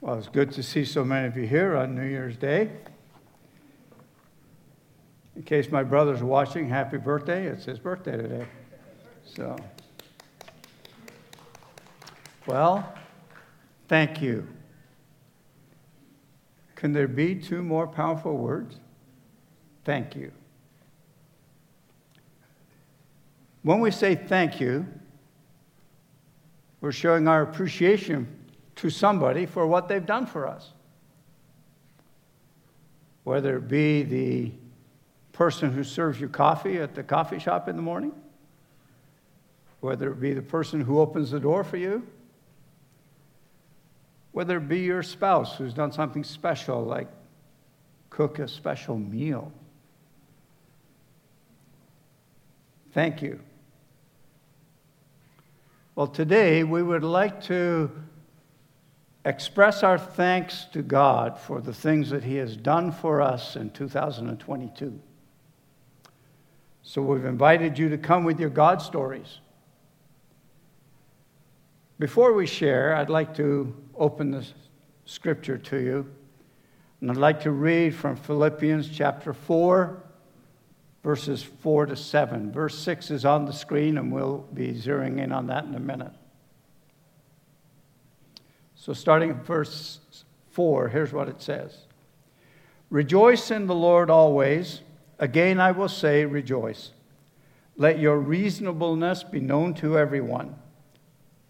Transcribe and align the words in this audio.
Well, 0.00 0.16
it's 0.16 0.28
good 0.28 0.52
to 0.52 0.62
see 0.62 0.84
so 0.84 1.04
many 1.04 1.26
of 1.26 1.36
you 1.36 1.44
here 1.44 1.74
on 1.74 1.96
New 1.96 2.06
Year's 2.06 2.36
Day. 2.36 2.70
In 5.34 5.42
case 5.42 5.72
my 5.72 5.82
brother's 5.82 6.22
watching, 6.22 6.68
happy 6.68 6.98
birthday. 6.98 7.46
It's 7.46 7.64
his 7.64 7.80
birthday 7.80 8.16
today. 8.16 8.46
So, 9.24 9.56
well, 12.46 12.94
thank 13.88 14.22
you. 14.22 14.46
Can 16.76 16.92
there 16.92 17.08
be 17.08 17.34
two 17.34 17.64
more 17.64 17.88
powerful 17.88 18.36
words? 18.36 18.76
Thank 19.84 20.14
you. 20.14 20.30
When 23.62 23.80
we 23.80 23.90
say 23.90 24.14
thank 24.14 24.60
you, 24.60 24.86
we're 26.80 26.92
showing 26.92 27.26
our 27.26 27.42
appreciation 27.42 28.37
to 28.78 28.90
somebody 28.90 29.44
for 29.44 29.66
what 29.66 29.88
they've 29.88 30.06
done 30.06 30.24
for 30.24 30.46
us. 30.46 30.72
Whether 33.24 33.56
it 33.56 33.68
be 33.68 34.02
the 34.02 34.52
person 35.32 35.72
who 35.72 35.82
serves 35.84 36.20
you 36.20 36.28
coffee 36.28 36.78
at 36.78 36.94
the 36.94 37.02
coffee 37.02 37.38
shop 37.38 37.68
in 37.68 37.76
the 37.76 37.82
morning, 37.82 38.12
whether 39.80 40.10
it 40.10 40.20
be 40.20 40.32
the 40.32 40.42
person 40.42 40.80
who 40.80 41.00
opens 41.00 41.32
the 41.32 41.40
door 41.40 41.64
for 41.64 41.76
you, 41.76 42.06
whether 44.32 44.58
it 44.58 44.68
be 44.68 44.80
your 44.80 45.02
spouse 45.02 45.56
who's 45.56 45.74
done 45.74 45.90
something 45.90 46.22
special 46.22 46.84
like 46.84 47.08
cook 48.10 48.38
a 48.38 48.46
special 48.46 48.96
meal. 48.96 49.52
Thank 52.92 53.22
you. 53.22 53.40
Well, 55.96 56.06
today 56.06 56.62
we 56.62 56.80
would 56.80 57.02
like 57.02 57.42
to 57.44 57.90
express 59.28 59.82
our 59.82 59.98
thanks 59.98 60.64
to 60.72 60.82
God 60.82 61.38
for 61.38 61.60
the 61.60 61.74
things 61.74 62.10
that 62.10 62.24
He 62.24 62.36
has 62.36 62.56
done 62.56 62.90
for 62.90 63.20
us 63.20 63.56
in 63.56 63.70
2022. 63.70 64.98
So 66.82 67.02
we've 67.02 67.24
invited 67.24 67.78
you 67.78 67.90
to 67.90 67.98
come 67.98 68.24
with 68.24 68.40
your 68.40 68.48
God 68.48 68.80
stories. 68.80 69.40
Before 71.98 72.32
we 72.32 72.46
share, 72.46 72.94
I'd 72.96 73.10
like 73.10 73.34
to 73.36 73.76
open 73.96 74.30
the 74.30 74.46
scripture 75.04 75.58
to 75.58 75.76
you. 75.76 76.14
And 77.00 77.10
I'd 77.10 77.16
like 77.16 77.42
to 77.42 77.50
read 77.50 77.94
from 77.94 78.16
Philippians 78.16 78.88
chapter 78.88 79.32
4, 79.32 80.02
verses 81.02 81.42
4 81.42 81.86
to 81.86 81.96
7. 81.96 82.50
Verse 82.50 82.78
6 82.78 83.10
is 83.10 83.24
on 83.24 83.44
the 83.44 83.52
screen, 83.52 83.98
and 83.98 84.10
we'll 84.10 84.46
be 84.54 84.72
zeroing 84.72 85.20
in 85.20 85.32
on 85.32 85.46
that 85.48 85.64
in 85.64 85.74
a 85.74 85.80
minute. 85.80 86.12
So, 88.80 88.92
starting 88.92 89.30
at 89.30 89.44
verse 89.44 89.98
4, 90.52 90.88
here's 90.88 91.12
what 91.12 91.28
it 91.28 91.42
says 91.42 91.76
Rejoice 92.90 93.50
in 93.50 93.66
the 93.66 93.74
Lord 93.74 94.08
always. 94.08 94.82
Again, 95.18 95.58
I 95.58 95.72
will 95.72 95.88
say, 95.88 96.24
rejoice. 96.24 96.92
Let 97.76 97.98
your 97.98 98.18
reasonableness 98.18 99.24
be 99.24 99.40
known 99.40 99.74
to 99.74 99.98
everyone. 99.98 100.54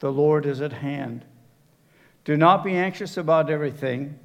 The 0.01 0.11
Lord 0.11 0.47
is 0.47 0.63
at 0.63 0.73
hand. 0.73 1.27
Do 2.25 2.35
not 2.35 2.65
be 2.65 2.75
anxious 2.75 3.19
about 3.19 3.51
everything. 3.51 4.19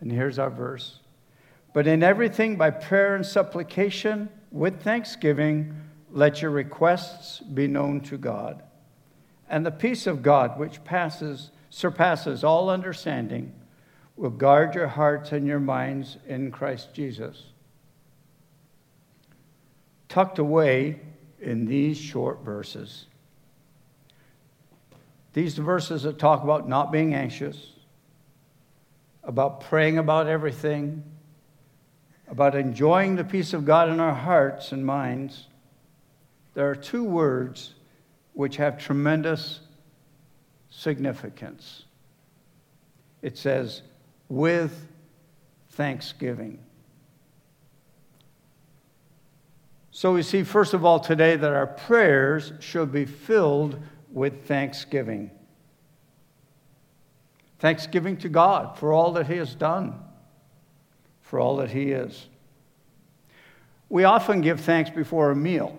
And 0.00 0.10
here's 0.10 0.38
our 0.38 0.50
verse. 0.50 1.00
But 1.74 1.86
in 1.86 2.02
everything, 2.02 2.56
by 2.56 2.70
prayer 2.70 3.14
and 3.14 3.26
supplication, 3.26 4.30
with 4.50 4.82
thanksgiving, 4.82 5.76
let 6.10 6.40
your 6.40 6.50
requests 6.50 7.40
be 7.40 7.66
known 7.66 8.00
to 8.02 8.16
God. 8.16 8.62
And 9.50 9.66
the 9.66 9.70
peace 9.70 10.06
of 10.06 10.22
God, 10.22 10.58
which 10.58 10.82
passes, 10.82 11.50
surpasses 11.70 12.44
all 12.44 12.68
understanding, 12.68 13.52
will 14.16 14.30
guard 14.30 14.74
your 14.74 14.88
hearts 14.88 15.32
and 15.32 15.46
your 15.46 15.60
minds 15.60 16.18
in 16.26 16.50
Christ 16.50 16.92
Jesus. 16.92 17.44
Tucked 20.08 20.38
away 20.38 21.00
in 21.40 21.64
these 21.64 21.96
short 21.96 22.44
verses 22.44 23.06
these 25.32 25.56
verses 25.56 26.02
that 26.02 26.18
talk 26.18 26.42
about 26.42 26.68
not 26.68 26.90
being 26.90 27.14
anxious, 27.14 27.72
about 29.22 29.60
praying 29.60 29.98
about 29.98 30.26
everything, 30.26 31.04
about 32.28 32.56
enjoying 32.56 33.16
the 33.16 33.24
peace 33.24 33.52
of 33.52 33.64
God 33.64 33.88
in 33.88 34.00
our 34.00 34.14
hearts 34.14 34.72
and 34.72 34.84
minds, 34.84 35.46
there 36.54 36.68
are 36.68 36.74
two 36.74 37.04
words 37.04 37.74
which 38.32 38.56
have 38.56 38.78
tremendous 38.78 39.60
significance. 40.70 41.84
It 43.22 43.36
says, 43.36 43.82
with 44.28 44.88
thanksgiving. 45.70 46.58
So 49.90 50.14
we 50.14 50.22
see, 50.22 50.44
first 50.44 50.72
of 50.72 50.84
all, 50.84 51.00
today 51.00 51.36
that 51.36 51.52
our 51.52 51.66
prayers 51.66 52.52
should 52.60 52.92
be 52.92 53.04
filled 53.04 53.78
with 54.10 54.46
thanksgiving. 54.46 55.30
Thanksgiving 57.58 58.16
to 58.18 58.28
God 58.28 58.78
for 58.78 58.92
all 58.92 59.12
that 59.12 59.26
He 59.26 59.36
has 59.36 59.54
done, 59.54 60.00
for 61.20 61.38
all 61.38 61.56
that 61.56 61.70
He 61.70 61.90
is. 61.90 62.26
We 63.90 64.04
often 64.04 64.40
give 64.40 64.60
thanks 64.60 64.88
before 64.88 65.32
a 65.32 65.36
meal. 65.36 65.76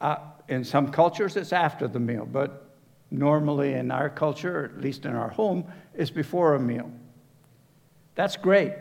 Uh, 0.00 0.16
in 0.48 0.64
some 0.64 0.90
cultures, 0.90 1.36
it's 1.36 1.52
after 1.52 1.88
the 1.88 1.98
meal, 1.98 2.24
but 2.24 2.65
normally 3.10 3.74
in 3.74 3.90
our 3.90 4.10
culture, 4.10 4.64
at 4.64 4.80
least 4.80 5.04
in 5.04 5.14
our 5.14 5.30
home, 5.30 5.64
is 5.94 6.10
before 6.10 6.54
a 6.54 6.60
meal. 6.60 6.90
That's 8.14 8.36
great. 8.36 8.72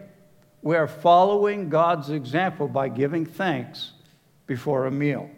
We 0.62 0.76
are 0.76 0.88
following 0.88 1.70
God's 1.70 2.10
example 2.10 2.68
by 2.68 2.90
giving 2.90 3.26
thanks 3.26 3.94
before 4.48 4.88
a 4.88 4.92
meal. 4.92 5.30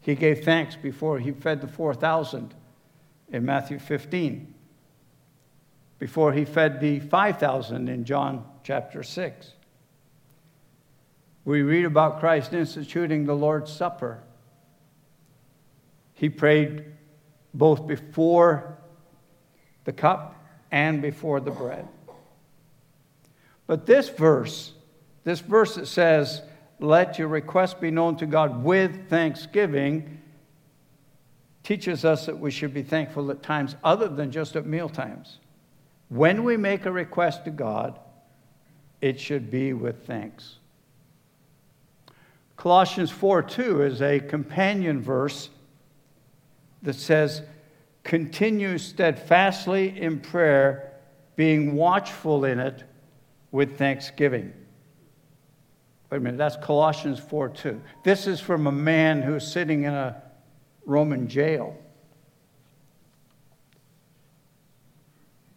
He 0.00 0.14
gave 0.14 0.44
thanks 0.44 0.76
before 0.76 1.18
he 1.18 1.32
fed 1.32 1.60
the 1.60 1.68
4,000 1.68 2.54
in 3.30 3.44
Matthew 3.44 3.78
15, 3.78 4.54
before 5.98 6.32
he 6.32 6.44
fed 6.44 6.80
the 6.80 7.00
5,000 7.00 7.88
in 7.88 8.04
John 8.04 8.44
chapter 8.62 9.02
6. 9.02 9.52
We 11.44 11.62
read 11.62 11.84
about 11.84 12.20
Christ 12.20 12.54
instituting 12.54 13.26
the 13.26 13.34
Lord's 13.34 13.72
Supper. 13.72 14.22
He 16.14 16.30
prayed 16.30 16.93
both 17.54 17.86
before 17.86 18.76
the 19.84 19.92
cup 19.92 20.34
and 20.70 21.00
before 21.00 21.40
the 21.40 21.52
bread. 21.52 21.86
But 23.66 23.86
this 23.86 24.08
verse, 24.08 24.72
this 25.22 25.40
verse 25.40 25.76
that 25.76 25.86
says, 25.86 26.42
let 26.80 27.18
your 27.18 27.28
request 27.28 27.80
be 27.80 27.90
known 27.90 28.16
to 28.16 28.26
God 28.26 28.62
with 28.62 29.08
thanksgiving 29.08 30.20
teaches 31.62 32.04
us 32.04 32.26
that 32.26 32.38
we 32.38 32.50
should 32.50 32.74
be 32.74 32.82
thankful 32.82 33.30
at 33.30 33.42
times 33.42 33.76
other 33.82 34.08
than 34.08 34.30
just 34.30 34.56
at 34.56 34.66
meal 34.66 34.88
times. 34.88 35.38
When 36.08 36.44
we 36.44 36.56
make 36.56 36.84
a 36.84 36.92
request 36.92 37.44
to 37.46 37.50
God, 37.50 37.98
it 39.00 39.18
should 39.18 39.50
be 39.50 39.72
with 39.72 40.06
thanks. 40.06 40.58
Colossians 42.56 43.10
4 43.10 43.42
2 43.42 43.82
is 43.82 44.02
a 44.02 44.20
companion 44.20 45.00
verse 45.00 45.48
that 46.84 46.94
says, 46.94 47.42
Continue 48.04 48.78
steadfastly 48.78 49.98
in 49.98 50.20
prayer, 50.20 50.92
being 51.36 51.74
watchful 51.74 52.44
in 52.44 52.60
it 52.60 52.84
with 53.50 53.78
thanksgiving. 53.78 54.52
Wait 56.10 56.18
a 56.18 56.20
minute, 56.20 56.36
that's 56.36 56.56
Colossians 56.58 57.18
4 57.18 57.48
2. 57.48 57.80
This 58.04 58.26
is 58.26 58.40
from 58.40 58.66
a 58.66 58.72
man 58.72 59.22
who's 59.22 59.50
sitting 59.50 59.84
in 59.84 59.94
a 59.94 60.22
Roman 60.84 61.28
jail. 61.28 61.76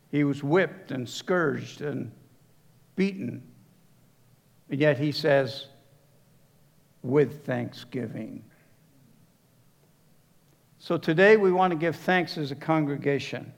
He 0.09 0.23
was 0.23 0.41
whipped 0.41 0.91
and 0.91 1.07
scourged 1.07 1.81
and 1.81 2.11
beaten. 2.95 3.43
And 4.69 4.79
yet 4.79 4.97
he 4.97 5.11
says, 5.11 5.67
with 7.03 7.45
thanksgiving. 7.45 8.43
So 10.87 10.97
today 10.97 11.35
we 11.35 11.51
want 11.51 11.71
to 11.71 11.75
give 11.77 11.97
thanks 11.97 12.37
as 12.37 12.51
a 12.51 12.55
congregation. 12.55 13.51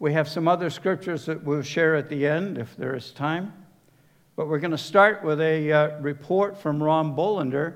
We 0.00 0.12
have 0.12 0.28
some 0.28 0.48
other 0.48 0.68
scriptures 0.68 1.24
that 1.26 1.44
we'll 1.44 1.62
share 1.62 1.94
at 1.94 2.08
the 2.08 2.26
end 2.26 2.58
if 2.58 2.76
there 2.76 2.96
is 2.96 3.12
time. 3.12 3.52
But 4.34 4.48
we're 4.48 4.58
going 4.58 4.72
to 4.72 4.76
start 4.76 5.22
with 5.22 5.40
a 5.40 5.70
uh, 5.70 6.00
report 6.00 6.58
from 6.58 6.82
Ron 6.82 7.14
Bolander 7.14 7.74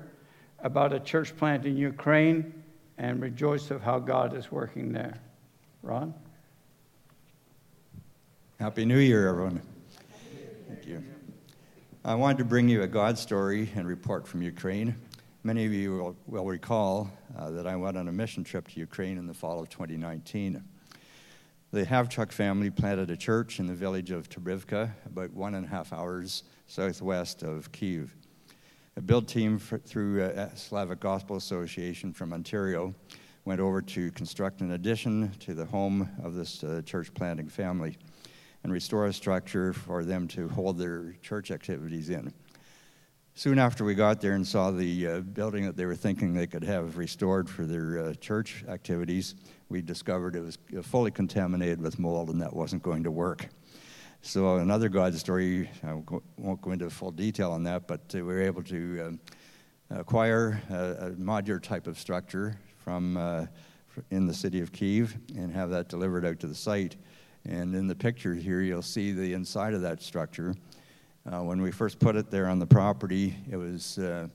about 0.58 0.92
a 0.92 0.98
church 0.98 1.36
plant 1.36 1.64
in 1.64 1.76
Ukraine 1.76 2.64
and 2.98 3.22
rejoice 3.22 3.70
of 3.70 3.82
how 3.82 4.00
God 4.00 4.37
is 4.37 4.50
working 4.50 4.92
there. 4.92 5.14
Ron? 5.84 6.12
Happy 8.58 8.84
New 8.84 8.98
Year, 8.98 9.28
everyone. 9.28 9.62
Thank 10.66 10.88
you. 10.88 11.04
I 12.04 12.16
wanted 12.16 12.38
to 12.38 12.44
bring 12.44 12.69
you 12.69 12.82
a 12.82 12.88
God 12.88 13.16
story 13.16 13.70
and 13.76 13.87
report 13.87 14.26
from 14.26 14.42
Ukraine. 14.42 14.96
Many 15.46 15.67
of 15.67 15.75
you 15.75 15.99
will, 15.99 16.17
will 16.26 16.46
recall 16.46 17.11
uh, 17.37 17.50
that 17.50 17.67
I 17.67 17.76
went 17.76 17.99
on 17.99 18.08
a 18.08 18.12
mission 18.12 18.44
trip 18.44 18.67
to 18.69 18.81
Ukraine 18.81 19.19
in 19.19 19.26
the 19.26 19.35
fall 19.35 19.61
of 19.61 19.69
2019. 19.69 20.64
The 21.70 21.85
Havchuk 21.85 22.32
family 22.32 22.70
planted 22.70 23.11
a 23.11 23.17
church 23.19 23.61
in 23.61 23.67
the 23.67 23.75
village 23.75 24.11
of 24.11 24.31
Tabrivka, 24.31 24.91
about 25.05 25.35
one 25.35 25.55
and 25.55 25.67
a 25.67 25.69
half 25.69 25.93
hours 25.93 26.44
southwest 26.67 27.43
of 27.43 27.70
Kiev. 27.73 28.17
A 28.96 29.02
build 29.02 29.29
team 29.29 29.58
for, 29.58 29.76
through 29.76 30.23
uh, 30.23 30.49
Slavic 30.55 31.00
Gospel 31.00 31.37
Association 31.37 32.14
from 32.14 32.32
Ontario 32.32 32.94
went 33.44 33.61
over 33.61 33.82
to 33.82 34.11
construct 34.12 34.62
an 34.62 34.70
addition 34.70 35.31
to 35.40 35.52
the 35.52 35.67
home 35.67 36.08
of 36.23 36.35
this 36.35 36.64
uh, 36.64 36.81
church 36.87 37.12
planting 37.12 37.50
family 37.50 37.99
and 38.62 38.73
restore 38.73 39.05
a 39.08 39.12
structure 39.12 39.75
for 39.75 40.05
them 40.05 40.26
to 40.29 40.49
hold 40.49 40.79
their 40.79 41.12
church 41.20 41.50
activities 41.50 42.08
in. 42.08 42.32
Soon 43.36 43.58
after 43.58 43.84
we 43.84 43.96
got 43.96 44.20
there 44.20 44.34
and 44.34 44.46
saw 44.46 44.70
the 44.70 45.08
uh, 45.08 45.20
building 45.20 45.64
that 45.64 45.76
they 45.76 45.86
were 45.86 45.96
thinking 45.96 46.32
they 46.32 46.46
could 46.46 46.62
have 46.62 46.96
restored 46.96 47.50
for 47.50 47.66
their 47.66 47.98
uh, 47.98 48.14
church 48.14 48.64
activities, 48.69 49.34
we 49.69 49.82
discovered 49.82 50.36
it 50.36 50.40
was 50.40 50.56
fully 50.82 51.10
contaminated 51.10 51.82
with 51.82 51.98
mold 51.98 52.28
and 52.28 52.40
that 52.40 52.54
wasn't 52.54 52.81
going 52.84 53.02
to 53.02 53.10
work. 53.10 53.48
So, 54.22 54.58
another 54.58 54.88
God 54.88 55.16
story, 55.16 55.69
I 55.82 55.94
won't 56.38 56.60
go 56.62 56.70
into 56.70 56.88
full 56.90 57.10
detail 57.10 57.50
on 57.50 57.64
that, 57.64 57.88
but 57.88 58.02
uh, 58.14 58.19
we 58.19 58.22
were 58.22 58.40
able 58.40 58.62
to 58.62 59.00
um, 59.04 59.20
acquire 59.90 60.62
a, 60.70 61.06
a, 61.06 61.10
modular 61.10 61.60
type 61.60 61.88
of 61.88 61.98
structure 61.98 62.56
from 62.84 63.16
uh, 63.16 63.46
in 64.12 64.28
the 64.28 64.34
city 64.34 64.60
of 64.60 64.70
Kiev 64.70 65.19
and 65.37 65.52
have 65.52 65.70
that 65.70 65.88
delivered 65.88 66.25
out 66.25 66.38
to 66.38 66.46
the 66.46 66.54
site. 66.54 66.94
And 67.44 67.75
in 67.75 67.88
the 67.88 67.96
picture 67.96 68.32
here, 68.32 68.60
you'll 68.60 68.80
see 68.80 69.10
the 69.10 69.32
inside 69.32 69.75
of 69.75 69.82
that 69.82 70.00
structure. 70.02 70.54
Uh, 71.26 71.41
when 71.41 71.62
we 71.62 71.71
first 71.71 71.99
put 71.99 72.17
it 72.17 72.31
there 72.31 72.49
on 72.49 72.59
the 72.59 72.67
property, 72.67 73.35
it 73.50 73.56
was 73.56 73.97
uh, 73.97 74.29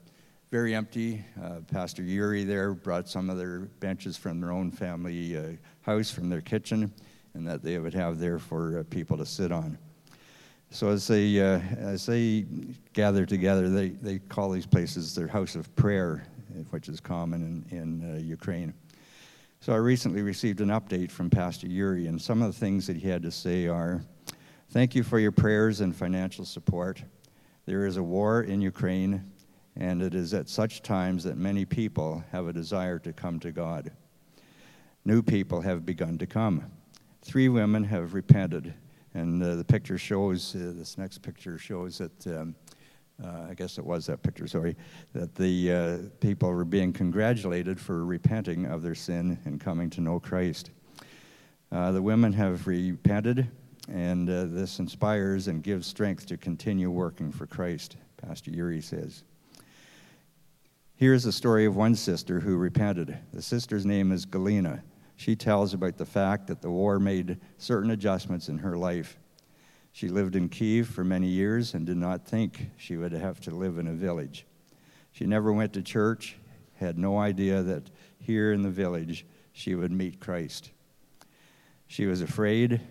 very 0.50 0.74
empty. 0.74 1.24
Uh, 1.40 1.60
Pastor 1.72 2.02
Yuri 2.02 2.44
there 2.44 2.74
brought 2.74 3.08
some 3.08 3.30
of 3.30 3.38
their 3.38 3.60
benches 3.80 4.18
from 4.18 4.42
their 4.42 4.52
own 4.52 4.72
family 4.72 5.38
uh, 5.38 5.52
house, 5.82 6.10
from 6.10 6.30
their 6.30 6.42
kitchen, 6.42 6.92
and 7.36 7.48
that 7.48 7.62
they 7.62 7.78
would 7.78 7.94
have 7.94 8.18
there 8.18 8.40
for 8.40 8.80
uh, 8.80 8.84
people 8.90 9.18
to 9.18 9.26
sit 9.26 9.52
on. 9.52 9.78
So 10.72 10.90
as 10.90 11.06
they 11.06 11.40
uh, 11.40 11.60
as 11.78 12.08
they 12.08 12.48
gather 12.94 13.24
together, 13.24 13.70
they, 13.70 13.90
they 13.90 14.18
call 14.18 14.50
these 14.50 14.66
places 14.66 15.14
their 15.14 15.28
house 15.28 15.54
of 15.54 15.76
prayer, 15.76 16.26
which 16.72 16.90
is 16.90 17.00
common 17.00 17.66
in, 17.70 17.78
in 17.78 18.26
Ukraine. 18.26 18.74
So 19.62 19.74
I 19.74 19.78
recently 19.78 20.24
received 20.24 20.60
an 20.60 20.70
update 20.70 21.12
from 21.12 21.30
Pastor 21.30 21.68
Yuri, 21.68 22.08
and 22.08 22.20
some 22.20 22.42
of 22.42 22.52
the 22.52 22.60
things 22.60 22.88
that 22.88 22.98
he 22.98 23.08
had 23.08 23.22
to 23.22 23.32
say 23.32 23.68
are. 23.68 24.02
Thank 24.71 24.94
you 24.94 25.01
for 25.01 25.18
your 25.18 25.31
prayers 25.31 25.81
and 25.81 25.95
financial 25.95 26.45
support. 26.45 27.01
There 27.66 27.88
is 27.88 27.98
a 27.98 28.04
war 28.04 28.44
in 28.44 28.62
Ukraine, 28.62 29.31
and 29.75 30.00
it 30.00 30.13
is 30.13 30.36
at 30.36 30.48
such 30.48 30.83
times 30.83 31.24
that 31.24 31.38
many 31.38 31.66
people 31.66 32.24
have 32.31 32.48
a 32.48 32.54
desire 32.54 33.00
to 33.00 33.12
come 33.12 33.39
to 33.39 33.51
God. 33.51 33.89
New 35.06 35.24
people 35.24 35.60
have 35.62 35.88
begun 35.88 36.19
to 36.19 36.27
come. 36.27 36.71
Three 37.24 37.50
women 37.50 37.83
have 37.86 38.13
repented, 38.13 38.75
and 39.16 39.42
uh, 39.42 39.56
the 39.56 39.63
picture 39.63 39.98
shows, 39.98 40.56
uh, 40.56 40.74
this 40.75 41.00
next 41.00 41.24
picture 41.24 41.57
shows 41.57 41.98
that, 41.98 42.27
um, 42.27 42.54
uh, 43.24 43.48
I 43.50 43.56
guess 43.56 43.80
it 43.80 43.83
was 43.83 44.06
that 44.06 44.21
picture, 44.21 44.45
sorry, 44.45 44.77
that 45.13 45.33
the 45.33 45.74
uh, 45.74 45.98
people 46.19 46.54
were 46.54 46.63
being 46.63 46.94
congratulated 46.94 47.80
for 47.80 48.06
repenting 48.06 48.68
of 48.68 48.83
their 48.83 48.94
sin 48.94 49.39
and 49.45 49.60
coming 49.60 49.89
to 49.89 50.01
know 50.01 50.19
Christ. 50.19 50.69
Uh, 51.71 51.92
the 51.92 52.04
women 52.04 52.33
have 52.33 52.68
repented 52.68 53.50
and 53.92 54.30
uh, 54.30 54.46
this 54.46 54.80
inspires 54.80 55.48
and 55.48 55.64
gives 55.64 55.88
strength 55.88 56.26
to 56.28 56.38
continue 56.38 56.92
working 56.92 57.32
for 57.32 57.48
Christ, 57.48 57.98
Pastor 58.18 58.52
Yuri 58.52 58.82
says. 58.82 59.24
Here's 60.96 61.24
the 61.24 61.32
story 61.32 61.66
of 61.66 61.76
one 61.76 61.96
sister 61.96 62.40
who 62.40 62.58
repented. 62.58 63.18
The 63.34 63.42
sister's 63.42 63.86
name 63.86 64.12
is 64.12 64.26
Galina. 64.26 64.82
She 65.16 65.36
tells 65.36 65.74
about 65.74 65.98
the 65.98 66.06
fact 66.06 66.48
that 66.48 66.62
the 66.62 66.70
war 66.70 67.00
made 67.00 67.40
certain 67.58 67.92
adjustments 67.92 68.50
in 68.50 68.58
her 68.60 68.78
life. 68.78 69.18
She 69.92 70.08
lived 70.08 70.36
in 70.36 70.50
Kiev 70.50 70.88
for 70.88 71.04
many 71.04 71.28
years 71.28 71.74
and 71.74 71.86
did 71.86 71.98
not 71.98 72.28
think 72.28 72.70
she 72.78 72.98
would 72.98 73.12
have 73.12 73.40
to 73.42 73.52
live 73.52 73.78
in 73.78 73.88
a 73.88 73.94
village. 73.94 74.46
She 75.12 75.26
never 75.26 75.52
went 75.52 75.74
to 75.74 75.82
church, 75.82 76.38
had 76.76 76.98
no 76.98 77.18
idea 77.18 77.64
that 77.64 77.90
here 78.20 78.54
in 78.54 78.62
the 78.62 78.70
village 78.70 79.26
she 79.52 79.76
would 79.76 79.92
meet 79.92 80.20
Christ. 80.20 80.72
She 81.88 82.06
was 82.06 82.22
afraid 82.22 82.82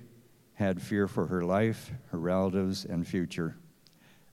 had 0.58 0.82
fear 0.82 1.06
for 1.06 1.24
her 1.24 1.44
life, 1.44 1.92
her 2.10 2.18
relatives, 2.18 2.84
and 2.84 3.06
future. 3.06 3.54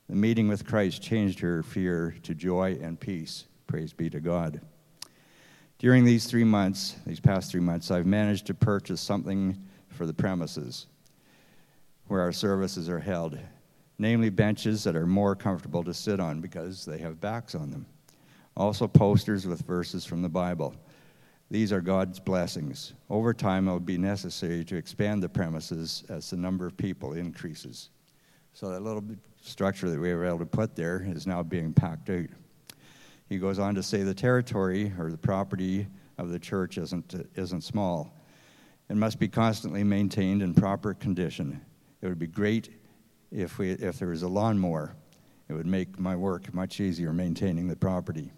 The 0.08 0.16
meeting 0.16 0.48
with 0.48 0.66
Christ 0.66 1.00
changed 1.00 1.38
her 1.38 1.62
fear 1.62 2.16
to 2.24 2.34
joy 2.34 2.76
and 2.82 2.98
peace. 2.98 3.44
Praise 3.68 3.92
be 3.92 4.10
to 4.10 4.18
God. 4.18 4.60
During 5.78 6.04
these 6.04 6.26
three 6.26 6.42
months, 6.42 6.96
these 7.06 7.20
past 7.20 7.52
three 7.52 7.60
months, 7.60 7.92
I've 7.92 8.06
managed 8.06 8.46
to 8.46 8.54
purchase 8.54 9.00
something 9.00 9.56
for 9.88 10.04
the 10.04 10.12
premises 10.12 10.86
where 12.08 12.22
our 12.22 12.32
services 12.32 12.88
are 12.88 12.98
held, 12.98 13.38
namely 13.96 14.28
benches 14.28 14.82
that 14.82 14.96
are 14.96 15.06
more 15.06 15.36
comfortable 15.36 15.84
to 15.84 15.94
sit 15.94 16.18
on 16.18 16.40
because 16.40 16.84
they 16.84 16.98
have 16.98 17.20
backs 17.20 17.54
on 17.54 17.70
them. 17.70 17.86
Also, 18.56 18.88
posters 18.88 19.46
with 19.46 19.60
verses 19.60 20.04
from 20.04 20.22
the 20.22 20.28
Bible. 20.28 20.74
These 21.50 21.72
are 21.72 21.80
God's 21.80 22.18
blessings. 22.18 22.94
Over 23.08 23.32
time, 23.32 23.68
it 23.68 23.72
will 23.72 23.80
be 23.80 23.98
necessary 23.98 24.64
to 24.64 24.76
expand 24.76 25.22
the 25.22 25.28
premises 25.28 26.02
as 26.08 26.30
the 26.30 26.36
number 26.36 26.66
of 26.66 26.76
people 26.76 27.12
increases. 27.12 27.90
So, 28.52 28.70
that 28.70 28.82
little 28.82 29.04
structure 29.42 29.88
that 29.88 30.00
we 30.00 30.12
were 30.12 30.24
able 30.24 30.40
to 30.40 30.46
put 30.46 30.74
there 30.74 31.06
is 31.06 31.26
now 31.26 31.42
being 31.42 31.72
packed 31.72 32.10
out. 32.10 32.26
He 33.28 33.38
goes 33.38 33.58
on 33.58 33.74
to 33.74 33.82
say 33.82 34.02
the 34.02 34.14
territory 34.14 34.92
or 34.98 35.10
the 35.10 35.18
property 35.18 35.86
of 36.18 36.30
the 36.30 36.38
church 36.38 36.78
isn't, 36.78 37.28
isn't 37.36 37.62
small. 37.62 38.12
It 38.88 38.96
must 38.96 39.18
be 39.18 39.28
constantly 39.28 39.84
maintained 39.84 40.42
in 40.42 40.54
proper 40.54 40.94
condition. 40.94 41.60
It 42.02 42.08
would 42.08 42.18
be 42.18 42.28
great 42.28 42.70
if, 43.30 43.58
we, 43.58 43.72
if 43.72 43.98
there 43.98 44.08
was 44.08 44.22
a 44.22 44.28
lawnmower. 44.28 44.94
It 45.48 45.54
would 45.54 45.66
make 45.66 45.98
my 45.98 46.16
work 46.16 46.52
much 46.54 46.80
easier 46.80 47.12
maintaining 47.12 47.68
the 47.68 47.76
property. 47.76 48.32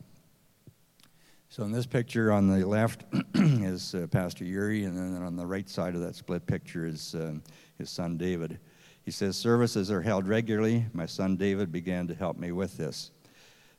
So 1.50 1.62
in 1.62 1.72
this 1.72 1.86
picture 1.86 2.30
on 2.30 2.46
the 2.46 2.66
left 2.66 3.04
is 3.34 3.94
uh, 3.94 4.06
Pastor 4.08 4.44
Yuri, 4.44 4.84
and 4.84 4.94
then 4.94 5.22
on 5.22 5.34
the 5.34 5.46
right 5.46 5.66
side 5.66 5.94
of 5.94 6.02
that 6.02 6.14
split 6.14 6.46
picture 6.46 6.84
is 6.84 7.14
uh, 7.14 7.36
his 7.78 7.88
son 7.88 8.18
David. 8.18 8.58
He 9.02 9.10
says, 9.10 9.34
Services 9.34 9.90
are 9.90 10.02
held 10.02 10.28
regularly. 10.28 10.84
My 10.92 11.06
son 11.06 11.36
David 11.36 11.72
began 11.72 12.06
to 12.08 12.14
help 12.14 12.36
me 12.36 12.52
with 12.52 12.76
this. 12.76 13.12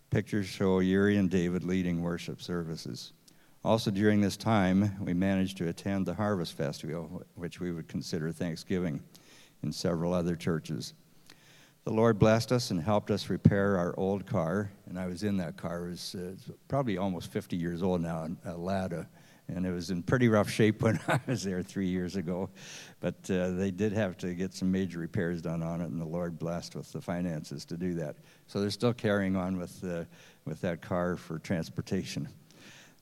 Pictures 0.09 0.47
show 0.47 0.79
Yuri 0.79 1.17
and 1.17 1.29
David 1.29 1.63
leading 1.63 2.01
worship 2.01 2.41
services. 2.41 3.13
Also, 3.63 3.91
during 3.91 4.19
this 4.19 4.35
time, 4.35 4.95
we 4.99 5.13
managed 5.13 5.57
to 5.57 5.67
attend 5.67 6.07
the 6.07 6.15
Harvest 6.15 6.53
Festival, 6.53 7.21
which 7.35 7.59
we 7.59 7.71
would 7.71 7.87
consider 7.87 8.31
Thanksgiving, 8.31 9.03
in 9.61 9.71
several 9.71 10.11
other 10.13 10.35
churches 10.35 10.95
the 11.89 11.95
Lord 11.95 12.19
blessed 12.19 12.51
us 12.51 12.69
and 12.69 12.79
helped 12.79 13.09
us 13.09 13.31
repair 13.31 13.75
our 13.75 13.95
old 13.97 14.27
car. 14.27 14.69
And 14.87 14.99
I 14.99 15.07
was 15.07 15.23
in 15.23 15.37
that 15.37 15.57
car. 15.57 15.87
It 15.87 15.89
was 15.89 16.15
uh, 16.15 16.35
probably 16.67 16.99
almost 16.99 17.31
50 17.31 17.57
years 17.57 17.81
old 17.81 18.01
now, 18.01 18.27
a 18.45 18.53
Lada. 18.53 19.09
And 19.47 19.65
it 19.65 19.71
was 19.71 19.89
in 19.89 20.03
pretty 20.03 20.29
rough 20.29 20.51
shape 20.51 20.81
when 20.83 20.99
I 21.07 21.19
was 21.25 21.43
there 21.43 21.63
three 21.63 21.87
years 21.87 22.15
ago. 22.15 22.51
But 22.99 23.15
uh, 23.31 23.53
they 23.53 23.71
did 23.71 23.91
have 23.93 24.17
to 24.17 24.35
get 24.35 24.53
some 24.53 24.71
major 24.71 24.99
repairs 24.99 25.41
done 25.41 25.63
on 25.63 25.81
it, 25.81 25.85
and 25.85 25.99
the 25.99 26.05
Lord 26.05 26.37
blessed 26.37 26.75
with 26.75 26.91
the 26.91 27.01
finances 27.01 27.65
to 27.65 27.75
do 27.75 27.95
that. 27.95 28.17
So 28.45 28.61
they're 28.61 28.69
still 28.69 28.93
carrying 28.93 29.35
on 29.35 29.57
with, 29.57 29.83
uh, 29.83 30.03
with 30.45 30.61
that 30.61 30.83
car 30.83 31.15
for 31.15 31.39
transportation. 31.39 32.29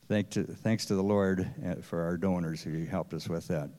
Thank 0.07 0.29
to, 0.29 0.43
thanks 0.45 0.85
to 0.85 0.95
the 0.95 1.03
Lord 1.03 1.45
uh, 1.65 1.81
for 1.81 2.03
our 2.03 2.15
donors 2.15 2.63
who 2.63 2.85
helped 2.85 3.13
us 3.13 3.27
with 3.27 3.49
that. 3.49 3.69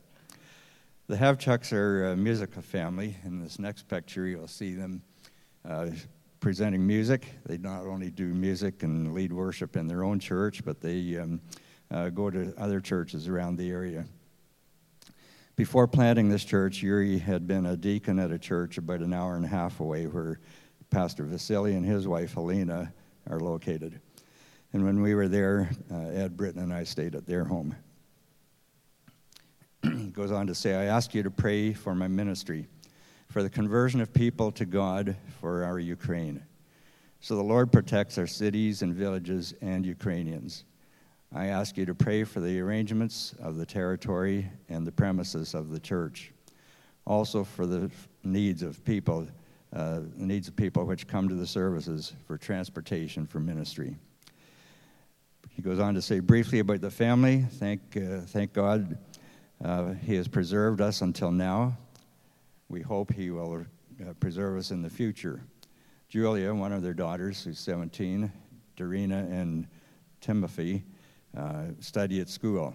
The 1.09 1.17
Havchucks 1.17 1.73
are 1.73 2.13
a 2.13 2.17
musical 2.19 2.61
family. 2.61 3.17
In 3.25 3.43
this 3.43 3.59
next 3.59 3.89
picture, 3.89 4.27
you'll 4.27 4.47
see 4.47 4.75
them 4.75 5.01
uh, 5.67 5.89
presenting 6.39 6.87
music. 6.87 7.33
They 7.47 7.57
not 7.57 7.87
only 7.87 8.11
do 8.11 8.27
music 8.27 8.83
and 8.83 9.15
lead 9.15 9.33
worship 9.33 9.75
in 9.79 9.87
their 9.87 10.05
own 10.05 10.19
church, 10.19 10.63
but 10.67 10.83
they 10.83 11.17
um, 11.17 11.41
uh, 11.91 12.11
go 12.11 12.29
to 12.29 12.53
other 12.59 12.79
churches 12.79 13.27
around 13.27 13.57
the 13.57 13.71
area. 13.71 14.05
Before 15.57 15.87
planting 15.87 16.29
this 16.29 16.45
church, 16.45 16.83
Yuri 16.83 17.17
had 17.17 17.47
been 17.47 17.65
a 17.65 17.75
deacon 17.75 18.19
at 18.19 18.31
a 18.31 18.39
church 18.39 18.77
about 18.77 19.01
an 19.01 19.15
hour 19.15 19.35
and 19.35 19.47
a 19.47 19.49
half 19.49 19.81
away 19.81 20.05
where 20.05 20.41
Pastor 20.91 21.25
Vasily 21.25 21.75
and 21.75 21.87
his 21.87 22.07
wife 22.07 22.35
Helena 22.35 22.93
are 23.31 23.41
located. 23.41 23.99
And 24.75 24.85
when 24.85 25.01
we 25.01 25.15
were 25.15 25.29
there, 25.29 25.71
uh, 25.91 26.09
Ed 26.09 26.37
Britton 26.37 26.61
and 26.61 26.75
I 26.75 26.85
stayed 26.85 27.15
at 27.15 27.25
their 27.25 27.47
home. 27.47 27.75
goes 30.13 30.33
on 30.33 30.47
to 30.47 30.55
say, 30.55 30.75
I 30.75 30.85
ask 30.85 31.15
you 31.15 31.23
to 31.23 31.31
pray 31.31 31.73
for 31.73 31.95
my 31.95 32.09
ministry, 32.09 32.67
for 33.29 33.43
the 33.43 33.51
conversion 33.51 34.01
of 34.01 34.13
people 34.13 34.51
to 34.53 34.65
God 34.65 35.17
for 35.41 35.65
our 35.65 35.79
Ukraine. 35.79 36.43
So 37.21 37.37
the 37.37 37.43
Lord 37.43 37.73
protects 37.73 38.19
our 38.19 38.27
cities 38.27 38.83
and 38.83 38.95
villages 38.95 39.55
and 39.61 39.85
Ukrainians. 39.85 40.65
I 41.35 41.47
ask 41.47 41.77
you 41.77 41.85
to 41.87 41.95
pray 41.95 42.25
for 42.25 42.41
the 42.41 42.59
arrangements 42.61 43.35
of 43.41 43.57
the 43.57 43.67
territory 43.67 44.49
and 44.69 44.87
the 44.87 44.93
premises 44.93 45.55
of 45.55 45.71
the 45.71 45.81
church. 45.81 46.33
Also 47.07 47.45
for 47.45 47.67
the 47.67 47.91
needs 48.25 48.63
of 48.63 48.83
people, 48.85 49.27
uh, 49.75 50.01
the 50.17 50.25
needs 50.25 50.49
of 50.49 50.57
people 50.57 50.85
which 50.85 51.07
come 51.07 51.29
to 51.29 51.35
the 51.35 51.47
services 51.47 52.15
for 52.27 52.39
transportation 52.39 53.27
for 53.27 53.41
ministry. 53.41 53.97
He 55.51 55.63
goes 55.63 55.81
on 55.81 55.95
to 55.95 56.03
say 56.03 56.21
briefly 56.21 56.61
about 56.61 56.81
the 56.81 56.91
family. 56.91 57.45
Thank, 57.53 57.81
uh, 57.97 58.21
thank 58.21 58.53
God 58.53 58.97
Uh, 59.65 59.93
he 59.95 60.15
has 60.15 60.29
preserved 60.29 60.81
us 60.81 61.01
until 61.01 61.33
now. 61.33 61.77
We 62.69 62.81
hope 62.81 63.13
He 63.13 63.31
will 63.31 63.65
uh, 64.01 64.13
preserve 64.21 64.59
us 64.59 64.71
in 64.71 64.83
the 64.83 64.91
future. 64.91 65.43
Julia, 66.09 66.55
one 66.55 66.73
of 66.73 66.83
their 66.83 66.95
daughters, 66.95 67.43
who's 67.43 67.59
17, 67.59 68.31
Darina 68.77 69.31
and 69.31 69.67
Timothy, 70.21 70.85
uh, 71.37 71.65
study 71.81 72.21
at 72.21 72.29
school. 72.29 72.75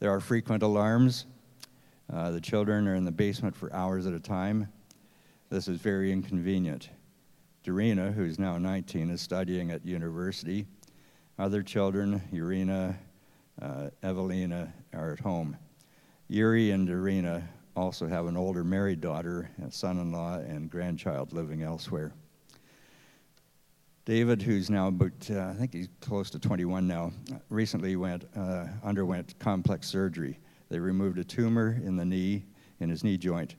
There 0.00 0.10
are 0.10 0.20
frequent 0.20 0.62
alarms. 0.62 1.26
Uh, 2.12 2.30
the 2.30 2.40
children 2.40 2.86
are 2.86 2.94
in 2.94 3.04
the 3.04 3.12
basement 3.12 3.56
for 3.56 3.72
hours 3.72 4.06
at 4.06 4.12
a 4.12 4.20
time. 4.20 4.68
This 5.48 5.66
is 5.66 5.80
very 5.80 6.12
inconvenient. 6.12 6.90
Darina, 7.64 8.12
who's 8.12 8.38
now 8.38 8.58
19, 8.58 9.10
is 9.10 9.20
studying 9.20 9.70
at 9.70 9.84
university. 9.86 10.66
Other 11.38 11.62
children, 11.62 12.20
Urina, 12.32 12.96
Evelina, 14.02 14.72
are 14.92 15.12
at 15.12 15.20
home. 15.20 15.56
Yuri 16.32 16.70
and 16.70 16.88
Darina 16.88 17.42
also 17.76 18.08
have 18.08 18.24
an 18.24 18.38
older 18.38 18.64
married 18.64 19.02
daughter, 19.02 19.50
son 19.68 19.98
in 19.98 20.12
law, 20.12 20.36
and 20.36 20.70
grandchild 20.70 21.30
living 21.34 21.62
elsewhere. 21.62 22.14
David, 24.06 24.40
who's 24.40 24.70
now 24.70 24.88
about, 24.88 25.12
uh, 25.30 25.48
I 25.48 25.52
think 25.52 25.74
he's 25.74 25.90
close 26.00 26.30
to 26.30 26.38
21 26.38 26.88
now, 26.88 27.12
recently 27.50 27.96
went, 27.96 28.24
uh, 28.34 28.64
underwent 28.82 29.38
complex 29.40 29.86
surgery. 29.88 30.38
They 30.70 30.78
removed 30.78 31.18
a 31.18 31.24
tumor 31.24 31.78
in 31.84 31.96
the 31.96 32.04
knee, 32.06 32.46
in 32.80 32.88
his 32.88 33.04
knee 33.04 33.18
joint. 33.18 33.56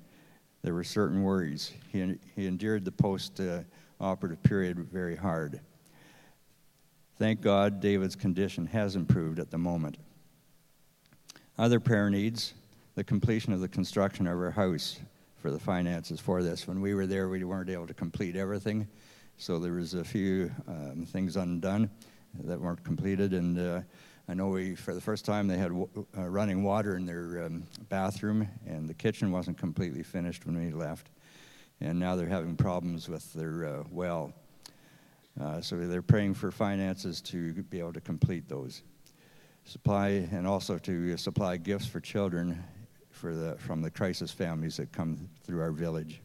There 0.63 0.74
were 0.74 0.84
certain 0.84 1.22
worries. 1.22 1.74
He, 1.92 2.15
he 2.36 2.48
endured 2.48 2.86
the 2.86 2.92
post 2.92 3.39
uh, 3.39 3.60
operative 4.01 4.42
period 4.42 4.80
very 4.80 5.15
hard. 5.15 5.60
Thank 7.20 7.39
God 7.39 7.80
David's 7.80 8.15
condition 8.15 8.65
has 8.65 8.96
improved 8.96 9.38
at 9.38 9.51
the 9.51 9.60
moment. 9.60 9.98
Other 11.56 11.80
prayer 11.80 12.10
needs 12.10 12.56
the 12.95 13.03
completion 13.03 13.53
of 13.53 13.59
the 13.59 13.67
construction 13.67 14.27
of 14.27 14.38
our 14.38 14.51
house 14.51 15.00
for 15.41 15.50
the 15.50 15.59
finances 15.59 16.19
for 16.19 16.43
this. 16.43 16.67
When 16.67 16.79
we 16.79 16.93
were 16.93 17.07
there, 17.07 17.27
we 17.27 17.43
weren't 17.43 17.69
able 17.69 17.88
to 17.88 17.93
complete 17.93 18.35
everything, 18.35 18.88
so 19.38 19.57
there 19.57 19.73
was 19.73 19.95
a 19.95 20.03
few 20.03 20.51
um, 20.67 21.05
things 21.05 21.35
undone 21.35 21.89
that 22.43 22.59
weren't 22.59 22.83
completed. 22.83 23.33
And 23.33 23.59
uh, 23.59 23.81
I 24.29 24.35
know 24.35 24.50
we, 24.50 24.75
for 24.75 24.93
the 24.93 25.01
first 25.01 25.25
time, 25.25 25.47
they 25.47 25.57
had 25.57 25.69
w- 25.69 26.05
uh, 26.15 26.27
running 26.29 26.63
water 26.63 26.95
in 26.95 27.05
their 27.05 27.45
um, 27.45 27.63
bathroom, 27.89 28.47
and 28.67 28.88
the 28.88 28.93
kitchen 28.93 29.31
wasn't 29.31 29.57
completely 29.57 30.03
finished 30.03 30.45
when 30.45 30.57
we 30.57 30.71
left. 30.71 31.09
And 31.81 32.00
now 32.00 32.15
they're 32.15 32.27
having 32.27 32.55
problems 32.55 33.09
with 33.09 33.33
their 33.33 33.65
uh, 33.65 33.83
well. 33.89 34.33
Uh, 35.41 35.62
so 35.62 35.75
they're 35.77 36.03
praying 36.03 36.35
for 36.35 36.51
finances 36.51 37.21
to 37.21 37.53
be 37.63 37.79
able 37.79 37.93
to 37.93 38.01
complete 38.01 38.47
those 38.47 38.83
supply 39.65 40.09
and 40.31 40.45
also 40.45 40.77
to 40.77 41.17
supply 41.17 41.57
gifts 41.57 41.88
for 41.88 42.00
children 42.00 42.63
for 43.24 43.34
the, 43.34 43.56
from 43.56 43.82
the 43.82 43.89
crisis 43.89 44.32
families 44.32 44.75
that 44.75 44.92
come 44.92 45.30
through 45.46 45.62
our 45.62 45.72
village. 45.72 46.20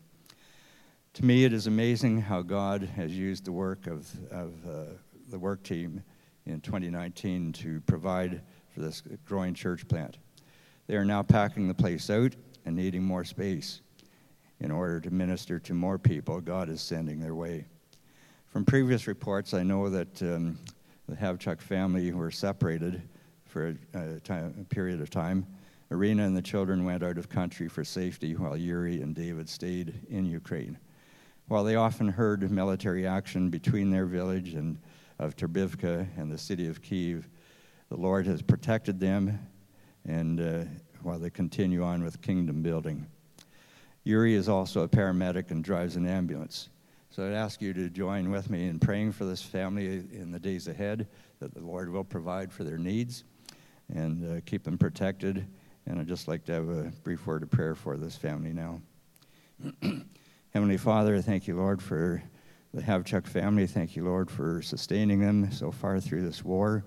To 1.14 1.24
me, 1.24 1.44
it 1.44 1.52
is 1.52 1.68
amazing 1.68 2.20
how 2.20 2.42
God 2.42 2.82
has 2.96 3.16
used 3.16 3.44
the 3.44 3.52
work 3.52 3.86
of, 3.86 4.10
of 4.32 4.52
uh, 4.68 4.84
the 5.30 5.38
work 5.38 5.62
team 5.62 6.02
in 6.44 6.60
2019 6.60 7.52
to 7.52 7.80
provide 7.82 8.42
for 8.74 8.80
this 8.80 9.04
growing 9.24 9.54
church 9.54 9.86
plant. 9.86 10.18
They 10.88 10.96
are 10.96 11.04
now 11.04 11.22
packing 11.22 11.68
the 11.68 11.74
place 11.74 12.10
out 12.10 12.34
and 12.66 12.74
needing 12.74 13.04
more 13.04 13.24
space 13.24 13.80
in 14.58 14.72
order 14.72 14.98
to 15.02 15.12
minister 15.12 15.60
to 15.60 15.74
more 15.74 15.98
people 15.98 16.40
God 16.40 16.68
is 16.68 16.80
sending 16.80 17.20
their 17.20 17.36
way. 17.36 17.64
From 18.48 18.64
previous 18.64 19.06
reports, 19.06 19.54
I 19.54 19.62
know 19.62 19.88
that 19.88 20.20
um, 20.20 20.58
the 21.08 21.14
Havchuk 21.14 21.60
family 21.60 22.10
were 22.10 22.32
separated 22.32 23.02
for 23.46 23.76
a, 23.94 24.16
a, 24.16 24.18
time, 24.18 24.52
a 24.60 24.64
period 24.64 25.00
of 25.00 25.10
time 25.10 25.46
Irina 25.90 26.26
and 26.26 26.36
the 26.36 26.42
children 26.42 26.84
went 26.84 27.02
out 27.02 27.16
of 27.16 27.28
country 27.28 27.68
for 27.68 27.82
safety 27.82 28.36
while 28.36 28.56
Yuri 28.56 29.00
and 29.00 29.14
David 29.14 29.48
stayed 29.48 29.94
in 30.10 30.26
Ukraine. 30.26 30.78
While 31.46 31.64
they 31.64 31.76
often 31.76 32.08
heard 32.08 32.50
military 32.50 33.06
action 33.06 33.48
between 33.48 33.90
their 33.90 34.04
village 34.04 34.52
and 34.52 34.78
of 35.18 35.34
Terbivka 35.34 36.06
and 36.16 36.30
the 36.30 36.38
city 36.38 36.68
of 36.68 36.82
Kiev, 36.82 37.28
the 37.88 37.96
Lord 37.96 38.26
has 38.26 38.42
protected 38.42 39.00
them 39.00 39.38
and 40.06 40.40
uh, 40.40 40.64
while 41.02 41.18
they 41.18 41.30
continue 41.30 41.82
on 41.82 42.04
with 42.04 42.20
kingdom 42.20 42.62
building. 42.62 43.06
Yuri 44.04 44.34
is 44.34 44.48
also 44.48 44.82
a 44.82 44.88
paramedic 44.88 45.50
and 45.50 45.64
drives 45.64 45.96
an 45.96 46.06
ambulance. 46.06 46.68
So 47.10 47.26
I'd 47.26 47.32
ask 47.32 47.60
you 47.62 47.72
to 47.72 47.88
join 47.88 48.30
with 48.30 48.50
me 48.50 48.68
in 48.68 48.78
praying 48.78 49.12
for 49.12 49.24
this 49.24 49.42
family 49.42 49.86
in 50.12 50.30
the 50.30 50.38
days 50.38 50.68
ahead, 50.68 51.08
that 51.40 51.54
the 51.54 51.60
Lord 51.60 51.90
will 51.90 52.04
provide 52.04 52.52
for 52.52 52.64
their 52.64 52.78
needs 52.78 53.24
and 53.92 54.38
uh, 54.38 54.40
keep 54.44 54.62
them 54.62 54.76
protected 54.76 55.46
and 55.88 55.98
I'd 55.98 56.06
just 56.06 56.28
like 56.28 56.44
to 56.44 56.52
have 56.52 56.68
a 56.68 56.92
brief 57.02 57.26
word 57.26 57.42
of 57.42 57.50
prayer 57.50 57.74
for 57.74 57.96
this 57.96 58.14
family 58.14 58.52
now. 58.52 58.80
Heavenly 60.52 60.76
Father, 60.76 61.20
thank 61.22 61.48
you, 61.48 61.56
Lord, 61.56 61.82
for 61.82 62.22
the 62.74 62.82
Havchuk 62.82 63.26
family. 63.26 63.66
Thank 63.66 63.96
you, 63.96 64.04
Lord, 64.04 64.30
for 64.30 64.60
sustaining 64.60 65.18
them 65.20 65.50
so 65.50 65.70
far 65.70 65.98
through 65.98 66.22
this 66.22 66.44
war. 66.44 66.84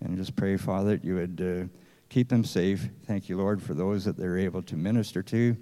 And 0.00 0.16
just 0.16 0.36
pray, 0.36 0.56
Father, 0.56 0.96
that 0.96 1.04
you 1.04 1.16
would 1.16 1.40
uh, 1.40 1.78
keep 2.08 2.30
them 2.30 2.42
safe. 2.42 2.88
Thank 3.04 3.28
you, 3.28 3.36
Lord, 3.36 3.62
for 3.62 3.74
those 3.74 4.06
that 4.06 4.16
they're 4.16 4.38
able 4.38 4.62
to 4.62 4.76
minister 4.76 5.22
to, 5.22 5.54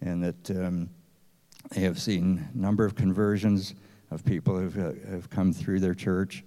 and 0.00 0.24
that 0.24 0.50
um, 0.50 0.90
they 1.70 1.82
have 1.82 2.00
seen 2.00 2.48
a 2.52 2.58
number 2.58 2.84
of 2.84 2.96
conversions 2.96 3.74
of 4.10 4.24
people 4.24 4.58
who 4.58 4.80
uh, 4.80 4.94
have 5.08 5.30
come 5.30 5.52
through 5.52 5.78
their 5.78 5.94
church. 5.94 6.42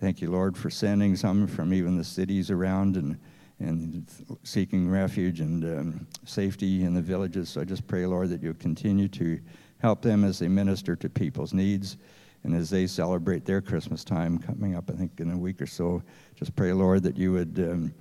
Thank 0.00 0.20
you, 0.20 0.32
Lord, 0.32 0.56
for 0.56 0.70
sending 0.70 1.14
some 1.14 1.46
from 1.46 1.72
even 1.72 1.96
the 1.96 2.04
cities 2.04 2.50
around 2.50 2.96
and 2.96 3.16
and 3.60 4.06
seeking 4.44 4.88
refuge 4.88 5.40
and 5.40 5.64
um, 5.64 6.06
safety 6.24 6.84
in 6.84 6.94
the 6.94 7.02
villages. 7.02 7.48
So 7.50 7.60
I 7.60 7.64
just 7.64 7.86
pray, 7.86 8.06
Lord, 8.06 8.30
that 8.30 8.42
you 8.42 8.54
continue 8.54 9.08
to 9.08 9.40
help 9.78 10.02
them 10.02 10.24
as 10.24 10.38
they 10.38 10.48
minister 10.48 10.94
to 10.96 11.08
people's 11.08 11.52
needs 11.52 11.96
and 12.44 12.54
as 12.54 12.70
they 12.70 12.86
celebrate 12.86 13.44
their 13.44 13.60
Christmas 13.60 14.04
time 14.04 14.38
coming 14.38 14.76
up, 14.76 14.90
I 14.90 14.94
think, 14.94 15.18
in 15.18 15.32
a 15.32 15.38
week 15.38 15.60
or 15.60 15.66
so. 15.66 16.02
Just 16.36 16.54
pray, 16.54 16.72
Lord, 16.72 17.02
that 17.02 17.16
you 17.16 17.32
would 17.32 17.58
um, 17.58 17.94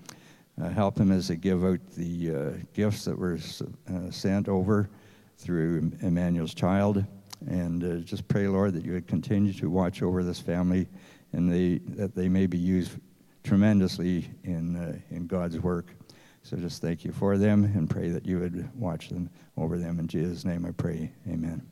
uh, 0.61 0.69
help 0.69 0.95
them 0.95 1.11
as 1.11 1.27
they 1.27 1.35
give 1.35 1.63
out 1.65 1.79
the 1.95 2.35
uh, 2.35 2.51
gifts 2.73 3.05
that 3.05 3.17
were 3.17 3.37
uh, 3.89 4.11
sent 4.11 4.47
over 4.47 4.89
through 5.37 5.91
Emmanuel's 6.01 6.53
child. 6.53 7.03
And 7.47 7.83
uh, 7.83 7.95
just 8.03 8.27
pray, 8.27 8.47
Lord, 8.47 8.73
that 8.73 8.85
you 8.85 8.93
would 8.93 9.07
continue 9.07 9.53
to 9.53 9.69
watch 9.69 10.01
over 10.01 10.23
this 10.23 10.39
family 10.39 10.87
and 11.33 11.51
they, 11.51 11.79
that 11.95 12.15
they 12.15 12.29
may 12.29 12.47
be 12.47 12.57
used 12.57 12.91
tremendously 13.47 14.29
in, 14.43 14.75
uh, 14.75 14.99
in 15.09 15.25
God's 15.25 15.57
work. 15.57 15.93
So 16.43 16.57
just 16.57 16.81
thank 16.81 17.05
you 17.05 17.13
for 17.13 17.37
them 17.37 17.63
and 17.63 17.89
pray 17.89 18.09
that 18.09 18.25
you 18.25 18.39
would 18.39 18.69
watch 18.77 19.07
them 19.07 19.29
over 19.55 19.77
them. 19.77 19.99
In 19.99 20.07
Jesus' 20.07 20.43
name 20.43 20.65
I 20.65 20.71
pray. 20.71 21.13
Amen. 21.29 21.65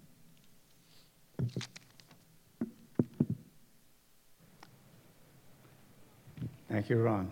Thank 6.69 6.89
you, 6.89 6.97
Ron. 6.97 7.29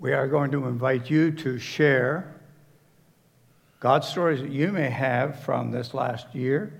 We 0.00 0.12
are 0.12 0.26
going 0.26 0.50
to 0.50 0.66
invite 0.66 1.08
you 1.08 1.30
to 1.30 1.58
share 1.60 2.34
God's 3.78 4.08
stories 4.08 4.40
that 4.40 4.50
you 4.50 4.72
may 4.72 4.90
have 4.90 5.40
from 5.40 5.70
this 5.70 5.94
last 5.94 6.34
year 6.34 6.72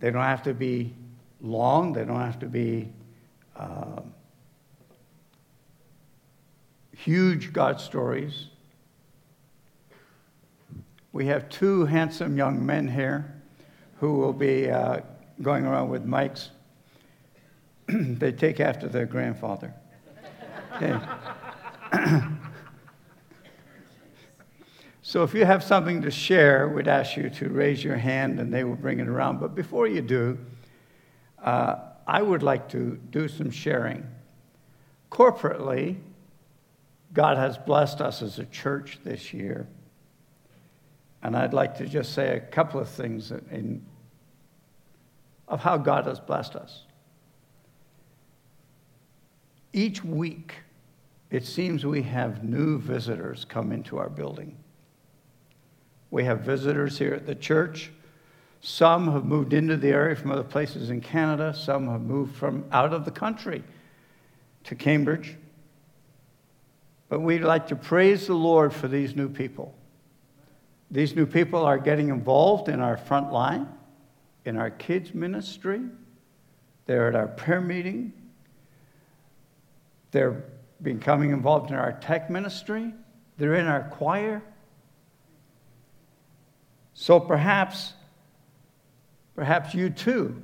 they 0.00 0.10
don't 0.10 0.22
have 0.22 0.42
to 0.44 0.54
be 0.54 0.94
long, 1.40 1.92
they 1.92 2.04
don't 2.04 2.20
have 2.20 2.38
to 2.40 2.46
be 2.46 2.88
uh, 3.56 4.02
huge 6.96 7.52
God 7.52 7.80
stories. 7.80 8.46
We 11.12 11.26
have 11.26 11.48
two 11.48 11.84
handsome 11.84 12.36
young 12.36 12.64
men 12.64 12.86
here 12.86 13.34
who 13.98 14.14
will 14.18 14.32
be 14.32 14.70
uh, 14.70 15.00
going 15.42 15.64
around 15.64 15.88
with 15.88 16.06
mics. 16.06 16.50
they 17.88 18.32
take 18.32 18.60
after 18.60 18.88
their 18.88 19.06
grandfather. 19.06 19.74
So 25.08 25.22
if 25.22 25.32
you 25.32 25.46
have 25.46 25.64
something 25.64 26.02
to 26.02 26.10
share, 26.10 26.68
we'd 26.68 26.86
ask 26.86 27.16
you 27.16 27.30
to 27.30 27.48
raise 27.48 27.82
your 27.82 27.96
hand 27.96 28.38
and 28.38 28.52
they 28.52 28.62
will 28.62 28.76
bring 28.76 29.00
it 29.00 29.08
around. 29.08 29.40
But 29.40 29.54
before 29.54 29.86
you 29.86 30.02
do, 30.02 30.36
uh, 31.42 31.76
I 32.06 32.20
would 32.20 32.42
like 32.42 32.68
to 32.72 33.00
do 33.08 33.26
some 33.26 33.50
sharing. 33.50 34.06
Corporately, 35.10 35.96
God 37.14 37.38
has 37.38 37.56
blessed 37.56 38.02
us 38.02 38.20
as 38.20 38.38
a 38.38 38.44
church 38.44 38.98
this 39.02 39.32
year. 39.32 39.66
And 41.22 41.34
I'd 41.34 41.54
like 41.54 41.78
to 41.78 41.86
just 41.86 42.12
say 42.12 42.36
a 42.36 42.40
couple 42.40 42.78
of 42.78 42.90
things 42.90 43.30
in, 43.30 43.82
of 45.48 45.62
how 45.62 45.78
God 45.78 46.04
has 46.04 46.20
blessed 46.20 46.54
us. 46.54 46.82
Each 49.72 50.04
week, 50.04 50.56
it 51.30 51.46
seems 51.46 51.86
we 51.86 52.02
have 52.02 52.44
new 52.44 52.78
visitors 52.78 53.46
come 53.46 53.72
into 53.72 53.96
our 53.96 54.10
building. 54.10 54.54
We 56.10 56.24
have 56.24 56.40
visitors 56.40 56.98
here 56.98 57.14
at 57.14 57.26
the 57.26 57.34
church 57.34 57.90
Some 58.60 59.12
have 59.12 59.24
moved 59.24 59.52
into 59.52 59.76
the 59.76 59.88
area 59.88 60.16
from 60.16 60.32
other 60.32 60.42
places 60.42 60.90
in 60.90 61.00
Canada. 61.00 61.54
Some 61.54 61.88
have 61.88 62.00
moved 62.00 62.34
from 62.36 62.64
out 62.72 62.92
of 62.92 63.04
the 63.04 63.10
country 63.10 63.62
to 64.64 64.74
Cambridge. 64.74 65.36
But 67.08 67.20
we'd 67.20 67.42
like 67.42 67.68
to 67.68 67.76
praise 67.76 68.26
the 68.26 68.34
Lord 68.34 68.72
for 68.72 68.88
these 68.88 69.14
new 69.14 69.28
people. 69.28 69.74
These 70.90 71.14
new 71.14 71.26
people 71.26 71.64
are 71.64 71.78
getting 71.78 72.08
involved 72.08 72.68
in 72.68 72.80
our 72.80 72.96
front 72.96 73.32
line, 73.32 73.68
in 74.44 74.56
our 74.56 74.70
kids' 74.70 75.14
ministry. 75.14 75.82
They're 76.86 77.08
at 77.08 77.14
our 77.14 77.28
prayer 77.28 77.60
meeting. 77.60 78.12
They're 80.10 80.44
becoming 80.82 81.30
involved 81.30 81.70
in 81.70 81.76
our 81.76 81.92
tech 81.92 82.30
ministry. 82.30 82.92
They're 83.36 83.54
in 83.54 83.66
our 83.66 83.84
choir. 83.90 84.42
So 87.00 87.20
perhaps, 87.20 87.92
perhaps 89.36 89.72
you 89.72 89.88
too 89.88 90.42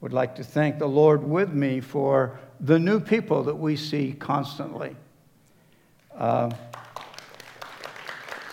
would 0.00 0.12
like 0.12 0.36
to 0.36 0.44
thank 0.44 0.78
the 0.78 0.86
Lord 0.86 1.24
with 1.24 1.52
me 1.52 1.80
for 1.80 2.38
the 2.60 2.78
new 2.78 3.00
people 3.00 3.42
that 3.42 3.56
we 3.56 3.74
see 3.74 4.12
constantly. 4.12 4.94
Uh, 6.16 6.52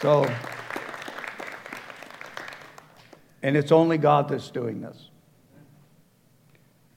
so, 0.02 0.28
and 3.44 3.56
it's 3.56 3.72
only 3.72 4.00
God 4.00 4.28
that's 4.28 4.50
doing 4.50 4.82
this. 4.82 5.12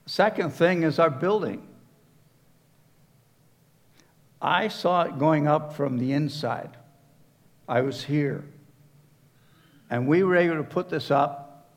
Second 0.07 0.51
thing 0.51 0.81
is 0.81 0.97
our 0.97 1.11
building. 1.11 1.67
I 4.41 4.67
saw 4.67 5.03
it 5.03 5.19
going 5.19 5.47
up 5.47 5.75
from 5.75 5.99
the 5.99 6.11
inside. 6.11 6.75
I 7.69 7.81
was 7.81 8.05
here. 8.05 8.43
And 9.93 10.07
we 10.07 10.23
were 10.23 10.35
able 10.35 10.55
to 10.55 10.63
put 10.63 10.89
this 10.89 11.11
up 11.11 11.67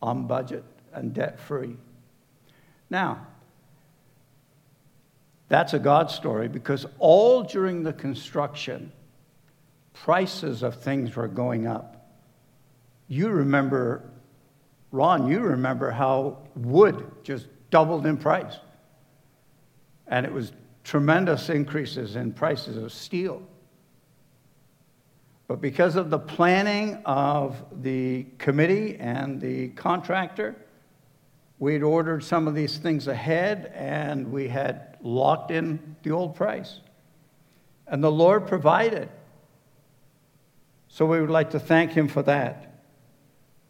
on 0.00 0.28
budget 0.28 0.62
and 0.92 1.12
debt 1.12 1.40
free. 1.40 1.76
Now, 2.90 3.26
that's 5.48 5.74
a 5.74 5.80
God 5.80 6.12
story 6.12 6.46
because 6.46 6.86
all 7.00 7.42
during 7.42 7.82
the 7.82 7.92
construction, 7.92 8.92
prices 9.92 10.62
of 10.62 10.76
things 10.76 11.16
were 11.16 11.26
going 11.26 11.66
up. 11.66 12.08
You 13.08 13.30
remember, 13.30 14.08
Ron, 14.92 15.26
you 15.26 15.40
remember 15.40 15.90
how 15.90 16.38
wood 16.54 17.04
just 17.24 17.48
doubled 17.70 18.06
in 18.06 18.16
price. 18.16 18.58
And 20.06 20.24
it 20.24 20.32
was 20.32 20.52
tremendous 20.84 21.48
increases 21.48 22.14
in 22.14 22.32
prices 22.32 22.76
of 22.76 22.92
steel. 22.92 23.42
But 25.48 25.60
because 25.60 25.96
of 25.96 26.10
the 26.10 26.18
planning 26.18 27.02
of 27.04 27.62
the 27.82 28.26
committee 28.38 28.96
and 28.98 29.40
the 29.40 29.68
contractor, 29.70 30.56
we'd 31.58 31.82
ordered 31.82 32.24
some 32.24 32.48
of 32.48 32.54
these 32.54 32.78
things 32.78 33.06
ahead 33.06 33.72
and 33.74 34.32
we 34.32 34.48
had 34.48 34.96
locked 35.02 35.50
in 35.50 35.96
the 36.02 36.10
old 36.10 36.34
price. 36.34 36.80
And 37.86 38.02
the 38.02 38.10
Lord 38.10 38.46
provided. 38.46 39.08
So 40.88 41.06
we 41.06 41.20
would 41.20 41.30
like 41.30 41.50
to 41.50 41.60
thank 41.60 41.92
Him 41.92 42.08
for 42.08 42.22
that. 42.22 42.84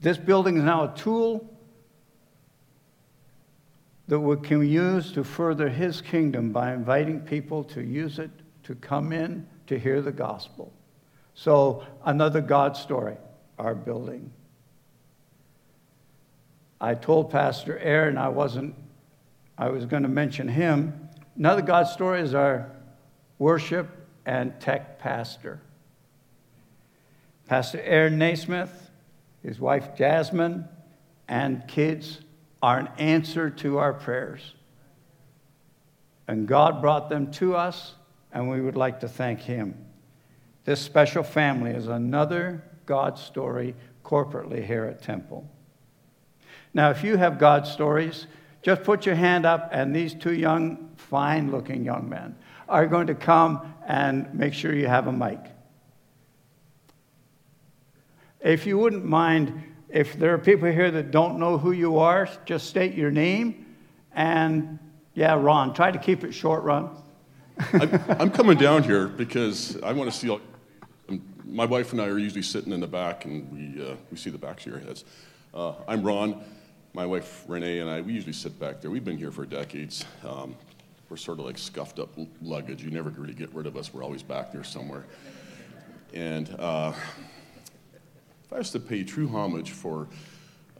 This 0.00 0.18
building 0.18 0.56
is 0.56 0.64
now 0.64 0.92
a 0.92 0.96
tool 0.96 1.48
that 4.08 4.18
we 4.20 4.36
can 4.36 4.66
use 4.66 5.12
to 5.12 5.24
further 5.24 5.68
His 5.68 6.00
kingdom 6.00 6.50
by 6.50 6.72
inviting 6.72 7.20
people 7.20 7.64
to 7.64 7.82
use 7.82 8.18
it, 8.18 8.30
to 8.64 8.74
come 8.74 9.12
in, 9.12 9.46
to 9.68 9.78
hear 9.78 10.02
the 10.02 10.12
gospel. 10.12 10.72
So, 11.34 11.84
another 12.04 12.40
God 12.40 12.76
story, 12.76 13.16
our 13.58 13.74
building. 13.74 14.32
I 16.80 16.94
told 16.94 17.30
Pastor 17.30 17.78
Aaron 17.78 18.18
I 18.18 18.28
wasn't, 18.28 18.74
I 19.56 19.68
was 19.68 19.86
going 19.86 20.02
to 20.02 20.08
mention 20.08 20.48
him. 20.48 21.08
Another 21.36 21.62
God 21.62 21.84
story 21.84 22.20
is 22.20 22.34
our 22.34 22.70
worship 23.38 23.88
and 24.26 24.58
tech 24.60 24.98
pastor. 24.98 25.60
Pastor 27.46 27.80
Aaron 27.80 28.18
Naismith, 28.18 28.90
his 29.42 29.58
wife 29.58 29.96
Jasmine, 29.96 30.68
and 31.28 31.66
kids 31.66 32.20
are 32.62 32.78
an 32.78 32.88
answer 32.98 33.50
to 33.50 33.78
our 33.78 33.92
prayers. 33.92 34.54
And 36.28 36.46
God 36.46 36.80
brought 36.80 37.08
them 37.08 37.30
to 37.32 37.56
us, 37.56 37.94
and 38.32 38.48
we 38.48 38.60
would 38.60 38.76
like 38.76 39.00
to 39.00 39.08
thank 39.08 39.40
Him. 39.40 39.74
This 40.64 40.80
special 40.80 41.22
family 41.22 41.72
is 41.72 41.88
another 41.88 42.62
God 42.86 43.18
story 43.18 43.74
corporately 44.04 44.64
here 44.64 44.84
at 44.84 45.02
Temple. 45.02 45.48
Now, 46.74 46.90
if 46.90 47.02
you 47.02 47.16
have 47.16 47.38
God 47.38 47.66
stories, 47.66 48.26
just 48.62 48.82
put 48.84 49.04
your 49.04 49.14
hand 49.14 49.44
up, 49.44 49.70
and 49.72 49.94
these 49.94 50.14
two 50.14 50.32
young, 50.32 50.90
fine 50.96 51.50
looking 51.50 51.84
young 51.84 52.08
men 52.08 52.36
are 52.68 52.86
going 52.86 53.08
to 53.08 53.14
come 53.14 53.74
and 53.86 54.32
make 54.32 54.54
sure 54.54 54.72
you 54.72 54.86
have 54.86 55.06
a 55.06 55.12
mic. 55.12 55.38
If 58.40 58.66
you 58.66 58.78
wouldn't 58.78 59.04
mind, 59.04 59.62
if 59.88 60.18
there 60.18 60.32
are 60.32 60.38
people 60.38 60.70
here 60.70 60.90
that 60.90 61.10
don't 61.10 61.38
know 61.38 61.58
who 61.58 61.72
you 61.72 61.98
are, 61.98 62.28
just 62.44 62.68
state 62.68 62.94
your 62.94 63.10
name. 63.10 63.66
And 64.14 64.78
yeah, 65.14 65.34
Ron, 65.34 65.74
try 65.74 65.90
to 65.90 65.98
keep 65.98 66.24
it 66.24 66.32
short, 66.32 66.62
Ron. 66.62 66.96
I'm, 67.72 68.30
coming 68.30 68.56
down 68.56 68.82
here 68.82 69.06
because 69.06 69.80
I 69.82 69.92
want 69.92 70.10
to 70.10 70.16
see 70.16 70.28
my 71.52 71.66
wife 71.66 71.92
and 71.92 72.00
I 72.00 72.06
are 72.06 72.18
usually 72.18 72.42
sitting 72.42 72.72
in 72.72 72.80
the 72.80 72.86
back, 72.86 73.26
and 73.26 73.50
we, 73.52 73.84
uh, 73.84 73.94
we 74.10 74.16
see 74.16 74.30
the 74.30 74.38
backs 74.38 74.64
of 74.64 74.72
your 74.72 74.80
heads. 74.80 75.04
Uh, 75.52 75.74
I'm 75.86 76.02
Ron. 76.02 76.42
My 76.94 77.04
wife 77.04 77.44
Renee 77.46 77.78
and 77.80 77.90
I, 77.90 78.00
we 78.00 78.14
usually 78.14 78.32
sit 78.32 78.58
back 78.58 78.80
there. 78.80 78.90
We've 78.90 79.04
been 79.04 79.18
here 79.18 79.30
for 79.30 79.44
decades. 79.44 80.04
Um, 80.26 80.56
we're 81.08 81.16
sort 81.18 81.38
of 81.38 81.44
like 81.44 81.58
scuffed 81.58 81.98
up 81.98 82.08
luggage. 82.40 82.82
You 82.82 82.90
never 82.90 83.10
really 83.10 83.34
get 83.34 83.52
rid 83.54 83.66
of 83.66 83.76
us. 83.76 83.92
We're 83.92 84.02
always 84.02 84.22
back 84.22 84.50
there 84.50 84.64
somewhere. 84.64 85.04
And 86.14 86.54
uh, 86.58 86.94
if 88.44 88.52
I 88.52 88.58
was 88.58 88.70
to 88.70 88.80
pay 88.80 89.04
true 89.04 89.28
homage 89.28 89.72
for 89.72 90.08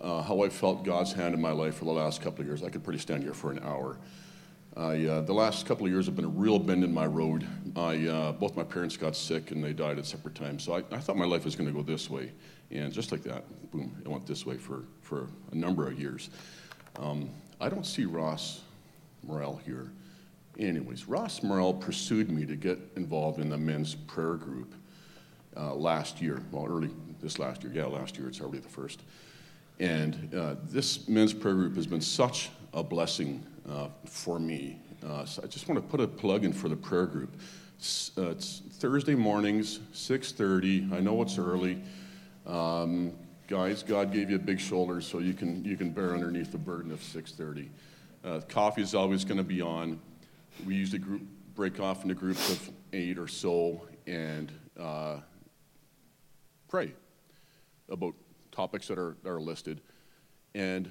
uh, 0.01 0.23
how 0.23 0.43
I 0.43 0.49
felt 0.49 0.85
God's 0.85 1.13
hand 1.13 1.35
in 1.35 1.41
my 1.41 1.53
life 1.53 1.77
for 1.77 1.85
the 1.85 1.93
last 1.93 2.23
couple 2.23 2.41
of 2.41 2.47
years, 2.47 2.63
I 2.63 2.71
could 2.71 2.83
pretty 2.83 2.99
stand 2.99 3.23
here 3.23 3.35
for 3.35 3.51
an 3.51 3.61
hour. 3.63 3.99
I, 4.77 5.05
uh, 5.05 5.21
the 5.21 5.35
last 5.35 5.67
couple 5.67 5.85
of 5.85 5.93
years 5.93 6.07
have 6.07 6.17
been 6.17 6.25
a 6.25 6.29
real 6.29 6.59
bend 6.59 6.83
in 6.83 6.95
my 6.95 7.05
road. 7.05 7.47
I, 7.77 8.07
uh, 8.07 8.33
both 8.33 8.57
my 8.57 8.65
parents 8.65 8.97
got 8.97 9.15
sick 9.15 9.51
and 9.51 9.63
they 9.63 9.75
died 9.75 9.99
at 9.99 10.07
separate 10.07 10.35
times. 10.35 10.63
So 10.63 10.75
I, 10.75 10.79
I 10.91 10.99
thought 10.99 11.17
my 11.17 11.27
life 11.27 11.45
was 11.45 11.55
going 11.55 11.69
to 11.69 11.75
go 11.75 11.83
this 11.83 12.09
way. 12.09 12.33
And 12.71 12.91
just 12.91 13.13
like 13.13 13.23
that, 13.25 13.45
boom, 13.71 13.95
it 14.01 14.09
went 14.09 14.27
this 14.27 14.47
way 14.47 14.57
for, 14.57 14.85
for 15.03 15.29
a 15.51 15.55
number 15.55 15.87
of 15.87 16.01
years. 16.01 16.31
Um, 16.99 17.29
I 17.61 17.69
don't 17.69 17.85
see 17.85 18.07
Ross 18.07 18.63
Morrell 19.23 19.61
here. 19.65 19.93
Anyways, 20.59 21.07
Ross 21.07 21.43
Morrell 21.43 21.75
pursued 21.75 22.31
me 22.31 22.47
to 22.47 22.57
get 22.57 22.79
involved 22.97 23.41
in 23.41 23.51
the 23.51 23.59
men's 23.59 23.95
prayer 23.95 24.35
group 24.35 24.75
uh, 25.55 25.75
last 25.75 26.23
year. 26.23 26.43
Well, 26.51 26.67
early 26.67 26.91
this 27.21 27.39
last 27.39 27.63
year. 27.63 27.73
Yeah, 27.75 27.85
last 27.87 28.17
year. 28.17 28.27
It's 28.29 28.41
already 28.41 28.59
the 28.61 28.69
first. 28.69 29.03
And 29.81 30.35
uh, 30.35 30.57
this 30.65 31.09
men's 31.09 31.35
prayer 31.35 31.55
group 31.55 31.77
has 31.77 31.87
been 31.87 32.01
such 32.01 32.51
a 32.73 32.83
blessing 32.83 33.45
uh, 33.69 33.89
for 34.05 34.39
me. 34.39 34.79
Uh, 35.07 35.25
so 35.25 35.43
I 35.43 35.47
just 35.47 35.69
want 35.69 35.81
to 35.81 35.87
put 35.89 36.01
a 36.01 36.07
plug 36.07 36.45
in 36.45 36.53
for 36.53 36.69
the 36.69 36.77
prayer 36.77 37.07
group. 37.07 37.37
It's, 37.79 38.13
uh, 38.17 38.31
it's 38.31 38.63
Thursday 38.75 39.15
mornings, 39.15 39.81
6:30. 39.93 40.93
I 40.93 41.01
know 41.01 41.21
it's 41.23 41.39
early. 41.39 41.83
Um, 42.47 43.13
guys, 43.49 43.83
God 43.83 44.13
gave 44.13 44.31
you 44.31 44.39
big 44.39 44.61
shoulders 44.61 45.07
so 45.07 45.19
you 45.19 45.35
can 45.35 45.65
you 45.65 45.77
can 45.77 45.91
bear 45.91 46.15
underneath 46.15 46.53
the 46.53 46.59
burden 46.59 46.93
of 46.93 47.01
6:30. 47.01 47.69
Uh, 48.25 48.41
coffee 48.49 48.83
is 48.83 48.95
always 48.95 49.25
going 49.25 49.39
to 49.39 49.45
be 49.45 49.61
on. 49.61 50.01
We 50.65 50.77
usually 50.77 51.01
group, 51.01 51.23
break 51.55 51.81
off 51.81 52.03
into 52.03 52.15
groups 52.15 52.51
of 52.51 52.71
eight 52.93 53.19
or 53.19 53.27
so 53.29 53.87
and 54.07 54.53
uh, 54.79 55.19
pray 56.69 56.93
about 57.89 58.15
topics 58.51 58.89
that 58.89 58.99
are, 58.99 59.17
that 59.23 59.31
are 59.31 59.41
listed. 59.41 59.81
And 60.55 60.91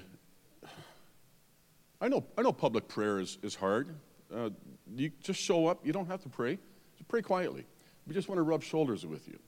I 2.02 2.08
know, 2.08 2.24
I 2.36 2.42
know 2.42 2.52
public 2.52 2.88
prayer 2.88 3.20
is, 3.20 3.38
is 3.44 3.54
hard. 3.54 3.94
Uh, 4.34 4.50
you 4.96 5.12
just 5.22 5.40
show 5.40 5.68
up. 5.68 5.86
You 5.86 5.92
don't 5.92 6.08
have 6.08 6.20
to 6.24 6.28
pray. 6.28 6.58
Just 6.96 7.06
pray 7.06 7.22
quietly. 7.22 7.64
We 8.08 8.12
just 8.12 8.28
want 8.28 8.40
to 8.40 8.42
rub 8.42 8.64
shoulders 8.64 9.06
with 9.06 9.28
you. 9.28 9.38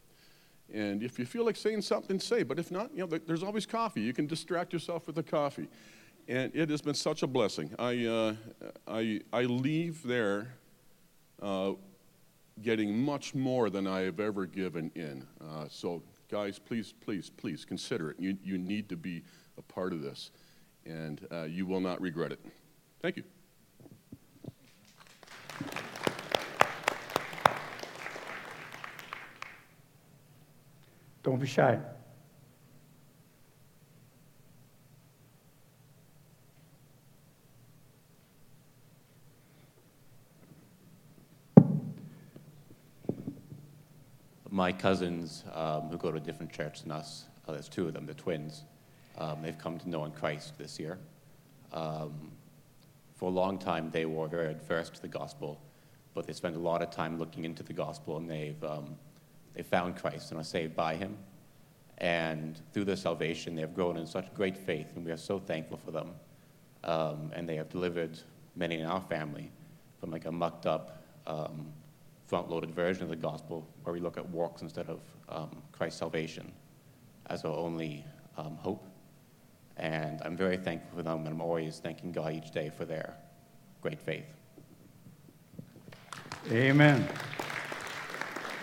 And 0.73 1.03
if 1.03 1.19
you 1.19 1.27
feel 1.27 1.45
like 1.45 1.57
saying 1.57 1.83
something, 1.83 2.21
say. 2.21 2.45
But 2.45 2.61
if 2.61 2.71
not, 2.71 2.93
you 2.95 3.05
know, 3.05 3.19
there's 3.27 3.43
always 3.43 3.67
coffee. 3.67 4.03
You 4.03 4.13
can 4.13 4.29
distract 4.29 4.73
yourself 4.73 5.09
with 5.09 5.17
the 5.17 5.23
coffee. 5.25 5.69
And 6.29 6.55
it 6.55 6.71
has 6.71 6.81
been 6.81 6.95
such 6.95 7.25
a 7.25 7.27
blessing. 7.27 7.75
I, 7.77 8.07
uh, 8.07 8.35
I, 8.87 9.21
I 9.33 9.43
leave 9.43 10.05
there 10.05 10.55
uh, 11.43 11.73
getting 12.63 12.97
much 12.97 13.35
more 13.35 13.69
than 13.69 13.89
I 13.89 14.03
have 14.03 14.21
ever 14.21 14.47
given 14.47 14.93
in. 14.95 15.27
Uh, 15.41 15.67
so, 15.69 16.05
guys, 16.31 16.61
please, 16.61 16.95
please, 17.01 17.31
please 17.31 17.65
consider 17.65 18.13
it. 18.13 18.21
You, 18.21 18.39
you 18.45 18.59
need 18.59 18.89
to 18.91 18.97
be 18.97 19.25
a 19.59 19.63
part 19.63 19.93
of 19.93 20.03
this 20.03 20.31
and 20.87 21.27
uh, 21.31 21.43
you 21.45 21.67
will 21.67 21.81
not 21.81 22.01
regret 22.01 22.33
it. 22.33 22.41
Thank 23.01 23.17
you. 23.17 23.25
Don't 31.23 31.41
be 31.41 31.47
shy. 31.47 31.79
My 44.51 44.71
cousins 44.71 45.43
um, 45.53 45.89
who 45.89 45.97
go 45.97 46.13
to 46.13 46.19
a 46.19 46.21
different 46.21 46.53
church 46.53 46.83
than 46.83 46.93
us—there's 46.93 47.67
uh, 47.67 47.71
two 47.73 47.89
of 47.89 47.95
them, 47.95 48.07
the 48.07 48.15
twins 48.15 48.65
um, 49.19 49.43
they've 49.43 49.59
come 49.59 49.79
to 49.79 49.89
know 49.89 50.05
in 50.05 50.13
Christ 50.13 50.59
this 50.59 50.79
year. 50.79 50.99
Um, 51.73 52.33
for 53.15 53.27
a 53.27 53.33
long 53.33 53.59
time, 53.59 53.91
they 53.91 54.07
were 54.07 54.27
very 54.27 54.51
adverse 54.51 54.91
to 54.91 55.03
the 55.03 55.09
gospel, 55.09 55.61
but 56.15 56.27
they 56.27 56.33
spent 56.33 56.57
a 56.57 56.61
lot 56.61 56.83
of 56.83 56.91
time 56.91 57.19
looking 57.19 57.45
into 57.45 57.63
the 57.63 57.73
gospel 57.73 58.17
and 58.17 58.29
they've, 58.29 58.63
um, 58.65 58.97
they 59.55 59.63
found 59.63 59.97
Christ 59.97 60.31
and 60.31 60.41
are 60.41 60.45
saved 60.45 60.75
by 60.75 60.97
him. 60.97 61.17
And 61.99 62.61
through 62.73 62.85
their 62.85 62.97
salvation, 62.97 63.55
they 63.55 63.61
have 63.61 63.75
grown 63.75 63.97
in 63.97 64.07
such 64.07 64.33
great 64.35 64.57
faith, 64.57 64.97
and 64.97 65.05
we 65.05 65.13
are 65.13 65.17
so 65.17 65.39
thankful 65.39 65.77
for 65.77 65.93
them. 65.93 66.11
Um, 66.83 67.31
and 67.35 67.49
they 67.49 67.55
have 67.55 67.71
delivered 67.71 68.19
many 68.57 68.81
in 68.81 68.85
our 68.85 69.01
family 69.01 69.51
from 70.01 70.11
like 70.11 70.25
a 70.25 70.33
mucked 70.33 70.67
up, 70.67 71.05
um, 71.27 71.73
front 72.27 72.51
loaded 72.51 72.75
version 72.75 73.05
of 73.05 73.11
the 73.11 73.17
gospel 73.17 73.67
where 73.85 73.93
we 73.93 74.01
look 74.01 74.17
at 74.17 74.29
works 74.31 74.63
instead 74.63 74.89
of 74.89 75.01
um, 75.29 75.63
Christ's 75.73 76.01
salvation 76.01 76.51
as 77.27 77.45
our 77.45 77.57
only 77.57 78.05
hope. 78.35 78.85
And 79.77 80.21
I'm 80.25 80.37
very 80.37 80.57
thankful 80.57 80.99
for 80.99 81.03
them, 81.03 81.19
and 81.21 81.29
I'm 81.29 81.41
always 81.41 81.79
thanking 81.79 82.13
God 82.13 82.33
each 82.33 82.53
day 82.53 82.71
for 82.71 82.85
their 82.85 83.15
great 83.81 84.01
faith. 84.01 84.25
Amen. 86.51 87.09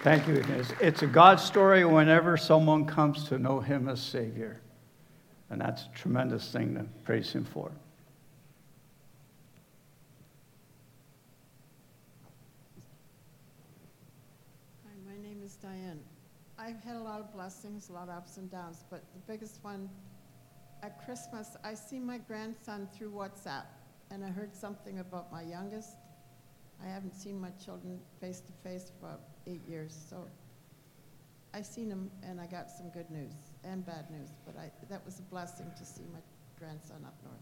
Thank 0.03 0.27
you. 0.27 0.35
It's, 0.35 0.73
it's 0.79 1.01
a 1.03 1.07
God 1.07 1.39
story 1.39 1.85
whenever 1.85 2.37
someone 2.37 2.85
comes 2.85 3.25
to 3.25 3.37
know 3.37 3.59
Him 3.59 3.89
as 3.89 4.01
Savior. 4.01 4.61
And 5.49 5.59
that's 5.59 5.83
a 5.83 5.89
tremendous 5.97 6.49
thing 6.51 6.75
to 6.75 6.85
praise 7.03 7.31
Him 7.31 7.43
for. 7.43 7.71
Hi, 14.85 14.91
my 15.05 15.21
name 15.21 15.41
is 15.43 15.55
Diane. 15.55 15.99
I've 16.57 16.81
had 16.83 16.95
a 16.95 17.03
lot 17.03 17.19
of 17.19 17.33
blessings, 17.33 17.89
a 17.89 17.93
lot 17.93 18.03
of 18.03 18.15
ups 18.15 18.37
and 18.37 18.49
downs, 18.49 18.85
but 18.89 19.03
the 19.13 19.31
biggest 19.31 19.59
one 19.61 19.89
at 20.83 21.03
Christmas, 21.05 21.55
I 21.63 21.73
see 21.73 21.99
my 21.99 22.17
grandson 22.17 22.87
through 22.95 23.11
WhatsApp, 23.11 23.65
and 24.09 24.23
I 24.23 24.29
heard 24.29 24.55
something 24.55 24.99
about 24.99 25.31
my 25.31 25.43
youngest. 25.43 25.95
I 26.83 26.87
haven't 26.87 27.15
seen 27.15 27.39
my 27.39 27.51
children 27.63 27.99
face 28.19 28.41
to 28.41 28.51
face 28.67 28.91
for 28.99 29.17
eight 29.45 29.61
years, 29.67 29.95
so 30.09 30.27
I 31.53 31.61
seen 31.61 31.89
him 31.89 32.09
and 32.23 32.39
I 32.39 32.47
got 32.47 32.71
some 32.71 32.89
good 32.89 33.09
news 33.11 33.33
and 33.63 33.85
bad 33.85 34.09
news, 34.09 34.29
but 34.45 34.57
I, 34.57 34.71
that 34.89 35.05
was 35.05 35.19
a 35.19 35.23
blessing 35.23 35.71
to 35.77 35.85
see 35.85 36.03
my 36.11 36.19
grandson 36.57 37.05
up 37.05 37.13
north. 37.23 37.37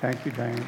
Thank 0.00 0.24
you, 0.24 0.32
Diane. 0.32 0.64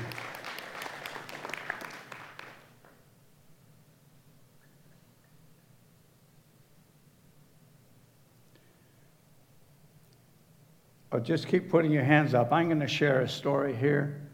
Oh, 11.13 11.19
just 11.19 11.49
keep 11.49 11.69
putting 11.69 11.91
your 11.91 12.05
hands 12.05 12.35
up. 12.35 12.53
I'm 12.53 12.69
going 12.69 12.79
to 12.79 12.87
share 12.87 13.23
a 13.23 13.29
story 13.29 13.75
here. 13.75 14.29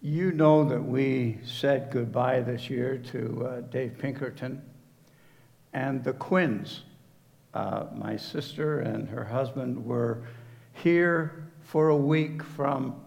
You 0.00 0.32
know 0.32 0.64
that 0.64 0.82
we 0.82 1.38
said 1.44 1.90
goodbye 1.90 2.40
this 2.40 2.70
year 2.70 2.96
to 3.12 3.46
uh, 3.46 3.60
Dave 3.60 3.98
Pinkerton 3.98 4.62
and 5.74 6.02
the 6.02 6.14
Quins. 6.14 6.84
Uh, 7.52 7.88
my 7.94 8.16
sister 8.16 8.80
and 8.80 9.06
her 9.06 9.24
husband 9.24 9.84
were 9.84 10.22
here 10.72 11.50
for 11.60 11.90
a 11.90 11.96
week 11.96 12.42
from 12.42 12.98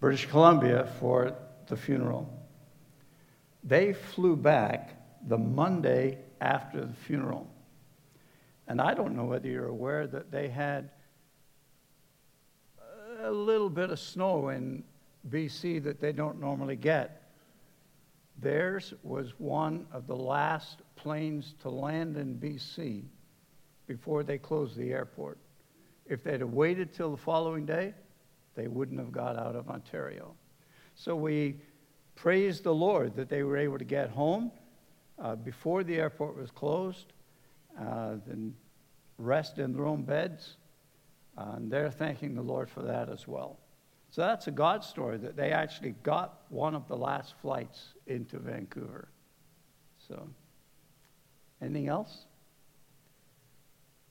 British 0.00 0.26
Columbia 0.26 0.90
for 0.98 1.36
the 1.68 1.76
funeral. 1.76 2.36
They 3.62 3.92
flew 3.92 4.34
back 4.34 4.96
the 5.28 5.38
Monday 5.38 6.18
after 6.40 6.84
the 6.84 6.94
funeral. 6.94 7.46
And 8.70 8.80
I 8.80 8.94
don't 8.94 9.16
know 9.16 9.24
whether 9.24 9.48
you're 9.48 9.66
aware 9.66 10.06
that 10.06 10.30
they 10.30 10.48
had 10.48 10.90
a 13.20 13.28
little 13.28 13.68
bit 13.68 13.90
of 13.90 13.98
snow 13.98 14.50
in 14.50 14.84
BC 15.28 15.82
that 15.82 16.00
they 16.00 16.12
don't 16.12 16.40
normally 16.40 16.76
get. 16.76 17.32
Theirs 18.38 18.94
was 19.02 19.32
one 19.38 19.88
of 19.92 20.06
the 20.06 20.14
last 20.14 20.82
planes 20.94 21.56
to 21.62 21.68
land 21.68 22.16
in 22.16 22.36
BC 22.36 23.02
before 23.88 24.22
they 24.22 24.38
closed 24.38 24.76
the 24.76 24.92
airport. 24.92 25.38
If 26.06 26.22
they'd 26.22 26.38
have 26.38 26.52
waited 26.52 26.94
till 26.94 27.10
the 27.10 27.20
following 27.20 27.66
day, 27.66 27.92
they 28.54 28.68
wouldn't 28.68 29.00
have 29.00 29.10
got 29.10 29.36
out 29.36 29.56
of 29.56 29.68
Ontario. 29.68 30.32
So 30.94 31.16
we 31.16 31.56
praise 32.14 32.60
the 32.60 32.72
Lord 32.72 33.16
that 33.16 33.28
they 33.28 33.42
were 33.42 33.56
able 33.56 33.78
to 33.78 33.84
get 33.84 34.10
home 34.10 34.52
uh, 35.18 35.34
before 35.34 35.82
the 35.82 35.96
airport 35.96 36.36
was 36.36 36.52
closed, 36.52 37.12
uh, 37.76 38.14
then 38.26 38.54
rest 39.20 39.58
in 39.58 39.72
their 39.72 39.86
own 39.86 40.02
beds. 40.02 40.56
And 41.36 41.70
they're 41.70 41.90
thanking 41.90 42.34
the 42.34 42.42
Lord 42.42 42.68
for 42.68 42.82
that 42.82 43.08
as 43.08 43.26
well. 43.26 43.58
So 44.10 44.22
that's 44.22 44.48
a 44.48 44.50
God 44.50 44.82
story 44.82 45.18
that 45.18 45.36
they 45.36 45.52
actually 45.52 45.94
got 46.02 46.40
one 46.48 46.74
of 46.74 46.88
the 46.88 46.96
last 46.96 47.34
flights 47.40 47.94
into 48.06 48.38
Vancouver. 48.38 49.08
So, 50.08 50.28
anything 51.62 51.86
else? 51.86 52.26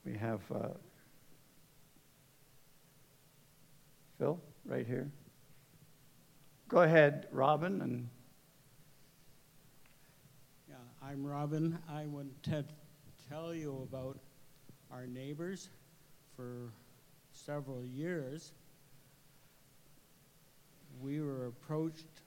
We 0.04 0.16
have 0.16 0.40
uh, 0.50 0.68
Phil 4.18 4.40
right 4.64 4.86
here. 4.86 5.10
Go 6.68 6.82
ahead, 6.82 7.26
Robin, 7.30 7.82
and 7.82 8.08
Yeah, 10.68 10.76
I'm 11.02 11.26
Robin. 11.26 11.78
I 11.88 12.06
want 12.06 12.42
to 12.44 12.64
tell 13.28 13.54
you 13.54 13.86
about 13.90 14.18
our 14.92 15.06
neighbors 15.06 15.68
for 16.36 16.72
several 17.32 17.84
years. 17.84 18.52
We 21.00 21.20
were 21.20 21.46
approached 21.46 22.22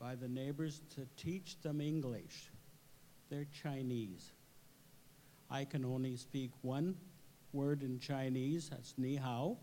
by 0.00 0.14
the 0.14 0.28
neighbors 0.28 0.82
to 0.94 1.06
teach 1.16 1.60
them 1.62 1.80
English. 1.80 2.50
They're 3.30 3.46
Chinese. 3.62 4.32
I 5.50 5.64
can 5.64 5.84
only 5.84 6.16
speak 6.16 6.50
one 6.62 6.96
word 7.52 7.82
in 7.82 7.98
Chinese, 7.98 8.68
that's 8.68 8.94
ni 8.98 9.16
hao, 9.16 9.56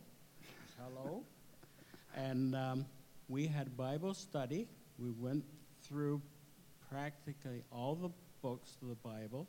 hello. 0.80 1.24
And 2.16 2.56
um, 2.56 2.86
we 3.28 3.48
had 3.48 3.76
Bible 3.78 4.14
study. 4.14 4.68
We 4.98 5.12
went 5.12 5.44
through 5.82 6.22
practically 6.90 7.64
all 7.72 7.96
the 7.96 8.10
books 8.42 8.78
of 8.82 8.90
the 8.90 8.96
Bible. 8.96 9.48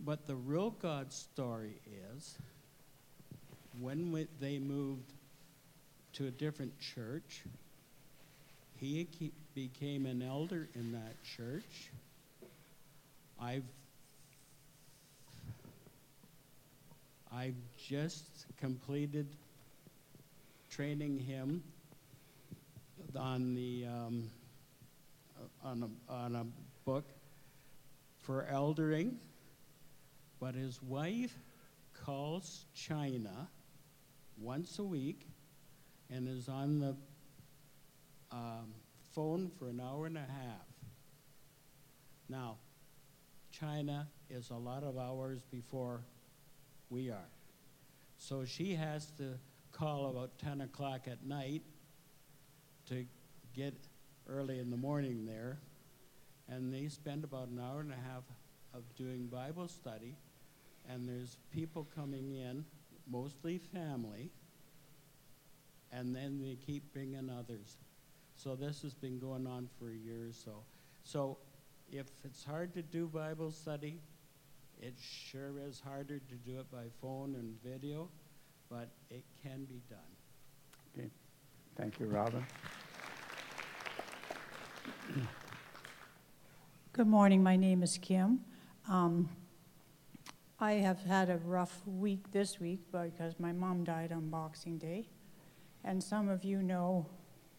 But 0.00 0.26
the 0.26 0.34
real 0.34 0.70
God 0.70 1.12
story 1.12 1.76
is 2.14 2.36
when 3.80 4.12
we, 4.12 4.26
they 4.40 4.58
moved 4.58 5.12
to 6.14 6.26
a 6.26 6.30
different 6.30 6.78
church, 6.78 7.42
he 8.76 9.08
became 9.54 10.06
an 10.06 10.22
elder 10.22 10.68
in 10.74 10.92
that 10.92 11.14
church. 11.24 11.90
I've 13.40 13.64
I've 17.32 17.54
just 17.88 18.46
completed 18.60 19.26
training 20.70 21.18
him 21.18 21.62
on 23.18 23.54
the 23.54 23.86
um, 23.86 24.30
on 25.64 25.90
a, 26.08 26.12
on 26.12 26.36
a 26.36 26.44
book 26.84 27.04
for 28.22 28.46
eldering, 28.52 29.14
but 30.44 30.54
his 30.54 30.82
wife 30.82 31.34
calls 31.94 32.66
China 32.74 33.48
once 34.36 34.78
a 34.78 34.84
week 34.84 35.26
and 36.10 36.28
is 36.28 36.50
on 36.50 36.80
the 36.80 36.94
um, 38.30 38.74
phone 39.14 39.50
for 39.58 39.70
an 39.70 39.80
hour 39.80 40.04
and 40.04 40.18
a 40.18 40.20
half. 40.20 40.66
Now, 42.28 42.58
China 43.50 44.06
is 44.28 44.50
a 44.50 44.56
lot 44.56 44.82
of 44.82 44.98
hours 44.98 45.40
before 45.50 46.02
we 46.90 47.08
are. 47.08 47.30
So 48.18 48.44
she 48.44 48.74
has 48.74 49.06
to 49.12 49.38
call 49.72 50.10
about 50.10 50.38
10 50.40 50.60
o'clock 50.60 51.08
at 51.10 51.24
night 51.24 51.62
to 52.90 53.06
get 53.54 53.72
early 54.28 54.58
in 54.58 54.68
the 54.68 54.76
morning 54.76 55.24
there. 55.24 55.58
And 56.50 56.70
they 56.70 56.88
spend 56.88 57.24
about 57.24 57.48
an 57.48 57.58
hour 57.58 57.80
and 57.80 57.92
a 57.92 57.94
half 57.94 58.24
of 58.74 58.82
doing 58.94 59.28
Bible 59.28 59.68
study. 59.68 60.18
And 60.88 61.08
there's 61.08 61.38
people 61.52 61.86
coming 61.94 62.34
in, 62.34 62.64
mostly 63.10 63.58
family, 63.58 64.30
and 65.92 66.14
then 66.14 66.40
they 66.40 66.56
keep 66.56 66.92
bringing 66.92 67.30
others. 67.30 67.76
So 68.36 68.54
this 68.56 68.82
has 68.82 68.94
been 68.94 69.18
going 69.18 69.46
on 69.46 69.68
for 69.78 69.90
a 69.90 69.94
year 69.94 70.28
or 70.28 70.32
so. 70.32 70.64
So 71.04 71.38
if 71.90 72.06
it's 72.24 72.44
hard 72.44 72.74
to 72.74 72.82
do 72.82 73.06
Bible 73.06 73.50
study, 73.50 74.00
it 74.80 74.94
sure 74.98 75.52
is 75.66 75.80
harder 75.80 76.18
to 76.18 76.34
do 76.34 76.58
it 76.58 76.70
by 76.70 76.84
phone 77.00 77.36
and 77.36 77.54
video, 77.62 78.08
but 78.68 78.90
it 79.10 79.24
can 79.42 79.64
be 79.64 79.80
done. 79.88 79.98
okay. 80.98 81.10
thank 81.76 82.00
you, 82.00 82.06
Robin. 82.06 82.44
Good 86.92 87.06
morning. 87.06 87.42
My 87.42 87.56
name 87.56 87.82
is 87.82 87.98
Kim. 87.98 88.40
Um, 88.88 89.28
I 90.60 90.74
have 90.74 91.02
had 91.02 91.30
a 91.30 91.38
rough 91.38 91.82
week 91.84 92.30
this 92.30 92.60
week 92.60 92.80
because 92.92 93.40
my 93.40 93.52
mom 93.52 93.82
died 93.82 94.12
on 94.12 94.30
Boxing 94.30 94.78
Day. 94.78 95.08
And 95.82 96.02
some 96.02 96.28
of 96.28 96.44
you 96.44 96.62
know, 96.62 97.06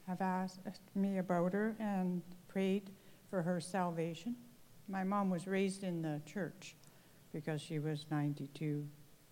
have 0.08 0.22
asked 0.22 0.60
me 0.94 1.18
about 1.18 1.54
her 1.54 1.76
and 1.80 2.22
prayed 2.48 2.92
for 3.30 3.42
her 3.42 3.60
salvation. 3.60 4.36
My 4.88 5.04
mom 5.04 5.30
was 5.30 5.48
raised 5.48 5.84
in 5.84 6.02
the 6.02 6.22
church 6.26 6.76
because 7.34 7.60
she 7.60 7.80
was 7.80 8.06
92, 8.10 8.88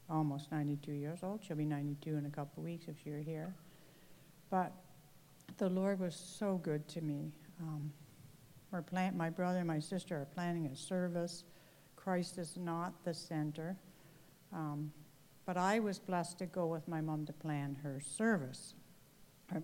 almost 0.09 0.51
92 0.51 0.91
years 0.91 1.19
old. 1.23 1.41
She'll 1.43 1.55
be 1.55 1.65
92 1.65 2.17
in 2.17 2.25
a 2.25 2.29
couple 2.29 2.61
of 2.61 2.65
weeks 2.65 2.87
if 2.87 3.05
you're 3.05 3.21
here. 3.21 3.53
But 4.49 4.73
the 5.57 5.69
Lord 5.69 5.99
was 5.99 6.15
so 6.15 6.57
good 6.57 6.87
to 6.89 7.01
me. 7.01 7.31
Um, 7.61 7.93
we're 8.71 8.81
plan- 8.81 9.15
my 9.15 9.29
brother 9.29 9.59
and 9.59 9.67
my 9.67 9.79
sister 9.79 10.17
are 10.19 10.25
planning 10.25 10.65
a 10.65 10.75
service. 10.75 11.43
Christ 12.03 12.37
is 12.37 12.57
not 12.57 12.93
the 13.05 13.13
center. 13.13 13.77
Um, 14.51 14.91
but 15.45 15.57
I 15.57 15.79
was 15.79 15.99
blessed 15.99 16.37
to 16.39 16.45
go 16.45 16.67
with 16.67 16.87
my 16.87 16.99
mom 16.99 17.25
to 17.25 17.33
plan 17.33 17.77
her 17.83 18.01
service 18.01 18.75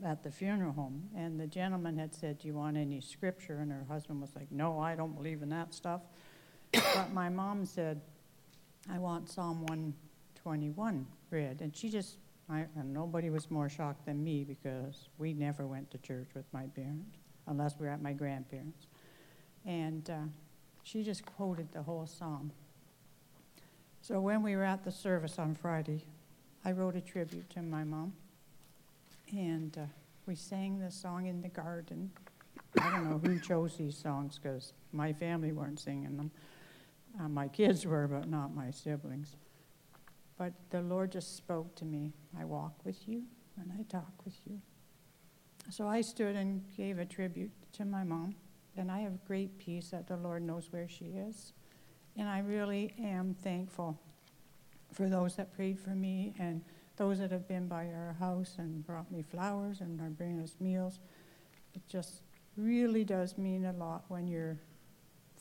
at 0.04 0.24
the 0.24 0.32
funeral 0.32 0.72
home. 0.72 1.04
And 1.16 1.40
the 1.40 1.48
gentleman 1.48 1.98
had 1.98 2.14
said, 2.14 2.40
Do 2.40 2.48
you 2.48 2.54
want 2.54 2.78
any 2.78 3.02
scripture? 3.02 3.60
And 3.60 3.72
her 3.72 3.86
husband 3.90 4.22
was 4.22 4.36
like, 4.36 4.52
No, 4.52 4.80
I 4.80 4.96
don't 4.96 5.16
believe 5.16 5.42
in 5.42 5.50
that 5.50 5.74
stuff. 5.74 6.02
but 6.72 7.12
my 7.14 7.30
mom 7.30 7.66
said, 7.66 8.02
I 8.90 9.00
want 9.00 9.30
Psalm 9.30 9.62
121 9.66 11.06
read. 11.32 11.62
And 11.62 11.76
she 11.76 11.90
just, 11.90 12.18
I, 12.50 12.66
and 12.76 12.94
nobody 12.94 13.30
was 13.30 13.52
more 13.52 13.70
shocked 13.70 14.06
than 14.06 14.24
me 14.24 14.44
because 14.44 15.10
we 15.18 15.34
never 15.34 15.68
went 15.68 15.92
to 15.92 15.98
church 15.98 16.30
with 16.34 16.46
my 16.54 16.68
parents 16.68 17.18
unless 17.48 17.78
we 17.80 17.86
were 17.86 17.92
at 17.92 18.02
my 18.02 18.14
grandparents. 18.14 18.88
And 19.66 20.10
uh, 20.10 20.20
she 20.84 21.04
just 21.04 21.26
quoted 21.26 21.72
the 21.74 21.84
whole 21.84 22.06
psalm. 22.06 22.52
So 24.02 24.20
when 24.20 24.42
we 24.42 24.56
were 24.56 24.64
at 24.64 24.84
the 24.84 24.92
service 24.92 25.38
on 25.38 25.56
Friday, 25.56 26.04
I 26.66 26.72
wrote 26.72 26.96
a 26.96 27.02
tribute 27.02 27.50
to 27.52 27.62
my 27.62 27.84
mom. 27.84 28.14
And 29.32 29.78
uh, 29.78 29.86
we 30.26 30.36
sang 30.36 30.80
the 30.80 30.92
song 30.92 31.28
in 31.28 31.42
the 31.42 31.50
garden. 31.50 32.12
I 32.80 32.90
don't 32.92 33.10
know 33.10 33.20
who 33.24 33.40
chose 33.40 33.78
these 33.78 33.98
songs 33.98 34.40
because 34.42 34.74
my 34.92 35.14
family 35.14 35.52
weren't 35.52 35.80
singing 35.80 36.18
them. 36.18 36.32
Uh, 37.20 37.28
my 37.28 37.48
kids 37.48 37.86
were, 37.86 38.08
but 38.08 38.30
not 38.30 38.56
my 38.56 38.72
siblings. 38.72 39.36
But 40.38 40.54
the 40.70 40.82
Lord 40.82 41.12
just 41.12 41.36
spoke 41.36 41.76
to 41.76 41.86
me. 41.86 42.14
I 42.40 42.46
walk 42.46 42.74
with 42.86 43.08
you 43.08 43.24
and 43.60 43.72
I 43.78 43.84
talk 43.84 44.14
with 44.26 44.36
you. 44.50 44.60
So 45.70 45.88
I 45.88 46.02
stood 46.02 46.36
and 46.36 46.64
gave 46.76 46.98
a 46.98 47.06
tribute 47.06 47.52
to 47.74 47.86
my 47.86 48.04
mom. 48.04 48.36
And 48.78 48.92
I 48.92 49.00
have 49.00 49.26
great 49.26 49.58
peace 49.60 49.90
that 49.90 50.08
the 50.08 50.18
Lord 50.18 50.44
knows 50.44 50.72
where 50.72 50.88
she 50.88 51.06
is. 51.06 51.54
And 52.18 52.28
I 52.28 52.40
really 52.40 52.94
am 53.00 53.34
thankful 53.34 54.00
for 54.94 55.08
those 55.10 55.36
that 55.36 55.54
prayed 55.56 55.80
for 55.80 55.92
me 55.92 56.34
and 56.40 56.62
those 56.98 57.20
that 57.20 57.32
have 57.32 57.48
been 57.48 57.68
by 57.68 57.88
our 57.88 58.16
house 58.20 58.56
and 58.58 58.86
brought 58.86 59.12
me 59.12 59.24
flowers 59.24 59.82
and 59.82 60.00
are 60.02 60.10
bringing 60.10 60.42
us 60.42 60.56
meals. 60.60 61.00
It 61.74 61.82
just 61.88 62.22
really 62.58 63.04
does 63.04 63.38
mean 63.38 63.66
a 63.66 63.74
lot 63.74 64.04
when 64.10 64.28
your 64.28 64.58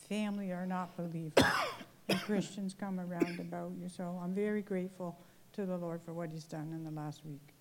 family 0.07 0.51
are 0.51 0.65
not 0.65 0.95
believers 0.95 1.43
and 2.09 2.19
Christians 2.21 2.73
come 2.73 2.99
around 2.99 3.39
about 3.39 3.71
you. 3.79 3.89
So 3.89 4.19
I'm 4.23 4.33
very 4.33 4.61
grateful 4.61 5.17
to 5.53 5.65
the 5.65 5.77
Lord 5.77 6.01
for 6.03 6.13
what 6.13 6.29
He's 6.31 6.45
done 6.45 6.71
in 6.73 6.83
the 6.83 6.91
last 6.91 7.25
week. 7.25 7.53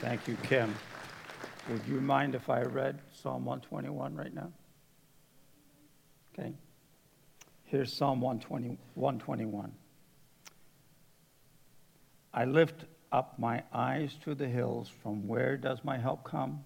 Thank 0.00 0.26
you, 0.26 0.36
Kim. 0.42 0.74
Would 1.68 1.86
you 1.88 1.98
mind 2.00 2.34
if 2.34 2.50
I 2.50 2.60
read 2.60 3.00
Psalm 3.22 3.46
121 3.46 4.14
right 4.14 4.34
now? 4.34 4.52
Okay. 6.32 6.52
Here's 7.64 7.90
Psalm 7.90 8.20
120, 8.20 8.76
121. 8.94 9.72
I 12.34 12.44
lift 12.44 12.84
up 13.10 13.38
my 13.38 13.62
eyes 13.72 14.14
to 14.24 14.34
the 14.34 14.46
hills. 14.46 14.90
From 15.02 15.26
where 15.26 15.56
does 15.56 15.78
my 15.84 15.96
help 15.96 16.22
come? 16.22 16.60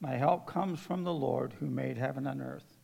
My 0.00 0.16
help 0.16 0.46
comes 0.46 0.80
from 0.80 1.04
the 1.04 1.12
Lord 1.12 1.52
who 1.60 1.66
made 1.66 1.98
heaven 1.98 2.26
and 2.26 2.40
earth. 2.40 2.78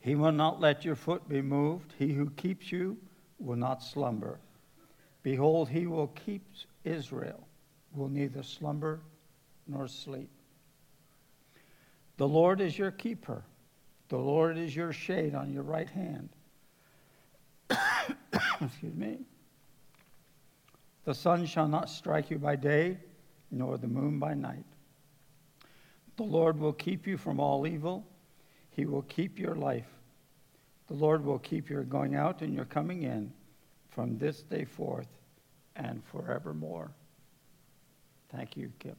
He 0.00 0.16
will 0.16 0.32
not 0.32 0.60
let 0.60 0.84
your 0.84 0.96
foot 0.96 1.26
be 1.28 1.40
moved. 1.40 1.94
He 1.98 2.12
who 2.12 2.28
keeps 2.30 2.70
you 2.70 2.98
will 3.38 3.56
not 3.56 3.82
slumber. 3.82 4.38
Behold, 5.22 5.70
he 5.70 5.86
will 5.86 6.08
keep 6.08 6.42
Israel, 6.84 7.46
will 7.94 8.08
neither 8.08 8.42
slumber 8.42 9.00
nor 9.70 9.88
sleep. 9.88 10.30
The 12.16 12.28
Lord 12.28 12.60
is 12.60 12.76
your 12.76 12.90
keeper. 12.90 13.42
The 14.08 14.18
Lord 14.18 14.58
is 14.58 14.74
your 14.74 14.92
shade 14.92 15.34
on 15.34 15.52
your 15.52 15.62
right 15.62 15.88
hand. 15.88 16.28
Excuse 18.60 18.94
me. 18.94 19.18
The 21.04 21.14
sun 21.14 21.46
shall 21.46 21.68
not 21.68 21.88
strike 21.88 22.30
you 22.30 22.38
by 22.38 22.56
day, 22.56 22.98
nor 23.50 23.78
the 23.78 23.86
moon 23.86 24.18
by 24.18 24.34
night. 24.34 24.64
The 26.16 26.24
Lord 26.24 26.58
will 26.58 26.72
keep 26.72 27.06
you 27.06 27.16
from 27.16 27.40
all 27.40 27.66
evil. 27.66 28.06
He 28.70 28.84
will 28.84 29.02
keep 29.02 29.38
your 29.38 29.54
life. 29.54 29.88
The 30.88 30.94
Lord 30.94 31.24
will 31.24 31.38
keep 31.38 31.70
your 31.70 31.84
going 31.84 32.16
out 32.16 32.42
and 32.42 32.52
your 32.52 32.64
coming 32.64 33.04
in 33.04 33.32
from 33.88 34.18
this 34.18 34.42
day 34.42 34.64
forth 34.64 35.08
and 35.76 36.02
forevermore. 36.04 36.90
Thank 38.30 38.56
you, 38.56 38.72
Kip. 38.78 38.98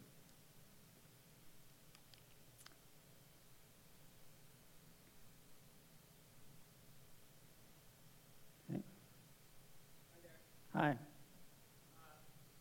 Hi. 10.74 10.96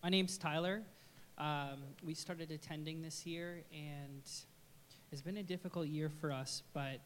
My 0.03 0.09
name's 0.09 0.37
Tyler. 0.37 0.83
Um, 1.39 1.79
we 2.05 2.15
started 2.15 2.51
attending 2.51 3.03
this 3.03 3.25
year, 3.25 3.63
and 3.73 4.23
it's 5.13 5.23
been 5.23 5.37
a 5.37 5.45
difficult 5.45 5.87
year 5.87 6.09
for 6.09 6.33
us, 6.33 6.65
but 6.75 6.99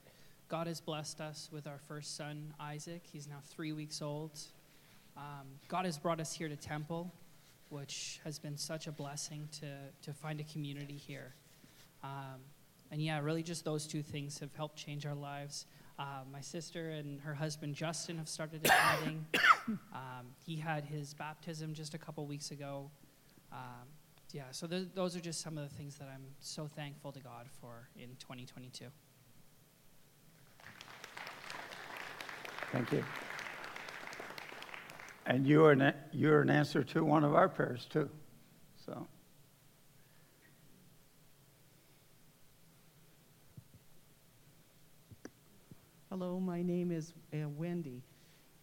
God 0.48 0.66
has 0.66 0.80
blessed 0.80 1.20
us 1.20 1.50
with 1.52 1.66
our 1.66 1.76
first 1.76 2.16
son, 2.16 2.54
Isaac. 2.58 3.02
He's 3.12 3.28
now 3.28 3.42
three 3.44 3.72
weeks 3.72 4.00
old. 4.00 4.30
Um, 5.14 5.46
God 5.68 5.84
has 5.84 5.98
brought 5.98 6.20
us 6.20 6.32
here 6.32 6.48
to 6.48 6.56
Temple, 6.56 7.12
which 7.68 8.18
has 8.24 8.38
been 8.38 8.56
such 8.56 8.86
a 8.86 8.92
blessing 8.92 9.46
to, 9.60 9.76
to 10.00 10.14
find 10.14 10.40
a 10.40 10.44
community 10.44 10.96
here. 10.96 11.34
Um, 12.02 12.40
and 12.90 13.02
yeah, 13.02 13.20
really 13.20 13.42
just 13.42 13.62
those 13.62 13.86
two 13.86 14.02
things 14.02 14.38
have 14.38 14.54
helped 14.54 14.78
change 14.78 15.04
our 15.04 15.14
lives. 15.14 15.66
Uh, 15.98 16.22
my 16.32 16.40
sister 16.40 16.90
and 16.90 17.20
her 17.20 17.34
husband 17.34 17.74
Justin 17.74 18.18
have 18.18 18.28
started 18.28 18.60
attending. 18.64 19.24
um, 19.68 20.26
he 20.44 20.56
had 20.56 20.84
his 20.84 21.14
baptism 21.14 21.72
just 21.74 21.94
a 21.94 21.98
couple 21.98 22.26
weeks 22.26 22.50
ago. 22.50 22.90
Um, 23.52 23.86
yeah, 24.32 24.42
so 24.50 24.66
th- 24.66 24.88
those 24.94 25.14
are 25.14 25.20
just 25.20 25.40
some 25.40 25.56
of 25.56 25.68
the 25.68 25.74
things 25.76 25.96
that 25.98 26.08
I'm 26.12 26.24
so 26.40 26.66
thankful 26.66 27.12
to 27.12 27.20
God 27.20 27.46
for 27.60 27.88
in 27.96 28.08
2022. 28.18 28.86
Thank 32.72 32.90
you. 32.90 33.04
And 35.26 35.46
you 35.46 35.64
are 35.64 35.72
an, 35.72 35.94
you're 36.10 36.42
an 36.42 36.50
answer 36.50 36.82
to 36.82 37.04
one 37.04 37.22
of 37.22 37.34
our 37.34 37.48
prayers, 37.48 37.86
too. 37.88 38.10
So. 38.84 39.06
Hello, 46.16 46.38
my 46.38 46.62
name 46.62 46.92
is 46.92 47.12
uh, 47.32 47.48
Wendy, 47.48 48.00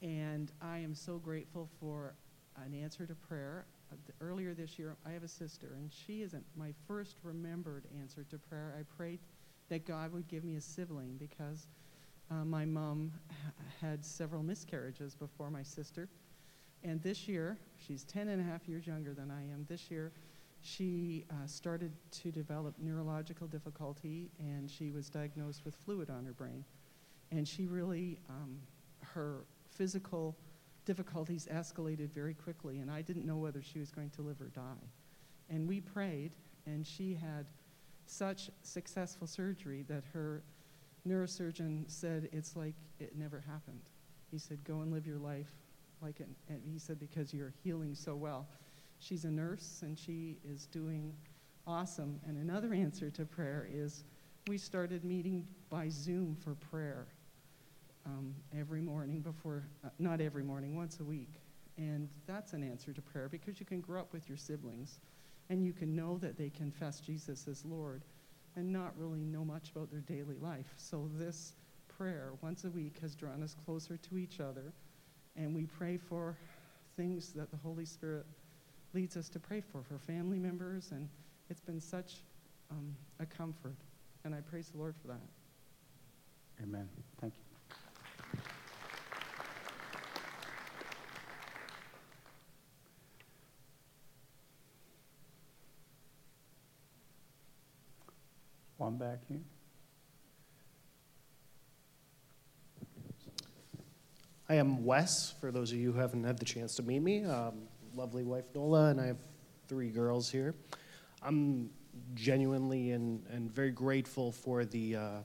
and 0.02 0.54
I 0.62 0.78
am 0.78 0.96
so 0.96 1.18
grateful 1.18 1.68
for 1.82 2.14
an 2.56 2.74
answer 2.74 3.06
to 3.06 3.14
prayer. 3.14 3.66
Uh, 3.92 3.98
the, 4.08 4.14
earlier 4.26 4.54
this 4.54 4.80
year, 4.80 4.96
I 5.06 5.12
have 5.12 5.24
a 5.24 5.28
sister, 5.28 5.74
and 5.76 5.92
she 5.92 6.22
isn't 6.22 6.46
my 6.56 6.74
first 6.88 7.18
remembered 7.24 7.84
answer 8.00 8.24
to 8.30 8.38
prayer. 8.38 8.74
I 8.80 8.84
prayed 8.96 9.20
that 9.68 9.86
God 9.86 10.14
would 10.14 10.30
give 10.30 10.46
me 10.46 10.56
a 10.56 10.62
sibling 10.62 11.18
because 11.18 11.68
uh, 12.32 12.46
my 12.46 12.64
mom 12.64 13.12
had 13.82 14.06
several 14.06 14.44
miscarriages 14.44 15.14
before 15.14 15.52
my 15.52 15.62
sister. 15.62 16.08
And 16.86 17.04
this 17.04 17.28
year, 17.28 17.58
she's 17.86 18.06
10 18.06 18.30
and 18.30 18.40
a 18.40 18.46
half 18.46 18.66
years 18.70 18.88
younger 18.88 19.14
than 19.14 19.30
I 19.30 19.42
am. 19.52 19.66
This 19.68 19.92
year, 19.92 20.14
she 20.62 21.26
uh, 21.30 21.48
started 21.48 21.92
to 22.12 22.32
develop 22.32 22.76
neurological 22.80 23.48
difficulty, 23.48 24.32
and 24.40 24.72
she 24.72 24.90
was 24.90 25.10
diagnosed 25.10 25.66
with 25.66 25.76
fluid 25.76 26.10
on 26.10 26.24
her 26.24 26.32
brain 26.32 26.64
and 27.32 27.48
she 27.48 27.66
really, 27.66 28.20
um, 28.30 28.58
her 29.14 29.46
physical 29.70 30.38
difficulties 30.86 31.48
escalated 31.52 32.12
very 32.12 32.34
quickly, 32.34 32.80
and 32.80 32.90
I 32.90 33.02
didn't 33.02 33.26
know 33.26 33.38
whether 33.38 33.62
she 33.62 33.80
was 33.80 33.92
going 33.92 34.10
to 34.12 34.22
live 34.22 34.42
or 34.42 34.50
die. 34.50 34.90
And 35.50 35.68
we 35.68 35.82
prayed, 35.82 36.32
and 36.66 36.86
she 36.86 37.14
had 37.14 37.46
such 38.06 38.50
successful 38.64 39.28
surgery 39.28 39.84
that 39.88 40.04
her 40.14 40.44
neurosurgeon 41.08 41.90
said 41.90 42.30
it's 42.32 42.56
like 42.56 42.76
it 43.00 43.16
never 43.18 43.40
happened. 43.40 43.82
He 44.30 44.38
said, 44.38 44.64
Go 44.64 44.82
and 44.82 44.92
live 44.92 45.06
your 45.06 45.18
life 45.18 45.52
like 46.02 46.20
it, 46.20 46.30
and 46.50 46.62
he 46.66 46.80
said, 46.80 47.00
because 47.00 47.34
you're 47.34 47.54
healing 47.64 47.94
so 47.94 48.16
well. 48.16 48.48
She's 49.00 49.26
a 49.26 49.32
nurse, 49.32 49.82
and 49.84 49.98
she 49.98 50.38
is 50.44 50.66
doing 50.66 51.14
awesome. 51.68 52.20
And 52.28 52.38
another 52.38 52.74
answer 52.74 53.10
to 53.12 53.26
prayer 53.26 53.68
is 53.72 54.04
we 54.48 54.58
started 54.58 55.04
meeting 55.04 55.48
by 55.70 55.90
Zoom 55.90 56.36
for 56.36 56.56
prayer 56.56 57.08
um, 58.06 58.36
every 58.58 58.82
morning 58.82 59.22
before, 59.22 59.64
uh, 59.86 59.90
not 60.00 60.22
every 60.22 60.44
morning, 60.44 60.76
once 60.76 61.00
a 61.00 61.04
week. 61.04 61.42
And 61.78 62.10
that's 62.28 62.54
an 62.54 62.64
answer 62.64 62.94
to 62.94 63.02
prayer 63.02 63.30
because 63.30 63.60
you 63.60 63.66
can 63.66 63.82
grow 63.82 64.02
up 64.02 64.14
with 64.14 64.28
your 64.28 64.38
siblings 64.38 65.00
and 65.50 65.64
you 65.66 65.74
can 65.74 65.96
know 65.96 66.18
that 66.18 66.38
they 66.38 66.50
confess 66.50 67.00
Jesus 67.00 67.48
as 67.48 67.66
Lord 67.66 68.04
and 68.56 68.72
not 68.72 68.98
really 68.98 69.24
know 69.24 69.46
much 69.46 69.72
about 69.76 69.90
their 69.90 70.02
daily 70.02 70.38
life. 70.42 70.74
So 70.78 71.10
this 71.16 71.54
prayer 71.88 72.34
once 72.42 72.66
a 72.66 72.70
week 72.70 73.00
has 73.02 73.16
drawn 73.16 73.42
us 73.42 73.56
closer 73.66 73.98
to 73.98 74.18
each 74.18 74.40
other 74.40 74.74
and 75.36 75.56
we 75.56 75.66
pray 75.66 75.98
for 75.98 76.36
things 76.98 77.32
that 77.34 77.52
the 77.52 77.58
Holy 77.58 77.86
Spirit 77.86 78.26
leads 78.94 79.16
us 79.16 79.30
to 79.30 79.40
pray 79.40 79.62
for, 79.62 79.84
for 79.84 79.98
family 79.98 80.38
members, 80.38 80.92
and 80.92 81.08
it's 81.50 81.62
been 81.62 81.80
such 81.80 82.24
um, 82.70 82.96
a 83.20 83.26
comfort. 83.26 83.78
And 84.24 84.36
I 84.36 84.42
praise 84.42 84.70
the 84.70 84.78
Lord 84.78 84.96
for 85.02 85.08
that. 85.08 85.22
Amen. 86.62 86.88
Thank 87.20 87.34
you. 87.36 87.51
One 98.82 98.98
back 98.98 99.20
here. 99.28 99.42
I 104.50 104.56
am 104.56 104.84
Wes, 104.84 105.36
for 105.40 105.52
those 105.52 105.72
of 105.72 105.78
you 105.78 105.92
who 105.92 106.00
haven't 106.00 106.24
had 106.24 106.40
the 106.40 106.46
chance 106.46 106.74
to 106.78 106.82
meet 106.82 107.04
me. 107.04 107.24
Um, 107.24 107.68
lovely 107.94 108.24
wife 108.24 108.46
Nola, 108.56 108.88
and 108.88 109.00
I 109.00 109.06
have 109.06 109.20
three 109.68 109.90
girls 109.90 110.32
here. 110.32 110.56
I'm 111.22 111.70
genuinely 112.16 112.90
and, 112.90 113.24
and 113.32 113.54
very 113.54 113.70
grateful 113.70 114.32
for 114.32 114.66
the, 114.66 114.96
uh, 114.96 115.20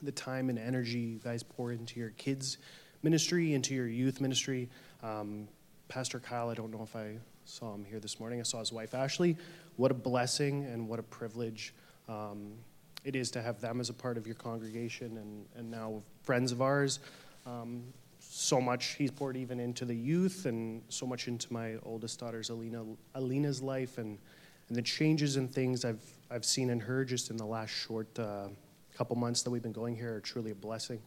the 0.00 0.12
time 0.12 0.48
and 0.48 0.58
energy 0.58 1.00
you 1.00 1.18
guys 1.18 1.42
pour 1.42 1.70
into 1.70 2.00
your 2.00 2.14
kids' 2.16 2.56
ministry, 3.02 3.52
into 3.52 3.74
your 3.74 3.88
youth 3.88 4.22
ministry. 4.22 4.70
Um, 5.02 5.48
Pastor 5.88 6.18
Kyle, 6.18 6.48
I 6.48 6.54
don't 6.54 6.70
know 6.70 6.82
if 6.82 6.96
I 6.96 7.16
saw 7.44 7.74
him 7.74 7.84
here 7.84 8.00
this 8.00 8.18
morning. 8.18 8.40
I 8.40 8.44
saw 8.44 8.60
his 8.60 8.72
wife 8.72 8.94
Ashley. 8.94 9.36
What 9.76 9.90
a 9.90 9.94
blessing 9.94 10.64
and 10.64 10.88
what 10.88 10.98
a 10.98 11.02
privilege 11.02 11.74
um, 12.08 12.52
it 13.04 13.14
is 13.14 13.30
to 13.32 13.42
have 13.42 13.60
them 13.60 13.80
as 13.80 13.90
a 13.90 13.94
part 13.94 14.16
of 14.16 14.26
your 14.26 14.36
congregation 14.36 15.18
and, 15.18 15.46
and 15.56 15.70
now 15.70 16.02
friends 16.22 16.52
of 16.52 16.62
ours. 16.62 17.00
Um, 17.46 17.84
so 18.18 18.60
much 18.60 18.94
he's 18.94 19.10
poured 19.10 19.36
even 19.36 19.60
into 19.60 19.84
the 19.84 19.94
youth 19.94 20.46
and 20.46 20.82
so 20.88 21.06
much 21.06 21.28
into 21.28 21.52
my 21.52 21.76
oldest 21.84 22.18
daughter's 22.18 22.50
Alina, 22.50 22.84
Alina's 23.14 23.62
life 23.62 23.98
and, 23.98 24.18
and 24.68 24.76
the 24.76 24.82
changes 24.82 25.36
and 25.36 25.52
things 25.52 25.84
I've, 25.84 26.02
I've 26.30 26.44
seen 26.44 26.70
in 26.70 26.80
her 26.80 27.04
just 27.04 27.30
in 27.30 27.36
the 27.36 27.44
last 27.44 27.70
short 27.70 28.18
uh, 28.18 28.48
couple 28.96 29.16
months 29.16 29.42
that 29.42 29.50
we've 29.50 29.62
been 29.62 29.72
going 29.72 29.94
here 29.94 30.14
are 30.14 30.20
truly 30.20 30.50
a 30.52 30.54
blessing. 30.54 31.00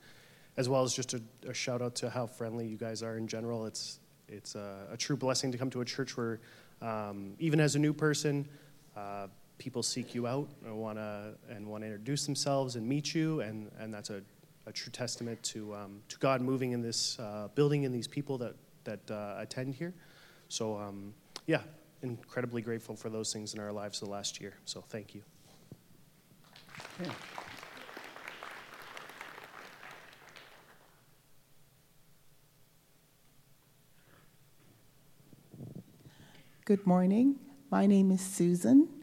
As 0.58 0.70
well 0.70 0.84
as 0.84 0.94
just 0.94 1.14
a, 1.14 1.22
a 1.48 1.54
shout 1.54 1.82
out 1.82 1.96
to 1.96 2.10
how 2.10 2.28
friendly 2.28 2.66
you 2.68 2.78
guys 2.78 3.04
are 3.04 3.18
in 3.18 3.28
general. 3.28 3.66
It's, 3.66 4.00
it's 4.28 4.56
a, 4.56 4.88
a 4.92 4.98
true 4.98 5.16
blessing 5.18 5.52
to 5.52 5.58
come 5.58 5.70
to 5.72 5.82
a 5.82 5.86
church 5.86 6.18
where, 6.18 6.40
um, 6.82 7.34
even 7.40 7.60
as 7.60 7.76
a 7.76 7.80
new 7.80 7.94
person, 7.94 8.48
uh, 8.96 9.28
people 9.58 9.84
seek 9.84 10.14
you 10.14 10.28
out 10.28 10.48
and 10.66 10.78
want 10.78 10.98
to 10.98 11.34
and 11.50 11.68
want 11.68 11.84
to 11.84 11.88
introduce 11.88 12.26
themselves 12.26 12.76
and 12.76 12.88
meet 12.88 13.14
you, 13.14 13.42
and, 13.42 13.72
and 13.80 13.94
that's 13.94 14.10
a 14.10 14.22
a 14.68 14.72
true 14.72 14.92
testament 14.92 15.42
to, 15.42 15.74
um, 15.74 16.02
to 16.10 16.18
God 16.20 16.42
moving 16.42 16.74
in 16.74 16.82
this 16.82 17.18
uh, 17.20 17.48
building 17.56 17.86
and 17.86 17.96
these 17.96 18.08
people 18.08 18.38
that, 18.38 18.54
that 18.84 19.00
uh, 19.10 19.36
attend 19.40 19.74
here. 19.74 19.94
So, 20.50 20.78
um, 20.78 21.14
yeah, 21.48 21.62
incredibly 22.04 22.62
grateful 22.62 22.96
for 22.96 23.10
those 23.10 23.32
things 23.32 23.54
in 23.54 23.62
our 23.62 23.72
lives 23.72 24.02
the 24.02 24.10
last 24.10 24.42
year. 24.42 24.54
So, 24.66 24.82
thank 24.82 25.16
you. 25.16 25.22
Yeah. 27.02 27.12
Good 36.66 36.86
morning. 36.86 37.40
My 37.72 37.86
name 37.86 38.12
is 38.12 38.20
Susan. 38.20 38.97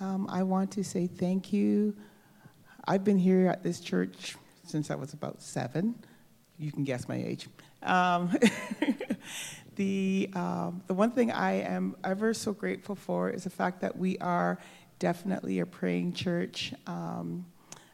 Um, 0.00 0.26
I 0.30 0.42
want 0.42 0.70
to 0.72 0.82
say 0.82 1.06
thank 1.06 1.52
you. 1.52 1.94
I've 2.88 3.04
been 3.04 3.18
here 3.18 3.48
at 3.48 3.62
this 3.62 3.80
church 3.80 4.34
since 4.64 4.90
I 4.90 4.94
was 4.94 5.12
about 5.12 5.42
seven. 5.42 5.94
You 6.58 6.72
can 6.72 6.84
guess 6.84 7.06
my 7.06 7.16
age. 7.16 7.48
Um, 7.82 8.34
the, 9.76 10.30
um, 10.32 10.82
the 10.86 10.94
one 10.94 11.10
thing 11.10 11.30
I 11.30 11.60
am 11.60 11.96
ever 12.02 12.32
so 12.32 12.54
grateful 12.54 12.94
for 12.94 13.28
is 13.28 13.44
the 13.44 13.50
fact 13.50 13.82
that 13.82 13.98
we 13.98 14.16
are 14.18 14.58
definitely 14.98 15.58
a 15.58 15.66
praying 15.66 16.14
church. 16.14 16.72
Um, 16.86 17.44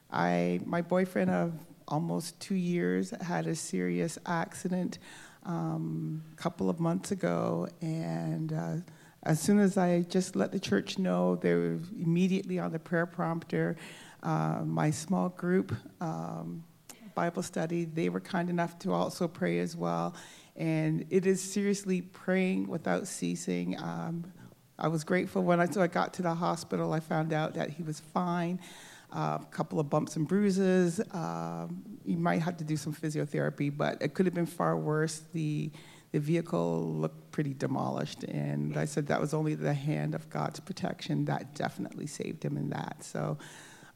I, 0.08 0.60
my 0.64 0.82
boyfriend 0.82 1.30
of 1.30 1.54
almost 1.88 2.38
two 2.38 2.54
years 2.54 3.12
had 3.20 3.48
a 3.48 3.54
serious 3.56 4.16
accident 4.26 5.00
um, 5.44 6.22
a 6.32 6.36
couple 6.36 6.70
of 6.70 6.78
months 6.78 7.10
ago, 7.10 7.68
and 7.80 8.52
uh, 8.52 8.76
as 9.26 9.40
soon 9.40 9.58
as 9.58 9.76
I 9.76 10.02
just 10.02 10.36
let 10.36 10.52
the 10.52 10.60
church 10.60 10.98
know, 10.98 11.36
they 11.36 11.52
were 11.54 11.78
immediately 12.00 12.58
on 12.58 12.72
the 12.72 12.78
prayer 12.78 13.06
prompter. 13.06 13.76
Uh, 14.22 14.62
my 14.64 14.90
small 14.90 15.28
group 15.30 15.74
um, 16.00 16.64
Bible 17.14 17.42
study, 17.42 17.84
they 17.84 18.08
were 18.08 18.20
kind 18.20 18.48
enough 18.48 18.78
to 18.80 18.92
also 18.92 19.26
pray 19.26 19.58
as 19.58 19.76
well. 19.76 20.14
And 20.54 21.04
it 21.10 21.26
is 21.26 21.42
seriously 21.42 22.02
praying 22.02 22.68
without 22.68 23.06
ceasing. 23.06 23.78
Um, 23.78 24.32
I 24.78 24.88
was 24.88 25.04
grateful 25.04 25.42
when 25.42 25.60
I, 25.60 25.66
so 25.66 25.82
I 25.82 25.86
got 25.88 26.14
to 26.14 26.22
the 26.22 26.34
hospital, 26.34 26.92
I 26.92 27.00
found 27.00 27.32
out 27.32 27.54
that 27.54 27.70
he 27.70 27.82
was 27.82 28.00
fine. 28.00 28.60
Uh, 29.12 29.38
a 29.40 29.46
couple 29.50 29.78
of 29.78 29.88
bumps 29.88 30.16
and 30.16 30.26
bruises. 30.26 31.00
Um, 31.12 31.82
he 32.04 32.16
might 32.16 32.42
have 32.42 32.56
to 32.58 32.64
do 32.64 32.76
some 32.76 32.92
physiotherapy, 32.92 33.74
but 33.74 34.02
it 34.02 34.14
could 34.14 34.26
have 34.26 34.34
been 34.34 34.46
far 34.46 34.76
worse. 34.76 35.22
The 35.32 35.70
the 36.12 36.20
vehicle 36.20 36.94
looked 36.94 37.25
pretty 37.36 37.52
demolished, 37.52 38.24
and 38.24 38.78
I 38.78 38.86
said 38.86 39.08
that 39.08 39.20
was 39.20 39.34
only 39.34 39.54
the 39.54 39.74
hand 39.74 40.14
of 40.14 40.30
God's 40.30 40.58
protection 40.58 41.26
that 41.26 41.54
definitely 41.54 42.06
saved 42.06 42.42
him 42.42 42.56
in 42.56 42.70
that. 42.70 43.04
So 43.04 43.36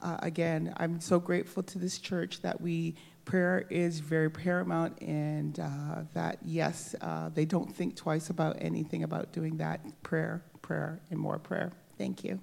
uh, 0.02 0.18
again, 0.20 0.74
I'm 0.76 1.00
so 1.00 1.18
grateful 1.18 1.62
to 1.62 1.78
this 1.78 1.98
church 1.98 2.42
that 2.42 2.60
we 2.60 2.96
prayer 3.24 3.64
is 3.70 4.00
very 4.00 4.30
paramount, 4.30 5.00
and 5.00 5.58
uh, 5.58 6.02
that 6.12 6.36
yes, 6.44 6.94
uh, 7.00 7.30
they 7.30 7.46
don't 7.46 7.74
think 7.74 7.96
twice 7.96 8.28
about 8.28 8.56
anything 8.58 9.04
about 9.04 9.32
doing 9.32 9.56
that. 9.56 9.80
Prayer, 10.02 10.42
prayer, 10.60 11.00
and 11.08 11.18
more 11.18 11.38
prayer. 11.38 11.72
Thank 11.96 12.22
you. 12.22 12.38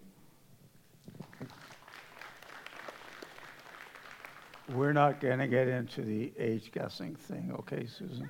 We're 4.73 4.93
not 4.93 5.19
going 5.19 5.37
to 5.37 5.47
get 5.47 5.67
into 5.67 6.01
the 6.01 6.33
age 6.39 6.71
guessing 6.71 7.15
thing, 7.15 7.51
okay, 7.59 7.85
Susan? 7.85 8.27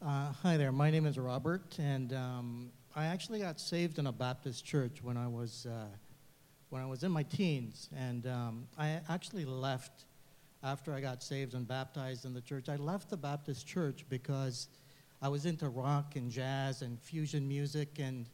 Uh, 0.00 0.30
hi 0.44 0.56
there. 0.56 0.70
My 0.70 0.92
name 0.92 1.06
is 1.06 1.18
Robert, 1.18 1.76
and 1.80 2.12
um, 2.12 2.70
I 2.94 3.06
actually 3.06 3.40
got 3.40 3.58
saved 3.58 3.98
in 3.98 4.06
a 4.06 4.12
Baptist 4.12 4.64
church 4.64 5.02
when 5.02 5.16
I 5.16 5.26
was 5.26 5.66
uh, 5.68 5.86
when 6.70 6.80
I 6.80 6.86
was 6.86 7.02
in 7.02 7.10
my 7.10 7.24
teens, 7.24 7.88
and 7.96 8.24
um, 8.28 8.68
I 8.78 9.00
actually 9.08 9.44
left 9.44 10.04
after 10.62 10.94
I 10.94 11.00
got 11.00 11.20
saved 11.20 11.54
and 11.54 11.66
baptized 11.66 12.26
in 12.26 12.32
the 12.32 12.40
church. 12.40 12.68
I 12.68 12.76
left 12.76 13.10
the 13.10 13.16
Baptist 13.16 13.66
church 13.66 14.04
because 14.08 14.68
I 15.20 15.26
was 15.26 15.46
into 15.46 15.68
rock 15.68 16.14
and 16.14 16.30
jazz 16.30 16.82
and 16.82 17.00
fusion 17.00 17.48
music, 17.48 17.98
and 17.98 18.26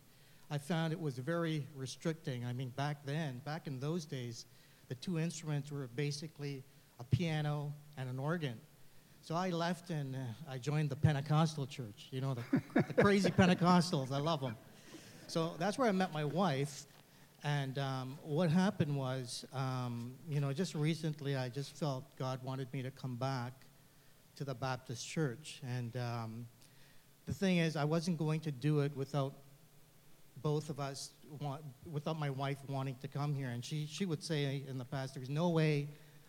I 0.50 0.58
found 0.58 0.92
it 0.92 1.00
was 1.00 1.16
very 1.16 1.66
restricting. 1.74 2.44
I 2.44 2.52
mean, 2.52 2.74
back 2.76 3.06
then, 3.06 3.40
back 3.46 3.66
in 3.66 3.80
those 3.80 4.04
days, 4.04 4.44
the 4.88 4.96
two 4.96 5.18
instruments 5.18 5.72
were 5.72 5.88
basically 5.96 6.62
a 7.00 7.04
piano 7.04 7.72
and 7.96 8.10
an 8.10 8.18
organ. 8.18 8.60
So 9.26 9.34
I 9.34 9.48
left 9.48 9.88
and 9.88 10.14
uh, 10.14 10.18
I 10.50 10.58
joined 10.58 10.90
the 10.90 10.96
Pentecostal 10.96 11.66
church, 11.66 12.08
you 12.10 12.20
know, 12.20 12.34
the, 12.34 12.42
the 12.74 12.92
crazy 12.92 13.30
Pentecostals. 13.30 14.12
I 14.12 14.18
love 14.18 14.42
them. 14.42 14.54
So 15.28 15.54
that's 15.58 15.78
where 15.78 15.88
I 15.88 15.92
met 15.92 16.12
my 16.12 16.26
wife. 16.26 16.84
And 17.42 17.78
um, 17.78 18.18
what 18.22 18.50
happened 18.50 18.94
was, 18.94 19.46
um, 19.54 20.12
you 20.28 20.40
know, 20.40 20.52
just 20.52 20.74
recently 20.74 21.36
I 21.36 21.48
just 21.48 21.74
felt 21.74 22.04
God 22.18 22.44
wanted 22.44 22.70
me 22.74 22.82
to 22.82 22.90
come 22.90 23.16
back 23.16 23.54
to 24.36 24.44
the 24.44 24.54
Baptist 24.54 25.08
church. 25.08 25.62
And 25.66 25.96
um, 25.96 26.46
the 27.24 27.32
thing 27.32 27.56
is, 27.56 27.76
I 27.76 27.84
wasn't 27.84 28.18
going 28.18 28.40
to 28.40 28.50
do 28.50 28.80
it 28.80 28.94
without 28.94 29.32
both 30.42 30.68
of 30.68 30.78
us, 30.78 31.12
want, 31.40 31.62
without 31.90 32.18
my 32.18 32.28
wife 32.28 32.58
wanting 32.68 32.96
to 33.00 33.08
come 33.08 33.34
here. 33.34 33.48
And 33.48 33.64
she, 33.64 33.86
she 33.90 34.04
would 34.04 34.22
say 34.22 34.64
in 34.68 34.76
the 34.76 34.84
past, 34.84 35.14
there's 35.14 35.30
no 35.30 35.48
way 35.48 35.88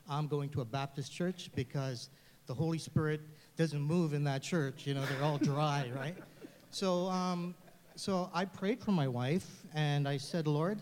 I'm 0.10 0.28
going 0.28 0.48
to 0.52 0.62
a 0.62 0.66
Baptist 0.66 1.12
church 1.12 1.50
because 1.56 2.10
the 2.48 2.54
Holy 2.54 2.78
Spirit 2.78 3.22
doesn't 3.58 3.82
move 3.82 4.14
in 4.14 4.24
that 4.26 4.42
church. 4.42 4.86
You 4.86 4.94
know, 4.94 5.06
they're 5.06 5.24
all 5.24 5.38
dry, 5.38 5.90
right? 5.96 6.16
So, 6.70 7.08
um, 7.08 7.56
so 7.96 8.30
I 8.34 8.46
prayed 8.46 8.82
for 8.82 8.92
my 8.92 9.08
wife, 9.08 9.64
and 9.74 10.08
I 10.08 10.18
said, 10.18 10.48
Lord, 10.48 10.82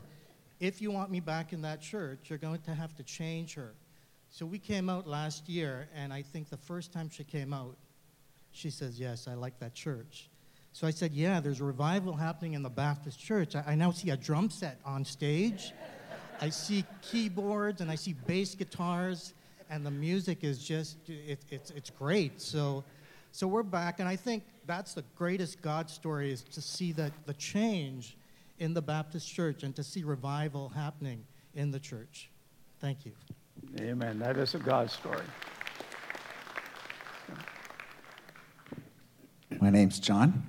if 0.60 0.82
you 0.82 0.92
want 0.92 1.12
me 1.12 1.20
back 1.20 1.54
in 1.54 1.62
that 1.62 1.82
church, 1.82 2.20
you're 2.30 2.40
going 2.40 2.62
to 2.62 2.74
have 2.74 2.96
to 2.96 3.04
change 3.04 3.54
her. 3.56 3.74
So 4.30 4.46
we 4.46 4.58
came 4.58 4.90
out 4.90 5.08
last 5.08 5.48
year, 5.48 5.88
and 5.96 6.12
I 6.12 6.24
think 6.24 6.50
the 6.50 6.58
first 6.58 6.92
time 6.92 7.10
she 7.10 7.24
came 7.24 7.54
out, 7.54 7.78
she 8.52 8.70
says, 8.70 9.00
Yes, 9.00 9.28
I 9.28 9.36
like 9.36 9.60
that 9.60 9.76
church. 9.76 10.30
So 10.72 10.88
I 10.88 10.90
said, 10.90 11.14
Yeah, 11.14 11.40
there's 11.40 11.60
a 11.60 11.64
revival 11.64 12.14
happening 12.14 12.54
in 12.54 12.64
the 12.64 12.70
Baptist 12.70 13.20
church. 13.20 13.56
I, 13.56 13.64
I 13.68 13.76
now 13.76 13.92
see 13.92 14.10
a 14.10 14.18
drum 14.18 14.50
set 14.50 14.80
on 14.86 15.06
stage. 15.06 15.72
I 16.42 16.50
see 16.50 16.84
keyboards 17.04 17.82
and 17.82 17.92
I 17.92 17.96
see 17.96 18.14
bass 18.26 18.56
guitars, 18.56 19.34
and 19.70 19.86
the 19.86 19.92
music 19.92 20.44
is 20.44 20.64
just, 20.64 20.98
it, 21.10 21.40
it's, 21.50 21.72
it's 21.72 21.90
great. 21.90 22.42
So, 22.42 22.84
so 23.32 23.48
we're 23.48 23.64
back, 23.64 24.00
and 24.00 24.08
I 24.08 24.16
think 24.16 24.44
that's 24.66 24.94
the 24.94 25.04
greatest 25.16 25.62
God 25.62 25.90
story 25.90 26.32
is 26.32 26.44
to 26.44 26.62
see 26.62 26.92
the, 26.92 27.12
the 27.26 27.34
change 27.34 28.18
in 28.60 28.74
the 28.74 28.82
Baptist 28.82 29.34
church 29.34 29.64
and 29.64 29.76
to 29.76 29.84
see 29.84 30.04
revival 30.04 30.70
happening 30.70 31.26
in 31.56 31.72
the 31.72 31.80
church. 31.80 32.30
Thank 32.80 33.06
you. 33.06 33.12
Amen. 33.80 34.20
That 34.20 34.38
is 34.38 34.56
a 34.56 34.60
God 34.60 34.90
story. 34.92 35.26
My 39.60 39.70
name's 39.70 40.00
John. 40.00 40.44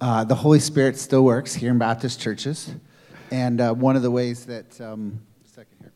Uh, 0.00 0.24
the 0.24 0.34
Holy 0.34 0.58
Spirit 0.58 0.98
still 0.98 1.24
works 1.24 1.54
here 1.54 1.70
in 1.70 1.78
Baptist 1.78 2.20
churches. 2.20 2.74
And 3.30 3.60
uh, 3.60 3.72
one 3.72 3.96
of 3.96 4.02
the 4.02 4.10
ways 4.10 4.44
that, 4.46 4.80
um, 4.80 5.20
second 5.44 5.76
here, 5.80 5.92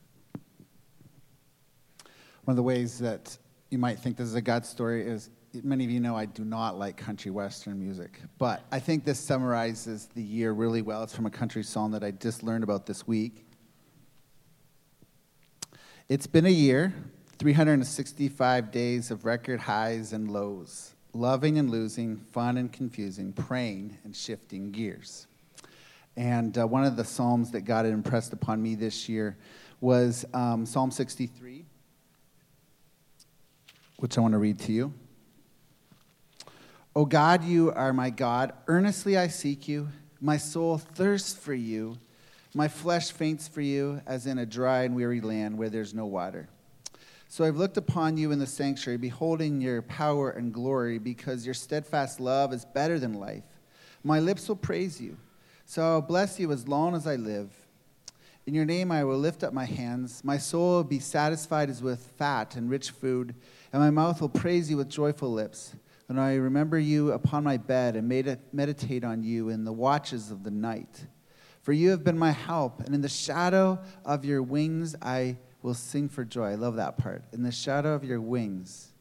one 2.47 2.53
of 2.53 2.57
the 2.57 2.63
ways 2.63 3.01
that 3.01 3.37
you 3.71 3.79
might 3.79 3.99
think 3.99 4.17
this 4.17 4.29
is 4.29 4.37
a 4.37 4.41
God 4.41 4.65
story 4.65 5.05
is 5.05 5.31
many 5.65 5.85
of 5.85 5.91
you 5.91 5.99
know 5.99 6.15
I 6.15 6.27
do 6.27 6.45
not 6.45 6.79
like 6.79 6.97
country 6.97 7.33
western 7.33 7.77
music, 7.77 8.21
but 8.39 8.63
I 8.71 8.79
think 8.79 9.05
this 9.05 9.19
summarizes 9.19 10.07
the 10.15 10.23
year 10.23 10.53
really 10.53 10.81
well. 10.81 11.03
It's 11.03 11.15
from 11.15 11.27
a 11.27 11.31
country 11.31 11.65
song 11.65 11.91
that 11.91 12.05
I 12.05 12.13
just 12.13 12.45
learned 12.45 12.63
about 12.63 12.87
this 12.87 13.05
week. 13.05 13.49
It's 16.09 16.29
been 16.29 16.47
a 16.47 16.51
year, 16.51 16.95
365 17.41 18.71
days 18.71 19.11
of 19.11 19.25
record 19.25 19.59
highs 19.59 20.13
and 20.13 20.31
lows, 20.31 20.95
loving 21.13 21.59
and 21.59 21.69
losing, 21.69 22.17
fun 22.17 22.59
and 22.59 22.73
confusing, 22.73 23.33
praying 23.33 23.99
and 24.05 24.15
shifting 24.15 24.71
gears. 24.71 25.27
And 26.17 26.57
uh, 26.57 26.65
one 26.65 26.85
of 26.85 26.95
the 26.95 27.05
Psalms 27.05 27.51
that 27.51 27.63
God 27.63 27.87
had 27.87 27.93
impressed 27.93 28.33
upon 28.33 28.63
me 28.63 28.77
this 28.77 29.09
year 29.09 29.37
was 29.81 30.25
um, 30.33 30.65
Psalm 30.65 30.93
63, 30.93 31.67
which 33.99 34.17
I 34.17 34.21
want 34.21 34.33
to 34.33 34.39
read 34.39 34.59
to 34.61 34.73
you. 34.73 34.93
O 36.95 37.05
God, 37.05 37.45
you 37.45 37.73
are 37.73 37.93
my 37.93 38.11
God. 38.11 38.53
Earnestly 38.67 39.17
I 39.19 39.29
seek 39.29 39.69
you. 39.69 39.89
My 40.21 40.37
soul 40.39 40.79
thirsts 40.79 41.35
for 41.35 41.55
you. 41.55 41.99
My 42.55 42.69
flesh 42.69 43.13
faints 43.13 43.47
for 43.47 43.61
you, 43.61 44.01
as 44.07 44.27
in 44.27 44.39
a 44.39 44.47
dry 44.47 44.85
and 44.85 44.97
weary 44.97 45.21
land 45.21 45.59
where 45.59 45.69
there's 45.69 45.93
no 45.93 46.07
water. 46.07 46.49
So 47.29 47.45
I've 47.45 47.57
looked 47.57 47.77
upon 47.77 48.17
you 48.17 48.31
in 48.33 48.39
the 48.39 48.47
sanctuary, 48.47 48.97
beholding 48.97 49.61
your 49.61 49.83
power 49.83 50.31
and 50.31 50.55
glory, 50.55 50.99
because 50.99 51.45
your 51.45 51.55
steadfast 51.55 52.19
love 52.19 52.53
is 52.55 52.65
better 52.65 52.99
than 52.99 53.15
life. 53.15 53.45
My 54.03 54.21
lips 54.21 54.49
will 54.49 54.57
praise 54.57 55.01
you. 55.01 55.19
So 55.67 55.83
I'll 55.83 56.01
bless 56.01 56.41
you 56.41 56.53
as 56.53 56.67
long 56.67 56.95
as 56.95 57.07
I 57.07 57.17
live. 57.17 57.51
In 58.47 58.55
your 58.55 58.65
name 58.65 58.93
I 58.93 59.03
will 59.03 59.19
lift 59.19 59.43
up 59.43 59.53
my 59.53 59.65
hands. 59.65 60.23
My 60.23 60.39
soul 60.39 60.77
will 60.77 60.85
be 60.85 61.01
satisfied 61.01 61.69
as 61.69 61.83
with 61.83 62.13
fat 62.17 62.55
and 62.55 62.71
rich 62.71 62.93
food, 62.93 63.35
and 63.73 63.83
my 63.83 63.91
mouth 63.91 64.21
will 64.21 64.29
praise 64.29 64.71
you 64.71 64.77
with 64.77 64.89
joyful 64.89 65.33
lips. 65.33 65.75
And 66.09 66.21
I 66.21 66.35
remember 66.35 66.79
you 66.79 67.11
upon 67.11 67.43
my 67.43 67.57
bed 67.57 67.97
and 67.97 68.07
meditate 68.53 69.03
on 69.03 69.25
you 69.25 69.49
in 69.49 69.65
the 69.65 69.73
watches 69.73 70.31
of 70.31 70.45
the 70.45 70.53
night. 70.53 71.07
For 71.63 71.73
you 71.73 71.91
have 71.91 72.05
been 72.05 72.17
my 72.17 72.31
help, 72.31 72.81
and 72.83 72.95
in 72.95 73.01
the 73.01 73.09
shadow 73.09 73.81
of 74.05 74.25
your 74.25 74.41
wings 74.41 74.95
I 75.03 75.39
will 75.63 75.75
sing 75.75 76.09
for 76.09 76.25
joy. 76.25 76.53
I 76.53 76.55
love 76.55 76.77
that 76.77 76.97
part. 76.99 77.25
In 77.33 77.43
the 77.43 77.51
shadow 77.51 77.95
of 77.95 78.05
your 78.05 78.21
wings, 78.21 78.93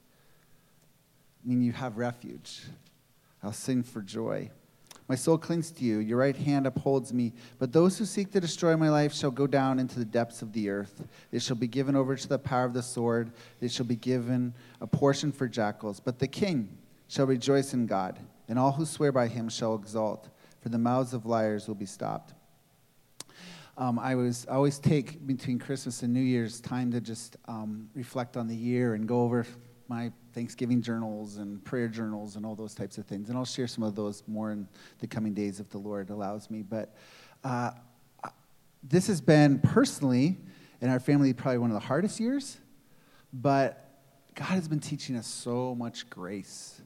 I 1.43 1.49
mean 1.49 1.61
you 1.61 1.73
have 1.73 1.97
refuge. 1.97 2.63
I'll 3.43 3.53
sing 3.53 3.83
for 3.83 4.01
joy. 4.01 4.49
My 5.07 5.15
soul 5.15 5.37
clings 5.37 5.69
to 5.71 5.83
you. 5.83 5.99
Your 5.99 6.17
right 6.17 6.35
hand 6.35 6.65
upholds 6.65 7.13
me. 7.13 7.33
But 7.59 7.71
those 7.71 7.97
who 7.97 8.05
seek 8.05 8.31
to 8.31 8.39
destroy 8.39 8.75
my 8.75 8.89
life 8.89 9.13
shall 9.13 9.29
go 9.29 9.45
down 9.45 9.77
into 9.77 9.99
the 9.99 10.05
depths 10.05 10.41
of 10.41 10.51
the 10.51 10.69
earth. 10.69 11.03
They 11.31 11.39
shall 11.39 11.55
be 11.55 11.67
given 11.67 11.95
over 11.95 12.15
to 12.15 12.27
the 12.27 12.39
power 12.39 12.65
of 12.65 12.73
the 12.73 12.81
sword. 12.81 13.31
They 13.59 13.67
shall 13.67 13.85
be 13.85 13.95
given 13.95 14.53
a 14.81 14.87
portion 14.87 15.31
for 15.31 15.47
jackals. 15.47 15.99
But 15.99 16.17
the 16.17 16.27
king 16.27 16.77
shall 17.07 17.27
rejoice 17.27 17.73
in 17.73 17.85
God, 17.85 18.19
and 18.47 18.57
all 18.57 18.71
who 18.71 18.85
swear 18.85 19.11
by 19.11 19.27
him 19.27 19.47
shall 19.47 19.75
exult, 19.75 20.29
for 20.61 20.69
the 20.69 20.79
mouths 20.79 21.13
of 21.13 21.27
liars 21.27 21.67
will 21.67 21.75
be 21.75 21.85
stopped. 21.85 22.33
Um, 23.77 23.99
I 23.99 24.15
was 24.15 24.47
I 24.49 24.53
always 24.53 24.79
take 24.79 25.27
between 25.27 25.59
Christmas 25.59 26.01
and 26.01 26.13
New 26.13 26.21
Year's 26.21 26.61
time 26.61 26.91
to 26.91 27.01
just 27.01 27.35
um, 27.45 27.89
reflect 27.93 28.37
on 28.37 28.47
the 28.47 28.55
year 28.55 28.93
and 28.93 29.05
go 29.05 29.21
over 29.21 29.45
my 29.87 30.11
Thanksgiving 30.33 30.81
journals 30.81 31.37
and 31.37 31.63
prayer 31.63 31.87
journals 31.87 32.35
and 32.35 32.45
all 32.45 32.55
those 32.55 32.73
types 32.73 32.97
of 32.97 33.05
things. 33.05 33.29
And 33.29 33.37
I'll 33.37 33.45
share 33.45 33.67
some 33.67 33.83
of 33.83 33.95
those 33.95 34.23
more 34.27 34.51
in 34.51 34.67
the 34.99 35.07
coming 35.07 35.33
days 35.33 35.59
if 35.59 35.69
the 35.69 35.77
Lord 35.77 36.09
allows 36.09 36.49
me. 36.49 36.61
But 36.61 36.95
uh, 37.43 37.71
this 38.83 39.07
has 39.07 39.21
been 39.21 39.59
personally 39.59 40.37
in 40.81 40.89
our 40.89 40.99
family 40.99 41.33
probably 41.33 41.59
one 41.59 41.69
of 41.69 41.75
the 41.75 41.87
hardest 41.87 42.19
years. 42.19 42.57
But 43.33 43.81
God 44.35 44.45
has 44.45 44.67
been 44.67 44.79
teaching 44.79 45.15
us 45.15 45.27
so 45.27 45.75
much 45.75 46.09
grace 46.09 46.81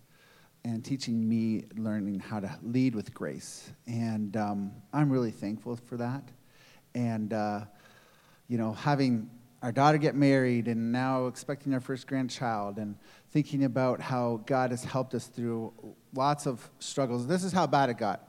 and 0.66 0.84
teaching 0.84 1.28
me 1.28 1.66
learning 1.78 2.20
how 2.20 2.40
to 2.40 2.60
lead 2.62 2.96
with 2.96 3.14
grace. 3.14 3.72
And 3.88 4.36
um, 4.36 4.72
I'm 4.94 5.10
really 5.10 5.32
thankful 5.32 5.76
for 5.76 5.98
that 5.98 6.24
and 6.96 7.34
uh, 7.34 7.62
you 8.48 8.58
know 8.58 8.74
having 8.74 9.30
our 9.62 9.72
daughter 9.72 9.98
get 9.98 10.16
married 10.16 10.68
and 10.68 10.92
now 10.92 11.28
expecting 11.28 11.74
our 11.74 11.80
first 11.80 12.08
grandchild 12.08 12.78
and 12.78 12.96
thinking 13.32 13.66
about 13.66 14.00
how 14.00 14.42
god 14.46 14.72
has 14.72 14.84
helped 14.84 15.14
us 15.14 15.28
through 15.28 15.74
lots 16.14 16.48
of 16.48 16.70
struggles. 16.80 17.28
This 17.28 17.44
is 17.44 17.52
how 17.52 17.68
bad 17.68 17.90
it 17.90 17.98
got. 17.98 18.28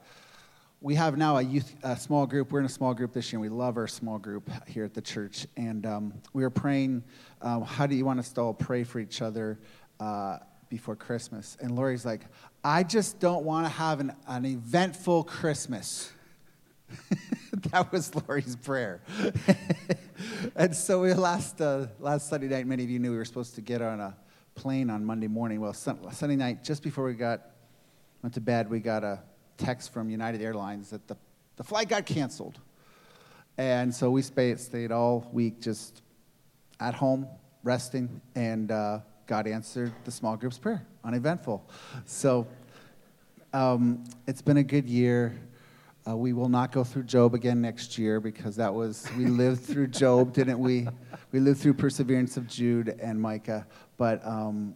We 0.81 0.95
have 0.95 1.17
now 1.17 1.37
a 1.37 1.41
youth 1.41 1.75
a 1.83 1.95
small 1.95 2.25
group. 2.25 2.51
We're 2.51 2.59
in 2.59 2.65
a 2.65 2.69
small 2.69 2.93
group 2.93 3.13
this 3.13 3.31
year 3.31 3.41
and 3.41 3.51
we 3.51 3.55
love 3.55 3.77
our 3.77 3.87
small 3.87 4.17
group 4.17 4.49
here 4.67 4.83
at 4.83 4.93
the 4.93 5.01
church. 5.01 5.45
And 5.55 5.85
um, 5.85 6.13
we 6.33 6.41
were 6.43 6.49
praying 6.49 7.03
um, 7.41 7.63
how 7.63 7.85
do 7.85 7.95
you 7.95 8.05
want 8.05 8.19
us 8.19 8.31
to 8.33 8.41
all 8.41 8.53
pray 8.53 8.83
for 8.83 8.99
each 8.99 9.21
other 9.21 9.59
uh, 9.99 10.37
before 10.69 10.95
christmas? 10.95 11.57
And 11.61 11.75
lori's 11.75 12.05
like 12.05 12.21
i 12.63 12.83
just 12.83 13.19
don't 13.19 13.43
want 13.43 13.65
to 13.65 13.69
have 13.69 13.99
an, 13.99 14.13
an 14.27 14.45
eventful 14.45 15.23
christmas 15.25 16.11
that 17.71 17.91
was 17.91 18.13
Lori's 18.15 18.55
prayer. 18.55 19.01
and 20.55 20.73
so 20.73 21.01
we 21.01 21.13
last 21.13 21.59
uh, 21.59 21.87
last 21.99 22.29
Sunday 22.29 22.47
night, 22.47 22.65
many 22.65 22.83
of 22.83 22.89
you 22.89 22.97
knew 22.97 23.11
we 23.11 23.17
were 23.17 23.25
supposed 23.25 23.55
to 23.55 23.61
get 23.61 23.81
on 23.81 23.99
a 23.99 24.15
plane 24.55 24.89
on 24.89 25.03
Monday 25.03 25.27
morning. 25.27 25.59
Well, 25.59 25.73
Sunday 25.73 26.35
night, 26.37 26.63
just 26.63 26.81
before 26.81 27.05
we 27.05 27.13
got 27.13 27.41
went 28.21 28.33
to 28.35 28.41
bed, 28.41 28.69
we 28.69 28.79
got 28.79 29.03
a 29.03 29.19
text 29.57 29.91
from 29.91 30.09
United 30.09 30.41
Airlines 30.41 30.91
that 30.91 31.05
the, 31.07 31.17
the 31.57 31.63
flight 31.63 31.89
got 31.89 32.05
canceled. 32.05 32.57
And 33.57 33.93
so 33.93 34.09
we 34.09 34.21
stayed, 34.21 34.59
stayed 34.59 34.91
all 34.91 35.29
week 35.33 35.59
just 35.59 36.01
at 36.79 36.93
home, 36.93 37.27
resting, 37.63 38.21
and 38.33 38.71
uh, 38.71 38.99
God 39.27 39.45
answered 39.45 39.91
the 40.05 40.11
small 40.11 40.37
group's 40.37 40.57
prayer, 40.57 40.85
uneventful. 41.03 41.69
So 42.05 42.47
um, 43.53 44.05
it's 44.25 44.41
been 44.41 44.57
a 44.57 44.63
good 44.63 44.87
year. 44.87 45.37
Uh, 46.07 46.17
we 46.17 46.33
will 46.33 46.49
not 46.49 46.71
go 46.71 46.83
through 46.83 47.03
Job 47.03 47.35
again 47.35 47.61
next 47.61 47.97
year 47.97 48.19
because 48.19 48.55
that 48.55 48.73
was, 48.73 49.07
we 49.17 49.25
lived 49.27 49.63
through 49.63 49.85
Job, 49.87 50.33
didn't 50.33 50.57
we? 50.57 50.87
We 51.31 51.39
lived 51.39 51.59
through 51.59 51.75
perseverance 51.75 52.37
of 52.37 52.47
Jude 52.47 52.97
and 52.99 53.21
Micah. 53.21 53.67
But 53.97 54.25
um, 54.25 54.73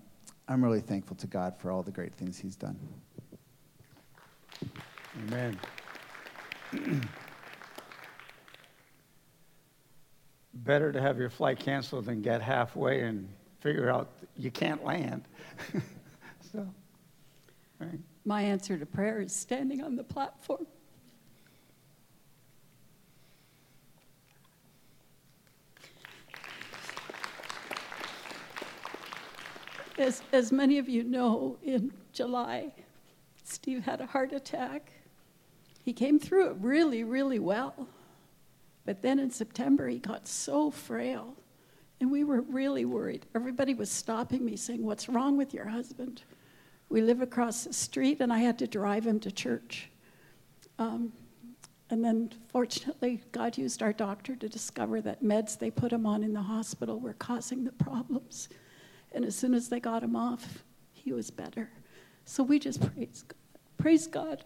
I'm 0.48 0.64
really 0.64 0.82
thankful 0.82 1.16
to 1.18 1.26
God 1.26 1.58
for 1.58 1.72
all 1.72 1.82
the 1.82 1.92
great 1.92 2.14
things 2.14 2.38
He's 2.38 2.56
done. 2.56 2.78
Amen. 5.28 5.60
Better 10.54 10.92
to 10.92 11.02
have 11.02 11.18
your 11.18 11.32
flight 11.32 11.60
canceled 11.60 12.06
than 12.06 12.22
get 12.22 12.42
halfway 12.42 13.02
and 13.02 13.28
figure 13.62 13.90
out 13.90 14.12
you 14.38 14.52
can't 14.52 14.84
land. 14.84 15.24
so, 16.52 16.68
right. 17.80 18.00
My 18.26 18.44
answer 18.44 18.78
to 18.78 18.86
prayer 18.86 19.22
is 19.22 19.36
standing 19.36 19.82
on 19.82 19.96
the 19.96 20.04
platform. 20.04 20.68
As, 29.98 30.22
as 30.34 30.52
many 30.52 30.78
of 30.78 30.90
you 30.90 31.04
know, 31.04 31.58
in 31.64 31.92
July, 32.12 32.72
Steve 33.44 33.86
had 33.86 34.02
a 34.02 34.06
heart 34.06 34.34
attack. 34.34 34.92
He 35.84 35.94
came 35.94 36.20
through 36.20 36.50
it 36.50 36.58
really, 36.60 37.04
really 37.04 37.40
well. 37.40 37.88
But 38.86 39.02
then 39.02 39.20
in 39.20 39.32
September, 39.32 39.88
he 39.88 40.00
got 40.00 40.28
so 40.28 40.70
frail, 40.70 41.36
and 42.00 42.12
we 42.12 42.24
were 42.24 42.42
really 42.42 42.86
worried. 42.86 43.26
Everybody 43.34 43.74
was 43.74 43.90
stopping 43.90 44.44
me, 44.44 44.56
saying, 44.58 44.84
What's 44.84 45.08
wrong 45.08 45.38
with 45.38 45.54
your 45.54 45.68
husband? 45.68 46.24
We 46.90 47.02
live 47.02 47.22
across 47.22 47.64
the 47.64 47.74
street, 47.74 48.20
and 48.20 48.32
I 48.32 48.40
had 48.40 48.60
to 48.60 48.68
drive 48.68 49.08
him 49.08 49.20
to 49.22 49.32
church. 49.32 49.90
Um, 50.78 51.14
and 51.90 52.04
then, 52.04 52.32
fortunately, 52.48 53.22
God 53.32 53.58
used 53.58 53.82
our 53.82 53.94
doctor 53.94 54.36
to 54.36 54.50
discover 54.50 55.02
that 55.02 55.24
meds 55.24 55.58
they 55.58 55.72
put 55.72 55.92
him 55.92 56.06
on 56.06 56.24
in 56.24 56.34
the 56.34 56.42
hospital 56.42 57.00
were 57.00 57.14
causing 57.14 57.64
the 57.64 57.72
problems. 57.72 58.50
And 59.16 59.24
as 59.24 59.34
soon 59.34 59.54
as 59.54 59.70
they 59.70 59.80
got 59.80 60.04
him 60.04 60.14
off, 60.18 60.66
he 60.92 61.14
was 61.14 61.32
better. 61.32 61.70
So 62.26 62.44
we 62.44 62.60
just 62.60 62.82
praise 62.94 63.24
God. 63.26 63.38
Praise 63.78 64.08
God. 64.08 64.44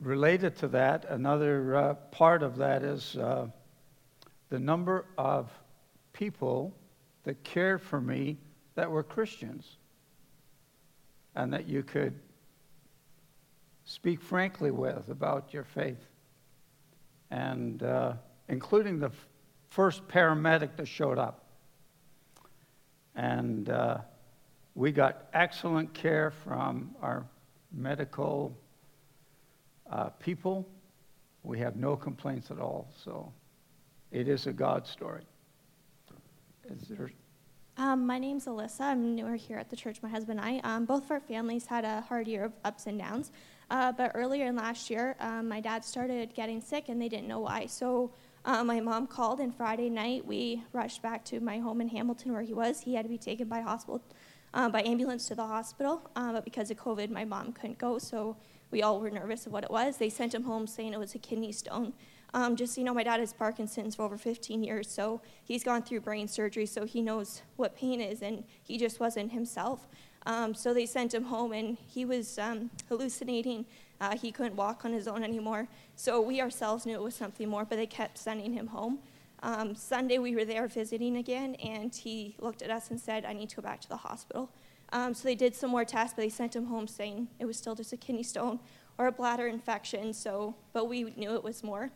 Related 0.00 0.56
to 0.56 0.68
that, 0.68 1.04
another 1.10 1.76
uh, 1.76 1.94
part 2.10 2.42
of 2.42 2.56
that 2.56 2.82
is 2.82 3.16
uh, 3.16 3.48
the 4.48 4.58
number 4.58 5.04
of 5.18 5.50
people 6.14 6.74
that 7.24 7.44
cared 7.44 7.82
for 7.82 8.00
me 8.00 8.38
that 8.76 8.90
were 8.90 9.02
Christians 9.02 9.76
and 11.34 11.52
that 11.52 11.68
you 11.68 11.82
could 11.82 12.14
speak 13.88 14.20
frankly 14.20 14.70
with 14.70 15.08
about 15.08 15.54
your 15.54 15.64
faith. 15.64 16.10
And 17.30 17.82
uh, 17.82 18.12
including 18.48 19.00
the 19.00 19.06
f- 19.06 19.28
first 19.70 20.06
paramedic 20.08 20.76
that 20.76 20.86
showed 20.86 21.18
up. 21.18 21.44
And 23.16 23.70
uh, 23.70 23.98
we 24.74 24.92
got 24.92 25.28
excellent 25.32 25.92
care 25.94 26.30
from 26.30 26.94
our 27.00 27.24
medical 27.72 28.54
uh, 29.90 30.10
people. 30.20 30.68
We 31.42 31.58
have 31.60 31.76
no 31.76 31.96
complaints 31.96 32.50
at 32.50 32.58
all. 32.58 32.88
So 33.02 33.32
it 34.12 34.28
is 34.28 34.46
a 34.46 34.52
God 34.52 34.86
story. 34.86 35.22
Is 36.70 36.88
there 36.88 37.10
Um, 37.78 38.06
my 38.06 38.18
name's 38.18 38.44
Alyssa. 38.44 38.82
I'm 38.82 39.14
newer 39.14 39.36
here 39.36 39.56
at 39.56 39.70
the 39.70 39.76
church. 39.76 40.02
My 40.02 40.10
husband 40.10 40.40
and 40.40 40.62
I. 40.62 40.76
Um, 40.76 40.84
both 40.84 41.04
of 41.04 41.10
our 41.10 41.20
families 41.20 41.64
had 41.64 41.86
a 41.86 42.02
hard 42.02 42.28
year 42.28 42.44
of 42.44 42.52
ups 42.64 42.86
and 42.86 42.98
downs. 42.98 43.32
Uh, 43.70 43.92
but 43.92 44.12
earlier 44.14 44.46
in 44.46 44.56
last 44.56 44.88
year, 44.88 45.14
um, 45.20 45.48
my 45.48 45.60
dad 45.60 45.84
started 45.84 46.34
getting 46.34 46.60
sick 46.60 46.88
and 46.88 47.00
they 47.00 47.08
didn't 47.08 47.28
know 47.28 47.40
why. 47.40 47.66
So 47.66 48.12
uh, 48.44 48.64
my 48.64 48.80
mom 48.80 49.06
called, 49.06 49.40
and 49.40 49.54
Friday 49.54 49.90
night 49.90 50.24
we 50.24 50.62
rushed 50.72 51.02
back 51.02 51.24
to 51.26 51.40
my 51.40 51.58
home 51.58 51.80
in 51.80 51.88
Hamilton 51.88 52.32
where 52.32 52.42
he 52.42 52.54
was. 52.54 52.80
He 52.80 52.94
had 52.94 53.04
to 53.04 53.08
be 53.08 53.18
taken 53.18 53.46
by 53.48 53.60
hospital, 53.60 54.02
uh, 54.54 54.70
by 54.70 54.82
ambulance 54.82 55.28
to 55.28 55.34
the 55.34 55.46
hospital. 55.46 56.10
Uh, 56.16 56.32
but 56.32 56.44
because 56.44 56.70
of 56.70 56.78
COVID, 56.78 57.10
my 57.10 57.24
mom 57.24 57.52
couldn't 57.52 57.78
go. 57.78 57.98
So 57.98 58.36
we 58.70 58.82
all 58.82 59.00
were 59.00 59.10
nervous 59.10 59.46
of 59.46 59.52
what 59.52 59.64
it 59.64 59.70
was. 59.70 59.98
They 59.98 60.08
sent 60.08 60.34
him 60.34 60.44
home 60.44 60.66
saying 60.66 60.94
it 60.94 60.98
was 60.98 61.14
a 61.14 61.18
kidney 61.18 61.52
stone. 61.52 61.92
Um, 62.34 62.56
just 62.56 62.74
so 62.74 62.80
you 62.80 62.84
know, 62.84 62.92
my 62.92 63.02
dad 63.02 63.20
has 63.20 63.32
Parkinson's 63.32 63.94
for 63.94 64.02
over 64.02 64.18
15 64.18 64.62
years, 64.62 64.90
so 64.90 65.22
he's 65.42 65.64
gone 65.64 65.82
through 65.82 66.00
brain 66.00 66.28
surgery, 66.28 66.66
so 66.66 66.84
he 66.84 67.00
knows 67.00 67.40
what 67.56 67.74
pain 67.74 68.02
is, 68.02 68.20
and 68.20 68.44
he 68.62 68.76
just 68.76 69.00
wasn't 69.00 69.32
himself. 69.32 69.88
Um, 70.28 70.54
so 70.54 70.74
they 70.74 70.84
sent 70.84 71.14
him 71.14 71.24
home, 71.24 71.52
and 71.52 71.78
he 71.86 72.04
was 72.04 72.38
um, 72.38 72.70
hallucinating. 72.90 73.64
Uh, 73.98 74.14
he 74.14 74.30
couldn't 74.30 74.56
walk 74.56 74.84
on 74.84 74.92
his 74.92 75.08
own 75.08 75.24
anymore. 75.24 75.66
So 75.96 76.20
we 76.20 76.42
ourselves 76.42 76.84
knew 76.84 76.94
it 76.94 77.02
was 77.02 77.14
something 77.14 77.48
more, 77.48 77.64
but 77.64 77.76
they 77.76 77.86
kept 77.86 78.18
sending 78.18 78.52
him 78.52 78.66
home. 78.66 78.98
Um, 79.42 79.74
Sunday, 79.74 80.18
we 80.18 80.36
were 80.36 80.44
there 80.44 80.68
visiting 80.68 81.16
again, 81.16 81.54
and 81.54 81.94
he 81.94 82.36
looked 82.40 82.60
at 82.60 82.70
us 82.70 82.90
and 82.90 83.00
said, 83.00 83.24
I 83.24 83.32
need 83.32 83.48
to 83.48 83.56
go 83.56 83.62
back 83.62 83.80
to 83.80 83.88
the 83.88 83.96
hospital. 83.96 84.50
Um, 84.92 85.14
so 85.14 85.24
they 85.24 85.34
did 85.34 85.56
some 85.56 85.70
more 85.70 85.86
tests, 85.86 86.14
but 86.14 86.22
they 86.22 86.28
sent 86.28 86.54
him 86.54 86.66
home 86.66 86.86
saying 86.86 87.28
it 87.38 87.46
was 87.46 87.56
still 87.56 87.74
just 87.74 87.94
a 87.94 87.96
kidney 87.96 88.22
stone 88.22 88.60
or 88.98 89.06
a 89.06 89.12
bladder 89.12 89.46
infection. 89.46 90.12
So, 90.12 90.54
but 90.74 90.90
we 90.90 91.04
knew 91.16 91.34
it 91.36 91.42
was 91.42 91.64
more. 91.64 91.90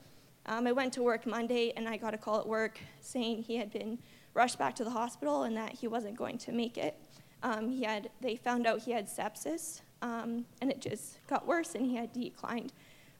Um, 0.47 0.66
I 0.66 0.72
went 0.72 0.95
to 0.95 1.03
work 1.03 1.26
Monday 1.26 1.72
and 1.76 1.87
I 1.87 1.99
got 1.99 2.14
a 2.14 2.18
call 2.18 2.41
at 2.41 2.47
work 2.47 2.78
saying 3.01 3.43
he 3.43 3.57
had 3.57 3.70
been 3.70 3.99
rushed 4.35 4.59
back 4.59 4.74
to 4.76 4.85
the 4.85 4.91
hospital 4.91 5.43
and 5.43 5.57
that 5.57 5.72
he 5.72 5.87
wasn't 5.87 6.16
going 6.16 6.39
to 6.39 6.53
make 6.53 6.78
it. 6.78 6.97
Um, 7.43 7.68
he 7.68 7.84
had, 7.84 8.11
they 8.20 8.36
found 8.36 8.66
out 8.66 8.80
he 8.80 8.93
had 8.93 9.07
sepsis 9.09 9.80
um, 10.03 10.45
and 10.61 10.70
it 10.70 10.80
just 10.80 11.18
got 11.26 11.47
worse 11.47 11.74
and 11.74 11.86
he 11.86 11.97
had 11.97 12.12
declined. 12.12 12.72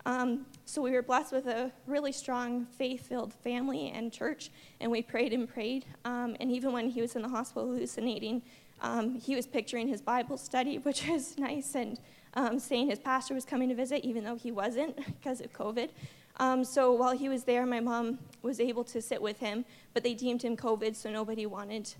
Um, 0.04 0.46
so 0.64 0.82
we 0.82 0.90
were 0.90 1.02
blessed 1.02 1.32
with 1.32 1.46
a 1.46 1.70
really 1.86 2.12
strong 2.12 2.66
faith 2.66 3.06
filled 3.06 3.32
family 3.32 3.92
and 3.94 4.12
church, 4.12 4.50
and 4.80 4.90
we 4.90 5.00
prayed 5.00 5.32
and 5.32 5.48
prayed. 5.48 5.84
Um, 6.04 6.36
and 6.40 6.50
even 6.50 6.72
when 6.72 6.88
he 6.88 7.00
was 7.00 7.14
in 7.14 7.22
the 7.22 7.28
hospital 7.28 7.68
hallucinating, 7.68 8.42
um, 8.80 9.14
he 9.14 9.36
was 9.36 9.46
picturing 9.46 9.86
his 9.86 10.02
Bible 10.02 10.36
study, 10.36 10.78
which 10.82 11.06
was 11.06 11.38
nice, 11.38 11.76
and 11.76 11.98
um, 12.34 12.58
saying 12.58 12.90
his 12.90 12.98
pastor 12.98 13.34
was 13.34 13.44
coming 13.44 13.68
to 13.68 13.76
visit, 13.76 14.04
even 14.04 14.24
though 14.24 14.34
he 14.34 14.50
wasn't 14.50 14.96
because 15.06 15.40
of 15.40 15.52
COVID. 15.52 15.90
Um, 16.38 16.64
so 16.64 16.92
while 16.92 17.16
he 17.16 17.28
was 17.28 17.44
there, 17.44 17.64
my 17.64 17.78
mom 17.78 18.18
was 18.40 18.58
able 18.58 18.82
to 18.84 19.00
sit 19.00 19.22
with 19.22 19.38
him, 19.38 19.64
but 19.94 20.02
they 20.02 20.14
deemed 20.14 20.42
him 20.42 20.56
COVID, 20.56 20.96
so 20.96 21.10
nobody 21.10 21.46
wanted 21.46 21.94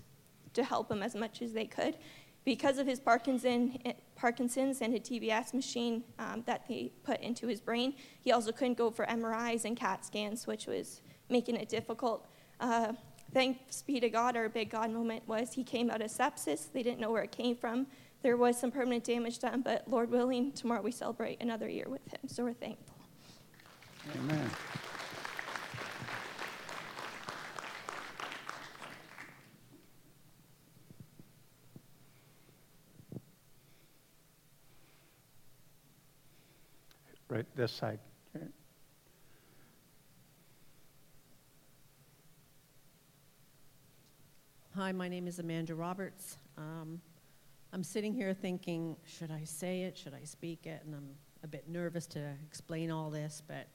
to 0.53 0.63
help 0.63 0.91
him 0.91 1.03
as 1.03 1.15
much 1.15 1.41
as 1.41 1.53
they 1.53 1.65
could. 1.65 1.97
Because 2.45 2.77
of 2.77 2.85
his 2.85 2.99
Parkinson, 2.99 3.79
Parkinson's 4.15 4.81
and 4.81 4.93
a 4.93 4.99
DBS 4.99 5.53
machine 5.53 6.03
um, 6.19 6.43
that 6.45 6.67
they 6.67 6.91
put 7.03 7.21
into 7.21 7.47
his 7.47 7.61
brain, 7.61 7.93
he 8.21 8.31
also 8.31 8.51
couldn't 8.51 8.77
go 8.77 8.91
for 8.91 9.05
MRIs 9.05 9.63
and 9.63 9.77
CAT 9.77 10.05
scans, 10.05 10.45
which 10.45 10.67
was 10.67 11.01
making 11.29 11.55
it 11.55 11.69
difficult. 11.69 12.27
Uh, 12.59 12.93
thanks 13.33 13.81
be 13.81 13.99
to 13.99 14.09
God, 14.09 14.35
our 14.35 14.49
big 14.49 14.69
God 14.69 14.91
moment 14.91 15.25
was 15.27 15.53
he 15.53 15.63
came 15.63 15.89
out 15.89 16.01
of 16.01 16.11
sepsis. 16.11 16.71
They 16.71 16.83
didn't 16.83 16.99
know 16.99 17.11
where 17.11 17.23
it 17.23 17.31
came 17.31 17.55
from. 17.55 17.87
There 18.21 18.37
was 18.37 18.59
some 18.59 18.71
permanent 18.71 19.03
damage 19.03 19.39
done, 19.39 19.61
but 19.61 19.87
Lord 19.87 20.09
willing, 20.09 20.51
tomorrow 20.53 20.81
we 20.81 20.91
celebrate 20.91 21.41
another 21.41 21.67
year 21.67 21.87
with 21.89 22.05
him, 22.07 22.21
so 22.27 22.43
we're 22.43 22.53
thankful. 22.53 22.95
Amen. 24.15 24.49
Right 37.33 37.47
this 37.55 37.71
side. 37.71 37.97
Hi, 44.75 44.91
my 44.91 45.09
name 45.09 45.25
is 45.25 45.39
Amanda 45.39 45.73
Roberts. 45.73 46.37
Um, 46.59 47.01
I'm 47.71 47.83
sitting 47.83 48.13
here 48.13 48.35
thinking, 48.35 48.95
should 49.07 49.31
I 49.31 49.45
say 49.45 49.81
it? 49.81 49.97
Should 49.97 50.13
I 50.13 50.23
speak 50.25 50.67
it? 50.67 50.83
And 50.85 50.93
I'm 50.93 51.09
a 51.43 51.47
bit 51.47 51.67
nervous 51.67 52.05
to 52.09 52.19
explain 52.45 52.91
all 52.91 53.09
this, 53.09 53.41
but 53.47 53.65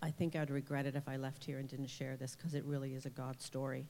I 0.00 0.10
think 0.10 0.34
I'd 0.34 0.48
regret 0.48 0.86
it 0.86 0.96
if 0.96 1.10
I 1.10 1.16
left 1.16 1.44
here 1.44 1.58
and 1.58 1.68
didn't 1.68 1.90
share 1.90 2.16
this 2.16 2.34
because 2.34 2.54
it 2.54 2.64
really 2.64 2.94
is 2.94 3.04
a 3.04 3.10
God 3.10 3.42
story. 3.42 3.84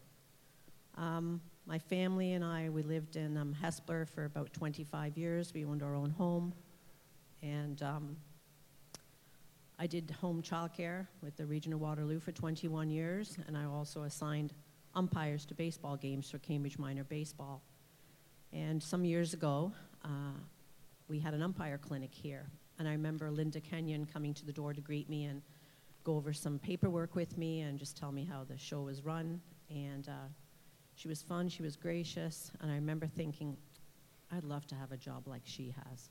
Um, 0.96 1.40
my 1.66 1.78
family 1.78 2.32
and 2.32 2.44
I, 2.44 2.68
we 2.68 2.82
lived 2.82 3.14
in 3.14 3.36
um, 3.36 3.54
Hespeler 3.62 4.08
for 4.08 4.24
about 4.24 4.52
25 4.52 5.16
years. 5.16 5.54
We 5.54 5.64
owned 5.64 5.84
our 5.84 5.94
own 5.94 6.10
home. 6.10 6.52
And 7.42 7.80
um, 7.82 8.16
I 9.78 9.86
did 9.86 10.10
home 10.22 10.40
childcare 10.42 11.06
with 11.22 11.36
the 11.36 11.44
Region 11.44 11.74
of 11.74 11.80
Waterloo 11.80 12.18
for 12.18 12.32
21 12.32 12.88
years, 12.88 13.36
and 13.46 13.58
I 13.58 13.66
also 13.66 14.04
assigned 14.04 14.54
umpires 14.94 15.44
to 15.46 15.54
baseball 15.54 15.96
games 15.96 16.30
for 16.30 16.38
Cambridge 16.38 16.78
Minor 16.78 17.04
Baseball. 17.04 17.60
And 18.54 18.82
some 18.82 19.04
years 19.04 19.34
ago, 19.34 19.72
uh, 20.02 20.38
we 21.08 21.18
had 21.18 21.34
an 21.34 21.42
umpire 21.42 21.76
clinic 21.76 22.14
here. 22.14 22.46
And 22.78 22.88
I 22.88 22.92
remember 22.92 23.30
Linda 23.30 23.60
Kenyon 23.60 24.06
coming 24.06 24.32
to 24.34 24.46
the 24.46 24.52
door 24.52 24.72
to 24.72 24.80
greet 24.80 25.10
me 25.10 25.24
and 25.24 25.42
go 26.04 26.16
over 26.16 26.32
some 26.32 26.58
paperwork 26.58 27.14
with 27.14 27.36
me 27.36 27.60
and 27.60 27.78
just 27.78 27.98
tell 27.98 28.12
me 28.12 28.24
how 28.24 28.44
the 28.44 28.56
show 28.56 28.80
was 28.82 29.04
run. 29.04 29.42
And 29.68 30.08
uh, 30.08 30.28
she 30.94 31.06
was 31.06 31.20
fun, 31.20 31.50
she 31.50 31.62
was 31.62 31.76
gracious, 31.76 32.50
and 32.62 32.70
I 32.70 32.76
remember 32.76 33.06
thinking, 33.06 33.58
I'd 34.32 34.44
love 34.44 34.66
to 34.68 34.74
have 34.74 34.90
a 34.92 34.96
job 34.96 35.28
like 35.28 35.42
she 35.44 35.74
has. 35.84 36.08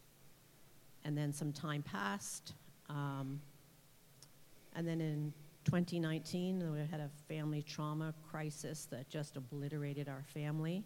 And 1.04 1.18
then 1.18 1.34
some 1.34 1.52
time 1.52 1.82
passed. 1.82 2.54
Um, 2.90 3.42
and 4.76 4.88
then 4.88 5.02
in 5.02 5.34
2019, 5.66 6.72
we 6.72 6.80
had 6.80 7.00
a 7.00 7.10
family 7.28 7.62
trauma 7.62 8.14
crisis 8.30 8.86
that 8.92 9.10
just 9.10 9.36
obliterated 9.36 10.08
our 10.08 10.24
family. 10.34 10.84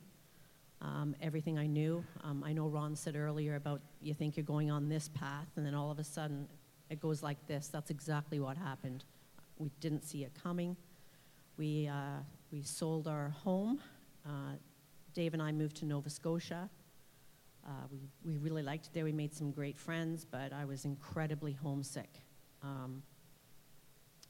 Um, 0.82 1.16
everything 1.22 1.58
I 1.58 1.68
knew. 1.68 2.06
Um, 2.24 2.42
I 2.46 2.54
know 2.54 2.68
Ron 2.68 2.96
said 2.96 3.18
earlier 3.18 3.56
about 3.56 3.82
you 4.02 4.14
think 4.14 4.38
you're 4.38 4.46
going 4.46 4.72
on 4.72 4.88
this 4.88 5.10
path, 5.10 5.48
and 5.58 5.66
then 5.66 5.76
all 5.76 5.92
of 5.92 6.00
a 6.00 6.04
sudden 6.04 6.48
it 6.90 7.02
goes 7.02 7.22
like 7.22 7.46
this. 7.48 7.68
That's 7.68 7.90
exactly 7.90 8.40
what 8.40 8.56
happened. 8.56 9.04
We 9.58 9.70
didn't 9.82 10.06
see 10.06 10.24
it 10.24 10.32
coming. 10.42 10.78
We, 11.58 11.88
uh, 11.88 12.22
we 12.52 12.62
sold 12.62 13.08
our 13.08 13.30
home. 13.44 13.82
Uh, 14.26 14.54
Dave 15.14 15.34
and 15.34 15.44
I 15.44 15.52
moved 15.52 15.76
to 15.78 15.86
Nova 15.86 16.10
Scotia. 16.10 16.70
Uh, 17.68 17.72
we, 17.92 18.00
we 18.24 18.38
really 18.38 18.64
liked 18.64 18.86
it 18.86 18.94
there. 18.94 19.04
We 19.04 19.12
made 19.12 19.34
some 19.34 19.52
great 19.52 19.78
friends, 19.78 20.24
but 20.24 20.54
I 20.54 20.64
was 20.64 20.86
incredibly 20.86 21.52
homesick. 21.52 22.22
Um, 22.64 23.04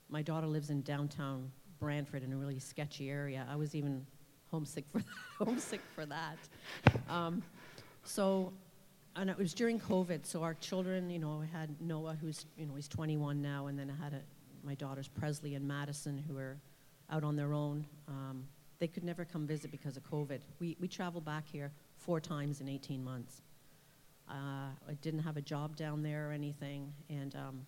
my 0.09 0.21
daughter 0.21 0.47
lives 0.47 0.69
in 0.69 0.81
downtown 0.81 1.51
Brantford 1.79 2.23
in 2.23 2.33
a 2.33 2.37
really 2.37 2.59
sketchy 2.59 3.09
area. 3.09 3.45
I 3.49 3.55
was 3.55 3.75
even 3.75 4.05
homesick 4.51 4.85
for 4.89 5.01
homesick 5.37 5.81
for 5.95 6.05
that. 6.05 6.37
Um, 7.09 7.41
so, 8.03 8.51
and 9.15 9.29
it 9.29 9.37
was 9.37 9.53
during 9.53 9.79
COVID. 9.79 10.25
So 10.25 10.43
our 10.43 10.55
children, 10.55 11.09
you 11.09 11.19
know, 11.19 11.41
I 11.41 11.57
had 11.57 11.69
Noah, 11.81 12.17
who's 12.19 12.45
you 12.57 12.65
know 12.65 12.75
he's 12.75 12.87
21 12.87 13.41
now, 13.41 13.67
and 13.67 13.77
then 13.77 13.91
I 13.97 14.03
had 14.03 14.13
a, 14.13 14.21
my 14.63 14.75
daughters 14.75 15.07
Presley 15.07 15.55
and 15.55 15.67
Madison, 15.67 16.23
who 16.27 16.37
are 16.37 16.57
out 17.09 17.23
on 17.23 17.35
their 17.35 17.53
own. 17.53 17.85
Um, 18.07 18.45
they 18.79 18.87
could 18.87 19.03
never 19.03 19.25
come 19.25 19.45
visit 19.45 19.71
because 19.71 19.97
of 19.97 20.03
COVID. 20.09 20.39
We 20.59 20.75
we 20.79 20.87
traveled 20.87 21.25
back 21.25 21.45
here 21.47 21.71
four 21.97 22.19
times 22.19 22.61
in 22.61 22.69
18 22.69 23.03
months. 23.03 23.41
Uh, 24.29 24.69
I 24.87 24.93
didn't 25.01 25.21
have 25.21 25.37
a 25.37 25.41
job 25.41 25.75
down 25.75 26.03
there 26.03 26.29
or 26.29 26.31
anything, 26.31 26.93
and 27.09 27.35
um, 27.35 27.65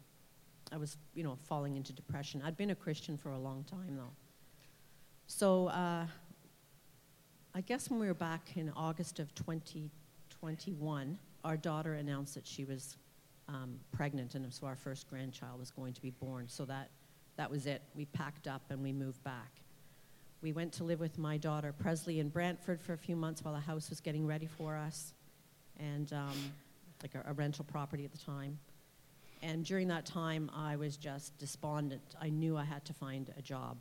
I 0.71 0.77
was, 0.77 0.97
you 1.13 1.23
know, 1.23 1.37
falling 1.47 1.75
into 1.75 1.91
depression. 1.91 2.41
I'd 2.45 2.57
been 2.57 2.69
a 2.69 2.75
Christian 2.75 3.17
for 3.17 3.31
a 3.31 3.37
long 3.37 3.65
time, 3.65 3.95
though. 3.97 4.13
So 5.27 5.67
uh, 5.67 6.05
I 7.53 7.61
guess 7.61 7.89
when 7.89 7.99
we 7.99 8.07
were 8.07 8.13
back 8.13 8.55
in 8.55 8.71
August 8.75 9.19
of 9.19 9.33
2021, 9.35 11.19
our 11.43 11.57
daughter 11.57 11.95
announced 11.95 12.35
that 12.35 12.47
she 12.47 12.63
was 12.63 12.95
um, 13.49 13.79
pregnant, 13.91 14.35
and 14.35 14.53
so 14.53 14.65
our 14.67 14.75
first 14.75 15.09
grandchild 15.09 15.59
was 15.59 15.71
going 15.71 15.93
to 15.93 16.01
be 16.01 16.11
born. 16.11 16.45
So 16.47 16.63
that, 16.65 16.89
that 17.35 17.51
was 17.51 17.65
it. 17.65 17.81
We 17.95 18.05
packed 18.05 18.47
up 18.47 18.61
and 18.69 18.81
we 18.81 18.93
moved 18.93 19.21
back. 19.23 19.51
We 20.41 20.53
went 20.53 20.71
to 20.73 20.83
live 20.83 20.99
with 20.99 21.17
my 21.17 21.37
daughter 21.37 21.73
Presley 21.77 22.19
in 22.19 22.29
Brantford 22.29 22.81
for 22.81 22.93
a 22.93 22.97
few 22.97 23.15
months 23.15 23.43
while 23.43 23.53
the 23.53 23.59
house 23.59 23.89
was 23.89 23.99
getting 23.99 24.25
ready 24.25 24.47
for 24.47 24.75
us, 24.75 25.13
and 25.79 26.11
um, 26.13 26.53
like 27.01 27.15
a, 27.15 27.29
a 27.29 27.33
rental 27.33 27.65
property 27.65 28.05
at 28.05 28.11
the 28.11 28.17
time. 28.17 28.57
And 29.43 29.65
during 29.65 29.87
that 29.87 30.05
time, 30.05 30.51
I 30.55 30.75
was 30.75 30.97
just 30.97 31.37
despondent. 31.37 32.15
I 32.21 32.29
knew 32.29 32.57
I 32.57 32.63
had 32.63 32.85
to 32.85 32.93
find 32.93 33.33
a 33.37 33.41
job. 33.41 33.77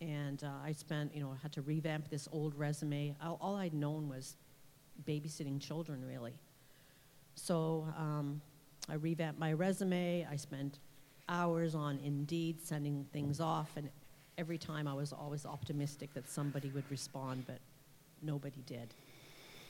And 0.00 0.42
uh, 0.44 0.48
I 0.62 0.72
spent, 0.72 1.14
you 1.14 1.20
know, 1.20 1.34
had 1.42 1.52
to 1.52 1.62
revamp 1.62 2.10
this 2.10 2.28
old 2.32 2.54
resume. 2.54 3.16
All, 3.22 3.38
all 3.40 3.56
I'd 3.56 3.72
known 3.72 4.08
was 4.08 4.36
babysitting 5.06 5.60
children, 5.60 6.04
really. 6.06 6.34
So 7.34 7.86
um, 7.96 8.40
I 8.88 8.94
revamped 8.94 9.40
my 9.40 9.52
resume. 9.52 10.26
I 10.30 10.36
spent 10.36 10.78
hours 11.28 11.74
on 11.74 11.98
Indeed 12.04 12.60
sending 12.60 13.06
things 13.12 13.40
off, 13.40 13.70
and 13.76 13.88
every 14.36 14.58
time 14.58 14.86
I 14.86 14.94
was 14.94 15.12
always 15.12 15.46
optimistic 15.46 16.12
that 16.14 16.28
somebody 16.28 16.68
would 16.70 16.84
respond, 16.90 17.44
but 17.46 17.58
nobody 18.22 18.62
did. 18.66 18.92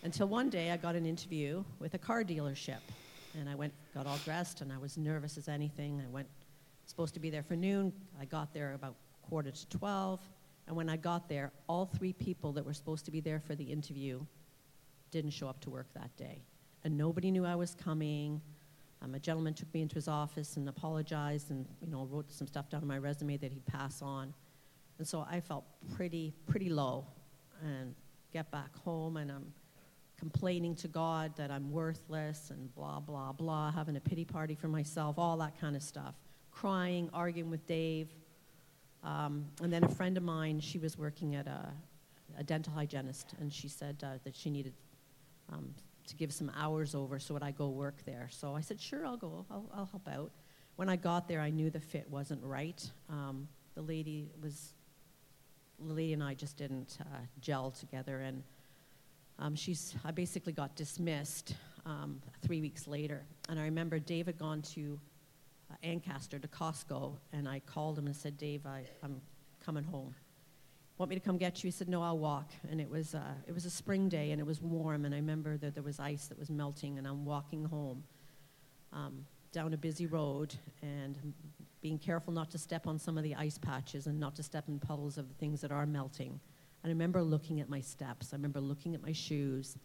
Until 0.03 0.27
one 0.27 0.51
day 0.51 0.71
I 0.71 0.77
got 0.77 0.97
an 0.97 1.07
interview 1.07 1.65
with 1.79 1.95
a 1.95 1.99
car 1.99 2.25
dealership, 2.25 2.81
and 3.39 3.49
I 3.49 3.55
went, 3.55 3.72
got 3.95 4.07
all 4.07 4.18
dressed, 4.24 4.61
and 4.61 4.72
I 4.72 4.78
was 4.78 4.97
nervous 4.97 5.37
as 5.37 5.49
anything. 5.49 6.03
I 6.05 6.09
went, 6.09 6.28
supposed 6.87 7.14
to 7.14 7.20
be 7.20 7.30
there 7.30 7.43
for 7.43 7.57
noon. 7.57 7.93
I 8.20 8.24
got 8.24 8.53
there 8.53 8.74
about 8.74 8.95
quarter 9.22 9.51
to 9.51 9.68
12, 9.68 10.20
and 10.66 10.76
when 10.76 10.89
I 10.89 10.97
got 10.97 11.28
there, 11.28 11.53
all 11.68 11.87
three 11.87 12.12
people 12.12 12.53
that 12.53 12.64
were 12.64 12.74
supposed 12.74 13.05
to 13.07 13.11
be 13.11 13.20
there 13.20 13.41
for 13.41 13.55
the 13.55 13.64
interview 13.64 14.20
didn't 15.11 15.30
show 15.30 15.49
up 15.49 15.61
to 15.61 15.70
work 15.70 15.87
that 15.95 16.14
day. 16.16 16.43
And 16.82 16.97
nobody 16.97 17.30
knew 17.30 17.45
I 17.45 17.55
was 17.55 17.74
coming. 17.74 18.41
Um, 19.03 19.14
a 19.14 19.18
gentleman 19.18 19.55
took 19.55 19.72
me 19.74 19.82
into 19.82 19.95
his 19.97 20.09
office 20.09 20.57
and 20.57 20.68
apologized 20.68 21.51
and 21.51 21.66
you 21.80 21.89
know 21.89 22.09
wrote 22.11 22.32
some 22.32 22.47
stuff 22.47 22.68
down 22.70 22.82
on 22.82 22.89
my 22.89 22.99
resume 22.99 23.37
that 23.37 23.53
he'd 23.53 23.66
pass 23.66 24.03
on. 24.03 24.35
And 24.99 25.07
so 25.07 25.26
I 25.30 25.41
felt 25.41 25.64
pretty 25.95 26.32
pretty 26.47 26.68
low 26.68 27.07
and 27.62 27.95
get 28.32 28.51
back 28.51 28.74
home 28.76 29.16
and 29.18 29.30
I'm 29.30 29.53
complaining 30.19 30.75
to 30.77 30.89
God 30.89 31.37
that 31.37 31.51
I'm 31.51 31.71
worthless 31.71 32.51
and 32.51 32.75
blah 32.75 33.01
blah 33.01 33.33
blah, 33.33 33.71
having 33.73 33.97
a 33.97 34.01
pity 34.01 34.25
party 34.25 34.55
for 34.55 34.69
myself, 34.69 35.19
all 35.19 35.37
that 35.39 35.59
kind 35.61 35.77
of 35.77 35.83
stuff. 35.83 36.15
Crying, 36.51 37.11
arguing 37.12 37.51
with 37.51 37.67
Dave. 37.67 38.09
Um, 39.03 39.45
and 39.62 39.73
then 39.73 39.85
a 39.85 39.89
friend 39.89 40.17
of 40.17 40.23
mine, 40.23 40.61
she 40.61 40.79
was 40.79 40.97
working 40.97 41.35
at 41.35 41.47
a, 41.47 41.67
a 42.39 42.45
dental 42.45 42.73
hygienist, 42.73 43.35
and 43.39 43.53
she 43.53 43.69
said 43.69 43.97
uh, 44.03 44.19
that 44.25 44.35
she 44.35 44.51
needed 44.51 44.73
um, 45.53 45.75
to 46.07 46.17
give 46.17 46.33
some 46.33 46.51
hours 46.57 46.95
over, 46.95 47.19
so 47.19 47.35
would 47.35 47.43
I 47.43 47.51
go 47.51 47.69
work 47.69 47.97
there? 48.07 48.29
So 48.31 48.55
I 48.55 48.61
said, 48.61 48.81
sure, 48.81 49.05
I'll 49.05 49.17
go, 49.17 49.45
I'll, 49.51 49.69
I'll 49.75 49.87
help 49.87 50.09
out. 50.09 50.31
When 50.77 50.89
I 50.89 50.97
got 50.97 51.29
there, 51.29 51.41
I 51.41 51.51
knew 51.51 51.71
the 51.71 51.81
fit 51.81 52.09
wasn't 52.11 52.43
right. 52.43 52.83
Um, 53.11 53.49
the 53.75 53.83
lady 53.83 54.31
was, 54.43 54.75
the 55.85 55.93
lady 55.93 56.12
and 56.12 56.23
I 56.23 56.35
just 56.35 56.57
didn't 56.57 56.99
uh, 57.01 57.19
gel 57.41 57.71
together, 57.73 58.21
and 58.21 58.43
um, 59.39 59.55
she's, 59.55 59.95
I 60.05 60.11
basically 60.11 60.53
got 60.53 60.74
dismissed 60.76 61.55
um, 61.87 62.20
three 62.43 62.61
weeks 62.61 62.87
later. 62.87 63.22
And 63.49 63.59
I 63.59 63.64
remember 63.64 63.99
Dave 63.99 64.26
had 64.26 64.39
gone 64.39 64.62
to 64.62 64.99
uh, 65.70 65.74
Ancaster 65.82 66.39
to 66.39 66.49
Costco, 66.49 67.16
and 67.32 67.49
I 67.49 67.61
called 67.61 67.99
him 67.99 68.07
and 68.07 68.16
said, 68.16 68.37
Dave, 68.39 68.66
I, 68.66 68.85
I'm 69.03 69.20
coming 69.64 69.85
home 69.85 70.14
want 70.99 71.11
me 71.11 71.16
to 71.16 71.20
come 71.20 71.37
get 71.37 71.62
you? 71.62 71.68
He 71.68 71.70
said, 71.72 71.89
no, 71.89 72.03
I'll 72.03 72.18
walk. 72.18 72.51
And 72.70 72.80
it 72.80 72.89
was, 72.89 73.14
uh, 73.14 73.35
it 73.47 73.53
was 73.53 73.64
a 73.64 73.70
spring 73.70 74.09
day 74.09 74.30
and 74.30 74.41
it 74.41 74.47
was 74.47 74.61
warm. 74.61 75.05
And 75.05 75.14
I 75.14 75.18
remember 75.18 75.57
that 75.57 75.74
there 75.74 75.82
was 75.82 75.99
ice 75.99 76.26
that 76.28 76.39
was 76.39 76.51
melting 76.51 76.99
and 76.99 77.07
I'm 77.07 77.24
walking 77.24 77.64
home 77.64 78.05
um, 78.93 79.26
down 79.53 79.74
a 79.74 79.76
busy 79.76 80.07
road 80.07 80.55
and 80.82 81.18
being 81.80 81.99
careful 81.99 82.32
not 82.32 82.51
to 82.53 82.59
step 82.59 82.87
on 82.87 82.99
some 82.99 83.18
of 83.18 83.24
the 83.24 83.35
ice 83.35 83.59
patches 83.59 84.07
and 84.07 84.18
not 84.18 84.37
to 84.37 84.43
step 84.43 84.68
in 84.68 84.78
puddles 84.78 85.18
of 85.18 85.28
the 85.28 85.35
things 85.35 85.61
that 85.61 85.72
are 85.72 85.85
melting. 85.85 86.39
And 86.85 86.91
I 86.91 86.93
remember 86.93 87.22
looking 87.22 87.61
at 87.61 87.68
my 87.68 87.80
steps. 87.80 88.28
I 88.32 88.37
remember 88.37 88.61
looking 88.61 88.95
at 88.95 89.03
my 89.03 89.12
shoes 89.12 89.76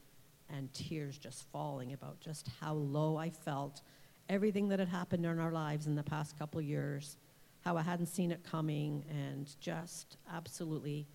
and 0.50 0.72
tears 0.74 1.18
just 1.18 1.50
falling 1.52 1.94
about 1.94 2.20
just 2.20 2.50
how 2.60 2.74
low 2.74 3.18
I 3.18 3.32
felt. 3.32 3.82
Everything 4.28 4.68
that 4.70 4.78
had 4.78 4.90
happened 4.90 5.26
in 5.26 5.40
our 5.40 5.52
lives 5.52 5.88
in 5.88 5.96
the 5.96 6.04
past 6.04 6.38
couple 6.38 6.62
years 6.62 7.18
how 7.62 7.76
I 7.78 7.82
hadn't 7.82 8.08
seen 8.08 8.32
it 8.32 8.44
coming, 8.44 9.04
and 9.10 9.54
just 9.60 10.18
absolutely 10.32 11.08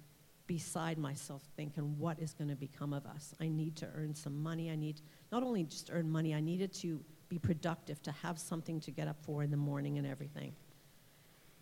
beside 0.47 0.99
myself 0.99 1.43
thinking, 1.57 1.99
what 1.99 2.19
is 2.19 2.35
going 2.35 2.51
to 2.51 2.57
become 2.57 2.93
of 2.93 3.07
us? 3.07 3.35
I 3.41 3.49
need 3.49 3.77
to 3.77 3.89
earn 3.97 4.15
some 4.15 4.43
money. 4.43 4.71
I 4.71 4.77
need 4.77 5.01
not 5.33 5.43
only 5.43 5.65
just 5.65 5.91
earn 5.91 6.11
money, 6.11 6.35
I 6.35 6.41
needed 6.41 6.73
to 6.75 7.01
be 7.29 7.39
productive, 7.39 8.03
to 8.03 8.13
have 8.13 8.39
something 8.39 8.79
to 8.81 8.91
get 8.91 9.09
up 9.09 9.17
for 9.23 9.43
in 9.43 9.51
the 9.51 9.57
morning 9.57 9.97
and 9.97 10.07
everything. 10.07 10.53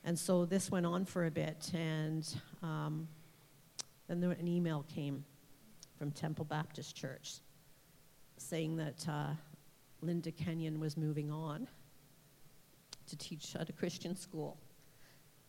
And 0.05 0.19
so 0.19 0.45
this 0.45 0.69
went 0.69 0.85
on 0.85 1.05
for 1.05 1.27
a 1.27 1.31
bit, 1.31 1.71
and 1.75 2.27
um, 2.63 3.07
then 4.13 4.21
there, 4.21 4.39
an 4.39 4.47
email 4.47 4.85
came 4.95 5.25
from 5.97 6.11
Temple 6.11 6.45
Baptist 6.45 6.95
Church 6.95 7.37
saying 8.37 8.77
that 8.77 9.09
uh, 9.09 9.31
Linda 10.03 10.31
Kenyon 10.31 10.79
was 10.79 10.99
moving 10.99 11.31
on 11.31 11.67
to 13.07 13.17
teach 13.17 13.57
at 13.57 13.71
a 13.71 13.73
Christian 13.73 14.15
school. 14.15 14.59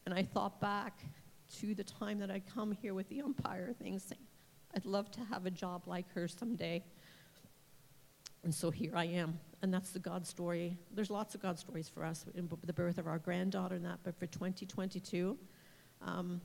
And 0.05 0.15
I 0.15 0.23
thought 0.23 0.61
back 0.61 1.01
to 1.59 1.75
the 1.75 1.83
time 1.83 2.19
that 2.19 2.31
I'd 2.31 2.45
come 2.53 2.71
here 2.71 2.93
with 2.93 3.09
the 3.09 3.21
umpire 3.21 3.73
thing, 3.73 3.99
saying, 3.99 4.21
I'd 4.73 4.85
love 4.85 5.11
to 5.11 5.19
have 5.25 5.45
a 5.45 5.51
job 5.51 5.83
like 5.85 6.09
her 6.13 6.29
someday. 6.29 6.85
And 8.45 8.55
so 8.55 8.71
here 8.71 8.95
I 8.95 9.05
am. 9.05 9.39
And 9.61 9.73
that's 9.73 9.91
the 9.91 9.99
God 9.99 10.25
story. 10.25 10.77
There's 10.93 11.09
lots 11.09 11.35
of 11.35 11.41
God 11.41 11.59
stories 11.59 11.89
for 11.89 12.05
us 12.05 12.25
in 12.33 12.49
the 12.63 12.73
birth 12.73 12.97
of 12.97 13.07
our 13.07 13.19
granddaughter 13.19 13.75
and 13.75 13.85
that, 13.85 13.99
but 14.03 14.17
for 14.17 14.25
2022, 14.27 15.37
um, 16.01 16.39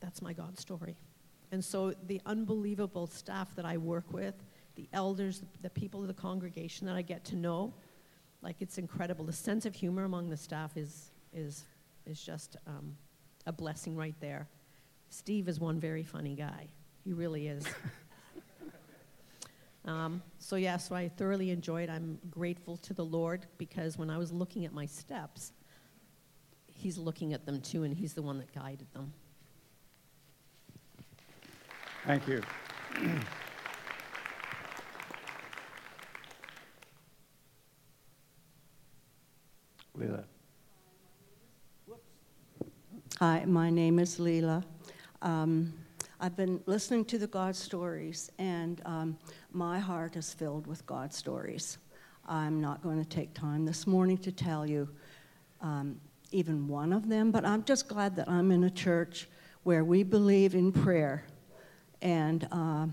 that's 0.00 0.22
my 0.22 0.32
God 0.32 0.58
story. 0.58 0.96
And 1.50 1.64
so 1.64 1.94
the 2.06 2.20
unbelievable 2.26 3.06
staff 3.06 3.54
that 3.56 3.64
I 3.64 3.78
work 3.78 4.12
with, 4.12 4.34
the 4.74 4.88
elders, 4.92 5.42
the 5.62 5.70
people 5.70 6.02
of 6.02 6.08
the 6.08 6.14
congregation 6.14 6.86
that 6.86 6.96
I 6.96 7.02
get 7.02 7.24
to 7.26 7.36
know, 7.36 7.72
like 8.42 8.56
it's 8.60 8.78
incredible. 8.78 9.24
The 9.24 9.32
sense 9.32 9.66
of 9.66 9.74
humor 9.74 10.04
among 10.04 10.30
the 10.30 10.36
staff 10.36 10.76
is 10.76 11.10
is, 11.32 11.64
is 12.06 12.20
just 12.20 12.56
um, 12.66 12.96
a 13.46 13.52
blessing 13.52 13.96
right 13.96 14.14
there. 14.20 14.48
Steve 15.10 15.48
is 15.48 15.60
one 15.60 15.80
very 15.80 16.02
funny 16.02 16.34
guy. 16.34 16.66
He 17.04 17.12
really 17.12 17.48
is. 17.48 17.64
um, 19.84 20.22
so, 20.38 20.56
yeah, 20.56 20.76
so 20.76 20.94
I 20.94 21.08
thoroughly 21.08 21.50
enjoyed. 21.50 21.88
It. 21.88 21.92
I'm 21.92 22.18
grateful 22.30 22.76
to 22.78 22.94
the 22.94 23.04
Lord 23.04 23.46
because 23.56 23.96
when 23.96 24.10
I 24.10 24.18
was 24.18 24.32
looking 24.32 24.64
at 24.64 24.72
my 24.72 24.86
steps, 24.86 25.52
He's 26.66 26.96
looking 26.96 27.32
at 27.32 27.44
them 27.44 27.60
too, 27.60 27.82
and 27.82 27.94
He's 27.94 28.14
the 28.14 28.22
one 28.22 28.38
that 28.38 28.52
guided 28.52 28.92
them. 28.92 29.12
Thank 32.08 32.26
you. 32.26 32.40
Leela. 39.94 40.24
Hi, 43.18 43.44
my 43.44 43.68
name 43.68 43.98
is 43.98 44.18
Leela. 44.18 44.64
Um, 45.20 45.74
I've 46.18 46.34
been 46.34 46.62
listening 46.64 47.04
to 47.04 47.18
the 47.18 47.26
God 47.26 47.54
stories, 47.54 48.32
and 48.38 48.80
um, 48.86 49.18
my 49.52 49.78
heart 49.78 50.16
is 50.16 50.32
filled 50.32 50.66
with 50.66 50.86
God 50.86 51.12
stories. 51.12 51.76
I'm 52.26 52.58
not 52.58 52.82
going 52.82 53.04
to 53.04 53.08
take 53.10 53.34
time 53.34 53.66
this 53.66 53.86
morning 53.86 54.16
to 54.16 54.32
tell 54.32 54.66
you 54.66 54.88
um, 55.60 56.00
even 56.32 56.68
one 56.68 56.94
of 56.94 57.10
them, 57.10 57.30
but 57.30 57.44
I'm 57.44 57.64
just 57.64 57.86
glad 57.86 58.16
that 58.16 58.30
I'm 58.30 58.50
in 58.50 58.64
a 58.64 58.70
church 58.70 59.28
where 59.64 59.84
we 59.84 60.04
believe 60.04 60.54
in 60.54 60.72
prayer. 60.72 61.26
And 62.00 62.46
uh, 62.52 62.86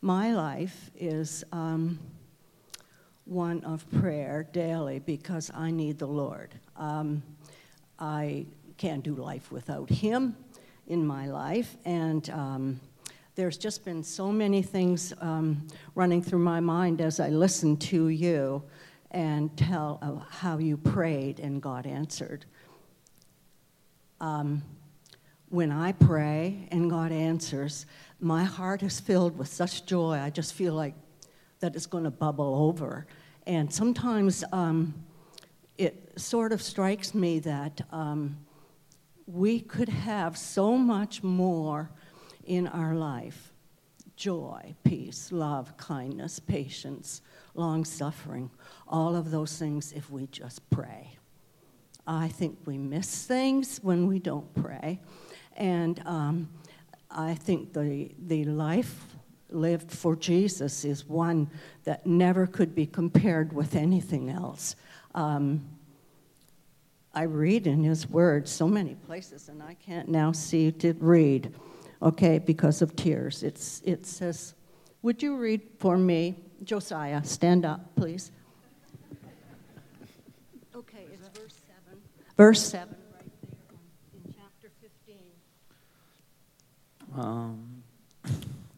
my 0.00 0.32
life 0.32 0.90
is 0.96 1.44
um, 1.52 1.98
one 3.24 3.62
of 3.64 3.88
prayer 4.00 4.48
daily 4.52 4.98
because 4.98 5.50
I 5.54 5.70
need 5.70 5.98
the 5.98 6.06
Lord. 6.06 6.54
Um, 6.76 7.22
I 7.98 8.46
can't 8.76 9.02
do 9.02 9.14
life 9.14 9.52
without 9.52 9.90
him 9.90 10.36
in 10.86 11.06
my 11.06 11.26
life. 11.26 11.76
And 11.84 12.28
um, 12.30 12.80
there's 13.34 13.58
just 13.58 13.84
been 13.84 14.02
so 14.02 14.32
many 14.32 14.62
things 14.62 15.12
um, 15.20 15.66
running 15.94 16.22
through 16.22 16.40
my 16.40 16.60
mind 16.60 17.00
as 17.00 17.20
I 17.20 17.28
listen 17.28 17.76
to 17.76 18.08
you 18.08 18.62
and 19.10 19.56
tell 19.56 19.98
uh, 20.02 20.24
how 20.30 20.58
you 20.58 20.76
prayed 20.76 21.38
and 21.38 21.62
God 21.62 21.86
answered. 21.86 22.44
Um, 24.20 24.62
when 25.50 25.72
I 25.72 25.92
pray 25.92 26.68
and 26.70 26.90
God 26.90 27.12
answers, 27.12 27.86
my 28.20 28.44
heart 28.44 28.82
is 28.82 29.00
filled 29.00 29.38
with 29.38 29.48
such 29.48 29.86
joy. 29.86 30.18
I 30.18 30.30
just 30.30 30.54
feel 30.54 30.74
like 30.74 30.94
that 31.60 31.76
it's 31.76 31.86
going 31.86 32.04
to 32.04 32.10
bubble 32.10 32.54
over. 32.68 33.06
And 33.46 33.72
sometimes 33.72 34.44
um, 34.52 34.94
it 35.76 36.12
sort 36.16 36.52
of 36.52 36.60
strikes 36.60 37.14
me 37.14 37.38
that 37.40 37.80
um, 37.92 38.38
we 39.26 39.60
could 39.60 39.88
have 39.88 40.36
so 40.36 40.76
much 40.76 41.22
more 41.22 41.90
in 42.44 42.66
our 42.68 42.94
life 42.94 43.52
joy, 44.16 44.74
peace, 44.82 45.30
love, 45.30 45.76
kindness, 45.76 46.40
patience, 46.40 47.22
long 47.54 47.84
suffering, 47.84 48.50
all 48.88 49.14
of 49.14 49.30
those 49.30 49.56
things 49.56 49.92
if 49.92 50.10
we 50.10 50.26
just 50.26 50.68
pray. 50.70 51.16
I 52.04 52.26
think 52.26 52.58
we 52.64 52.78
miss 52.78 53.26
things 53.26 53.78
when 53.80 54.08
we 54.08 54.18
don't 54.18 54.52
pray. 54.54 54.98
And 55.56 56.02
um, 56.04 56.48
I 57.10 57.34
think 57.34 57.72
the, 57.72 58.10
the 58.18 58.44
life 58.44 59.06
lived 59.50 59.90
for 59.90 60.14
Jesus 60.14 60.84
is 60.84 61.06
one 61.06 61.50
that 61.84 62.06
never 62.06 62.46
could 62.46 62.74
be 62.74 62.86
compared 62.86 63.52
with 63.52 63.74
anything 63.74 64.28
else. 64.28 64.76
Um, 65.14 65.64
I 67.14 67.22
read 67.22 67.66
in 67.66 67.82
his 67.82 68.08
word 68.08 68.46
so 68.46 68.68
many 68.68 68.94
places, 68.94 69.48
and 69.48 69.62
I 69.62 69.74
can't 69.74 70.08
now 70.08 70.32
see 70.32 70.70
to 70.72 70.92
read, 70.94 71.54
okay, 72.02 72.38
because 72.38 72.82
of 72.82 72.94
tears. 72.94 73.42
It's, 73.42 73.82
it 73.84 74.06
says, 74.06 74.54
Would 75.02 75.22
you 75.22 75.36
read 75.36 75.62
for 75.78 75.96
me? 75.96 76.36
Josiah, 76.62 77.24
stand 77.24 77.64
up, 77.64 77.94
please. 77.96 78.30
Okay, 80.74 81.06
it's 81.12 81.28
verse 81.38 81.54
7. 81.66 82.00
Verse 82.36 82.62
7, 82.62 82.88
right 83.14 83.24
there 83.42 84.22
in 84.24 84.34
chapter 84.34 84.70
15. 84.80 85.16
Um, 87.18 87.82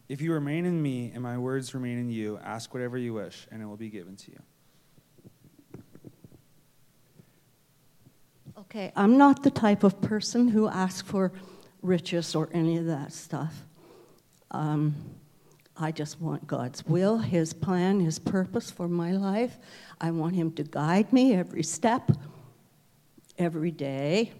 if 0.09 0.19
you 0.19 0.33
remain 0.33 0.65
in 0.65 0.81
me 0.81 1.11
and 1.13 1.21
my 1.21 1.37
words 1.37 1.75
remain 1.75 1.99
in 1.99 2.09
you, 2.09 2.39
ask 2.43 2.73
whatever 2.73 2.97
you 2.97 3.13
wish, 3.13 3.47
and 3.51 3.61
it 3.61 3.67
will 3.67 3.77
be 3.77 3.89
given 3.89 4.15
to 4.15 4.31
you. 4.31 4.39
Okay, 8.61 8.91
I'm 8.95 9.19
not 9.19 9.43
the 9.43 9.51
type 9.51 9.83
of 9.83 10.01
person 10.01 10.47
who 10.47 10.67
asks 10.67 11.07
for 11.07 11.31
riches 11.83 12.33
or 12.33 12.49
any 12.51 12.77
of 12.77 12.87
that 12.87 13.13
stuff. 13.13 13.53
Um, 14.49 14.95
I 15.77 15.91
just 15.91 16.19
want 16.19 16.47
God's 16.47 16.83
will, 16.85 17.19
His 17.19 17.53
plan, 17.53 17.99
His 17.99 18.17
purpose 18.17 18.71
for 18.71 18.87
my 18.87 19.11
life. 19.11 19.59
I 19.99 20.09
want 20.09 20.35
Him 20.35 20.51
to 20.53 20.63
guide 20.63 21.13
me 21.13 21.35
every 21.35 21.63
step, 21.63 22.11
every 23.37 23.71
day, 23.71 24.31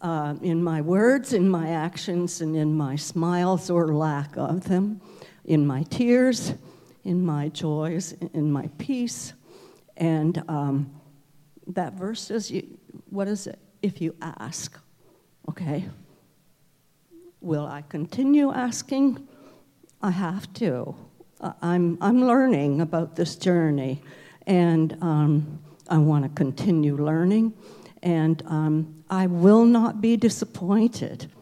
uh, 0.00 0.34
in 0.42 0.62
my 0.62 0.80
words, 0.80 1.32
in 1.32 1.48
my 1.48 1.70
actions, 1.70 2.40
and 2.40 2.56
in 2.56 2.76
my 2.76 2.96
smiles 2.96 3.70
or 3.70 3.94
lack 3.94 4.36
of 4.36 4.64
them, 4.64 5.00
in 5.44 5.66
my 5.66 5.82
tears, 5.84 6.54
in 7.04 7.24
my 7.24 7.48
joys, 7.48 8.12
in 8.32 8.50
my 8.50 8.68
peace. 8.78 9.34
And 9.96 10.42
um, 10.48 10.90
that 11.68 11.94
verse 11.94 12.22
says, 12.22 12.50
you, 12.50 12.78
what 13.10 13.28
is 13.28 13.46
it? 13.46 13.58
If 13.82 14.00
you 14.00 14.14
ask, 14.20 14.78
okay? 15.48 15.84
Will 17.40 17.66
I 17.66 17.82
continue 17.82 18.52
asking? 18.52 19.28
I 20.02 20.10
have 20.10 20.52
to. 20.54 20.94
I'm, 21.60 21.98
I'm 22.00 22.24
learning 22.24 22.80
about 22.80 23.16
this 23.16 23.36
journey, 23.36 24.02
and 24.46 24.96
um, 25.02 25.58
I 25.88 25.98
want 25.98 26.24
to 26.24 26.30
continue 26.30 26.96
learning. 26.96 27.52
And 28.04 28.42
um, 28.46 29.02
I 29.08 29.26
will 29.26 29.64
not 29.64 30.02
be 30.02 30.16
disappointed 30.18 31.32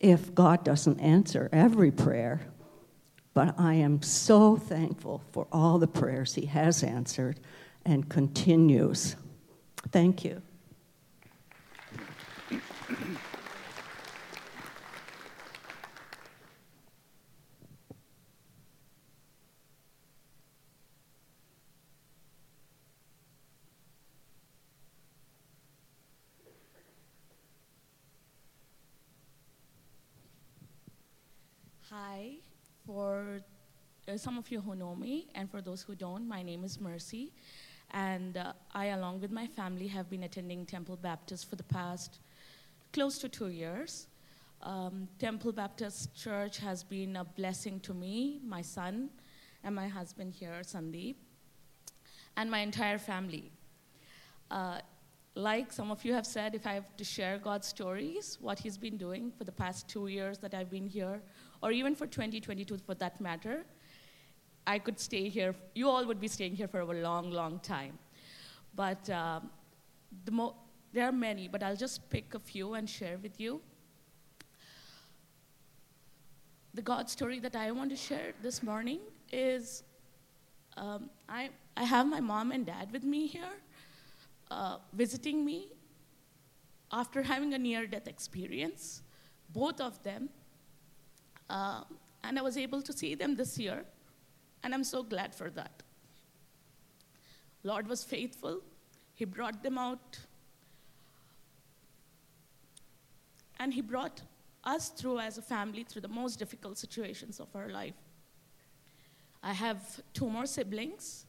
if 0.00 0.34
God 0.34 0.64
doesn't 0.64 0.98
answer 0.98 1.48
every 1.52 1.92
prayer. 1.92 2.40
But 3.32 3.54
I 3.58 3.74
am 3.74 4.02
so 4.02 4.56
thankful 4.56 5.22
for 5.32 5.46
all 5.52 5.78
the 5.78 5.86
prayers 5.86 6.34
He 6.34 6.46
has 6.46 6.82
answered 6.82 7.38
and 7.86 8.08
continues. 8.08 9.16
Thank 9.92 10.24
you. 10.24 10.42
Hi, 31.90 32.38
for 32.86 33.40
uh, 34.14 34.18
some 34.18 34.38
of 34.38 34.50
you 34.50 34.60
who 34.60 34.74
know 34.74 34.94
me, 34.94 35.26
and 35.34 35.50
for 35.50 35.60
those 35.60 35.82
who 35.82 35.94
don't, 35.94 36.28
my 36.28 36.42
name 36.42 36.64
is 36.64 36.80
Mercy. 36.80 37.32
And 37.90 38.36
uh, 38.36 38.52
I, 38.72 38.86
along 38.86 39.20
with 39.20 39.30
my 39.30 39.46
family, 39.46 39.88
have 39.88 40.08
been 40.08 40.22
attending 40.22 40.66
Temple 40.66 40.96
Baptist 40.96 41.50
for 41.50 41.56
the 41.56 41.64
past 41.64 42.20
close 42.92 43.18
to 43.18 43.28
two 43.28 43.48
years. 43.48 44.06
Um, 44.62 45.08
Temple 45.18 45.52
Baptist 45.52 46.14
Church 46.14 46.58
has 46.58 46.82
been 46.84 47.16
a 47.16 47.24
blessing 47.24 47.80
to 47.80 47.94
me, 47.94 48.40
my 48.44 48.62
son, 48.62 49.10
and 49.62 49.74
my 49.74 49.88
husband 49.88 50.32
here, 50.32 50.60
Sandeep, 50.62 51.16
and 52.36 52.50
my 52.50 52.60
entire 52.60 52.98
family. 52.98 53.50
Uh, 54.50 54.78
like 55.34 55.72
some 55.72 55.90
of 55.90 56.04
you 56.04 56.12
have 56.14 56.26
said, 56.26 56.54
if 56.54 56.66
I 56.66 56.74
have 56.74 56.96
to 56.96 57.04
share 57.04 57.38
God's 57.38 57.66
stories, 57.66 58.38
what 58.40 58.58
He's 58.60 58.78
been 58.78 58.96
doing 58.96 59.32
for 59.36 59.44
the 59.44 59.52
past 59.52 59.88
two 59.88 60.06
years 60.06 60.38
that 60.38 60.54
I've 60.54 60.70
been 60.70 60.86
here, 60.86 61.20
or 61.62 61.72
even 61.72 61.94
for 61.96 62.06
2022 62.06 62.78
for 62.78 62.94
that 62.94 63.20
matter, 63.20 63.64
I 64.66 64.78
could 64.78 64.98
stay 64.98 65.28
here. 65.28 65.54
You 65.74 65.88
all 65.88 66.06
would 66.06 66.20
be 66.20 66.28
staying 66.28 66.56
here 66.56 66.68
for 66.68 66.80
a 66.80 66.86
long, 66.86 67.30
long 67.30 67.58
time. 67.60 67.98
But 68.74 69.08
um, 69.10 69.50
the 70.24 70.30
mo- 70.30 70.56
there 70.92 71.08
are 71.08 71.12
many, 71.12 71.48
but 71.48 71.62
I'll 71.62 71.76
just 71.76 72.08
pick 72.08 72.34
a 72.34 72.38
few 72.38 72.74
and 72.74 72.88
share 72.88 73.18
with 73.22 73.38
you. 73.40 73.60
The 76.72 76.82
God 76.82 77.08
story 77.10 77.38
that 77.40 77.54
I 77.54 77.70
want 77.70 77.90
to 77.90 77.96
share 77.96 78.32
this 78.42 78.62
morning 78.62 79.00
is 79.30 79.84
um, 80.76 81.10
I, 81.28 81.50
I 81.76 81.84
have 81.84 82.06
my 82.06 82.20
mom 82.20 82.50
and 82.50 82.66
dad 82.66 82.90
with 82.90 83.04
me 83.04 83.26
here, 83.26 83.54
uh, 84.50 84.78
visiting 84.92 85.44
me 85.44 85.68
after 86.90 87.22
having 87.22 87.54
a 87.54 87.58
near 87.58 87.86
death 87.86 88.08
experience, 88.08 89.02
both 89.52 89.80
of 89.80 90.02
them. 90.02 90.28
Uh, 91.50 91.82
and 92.22 92.38
I 92.38 92.42
was 92.42 92.56
able 92.56 92.82
to 92.82 92.92
see 92.92 93.14
them 93.14 93.36
this 93.36 93.58
year, 93.58 93.84
and 94.64 94.74
I'm 94.74 94.82
so 94.82 95.02
glad 95.02 95.34
for 95.34 95.50
that. 95.50 95.82
Lord 97.62 97.86
was 97.86 98.02
faithful. 98.02 98.62
He 99.14 99.26
brought 99.26 99.62
them 99.62 99.76
out. 99.76 100.18
And 103.60 103.72
He 103.72 103.82
brought 103.82 104.22
us 104.64 104.88
through 104.88 105.20
as 105.20 105.36
a 105.36 105.42
family 105.42 105.84
through 105.84 106.00
the 106.00 106.08
most 106.08 106.38
difficult 106.38 106.78
situations 106.78 107.38
of 107.38 107.48
our 107.54 107.68
life. 107.68 107.94
I 109.42 109.52
have 109.52 110.00
two 110.14 110.28
more 110.28 110.46
siblings, 110.46 111.26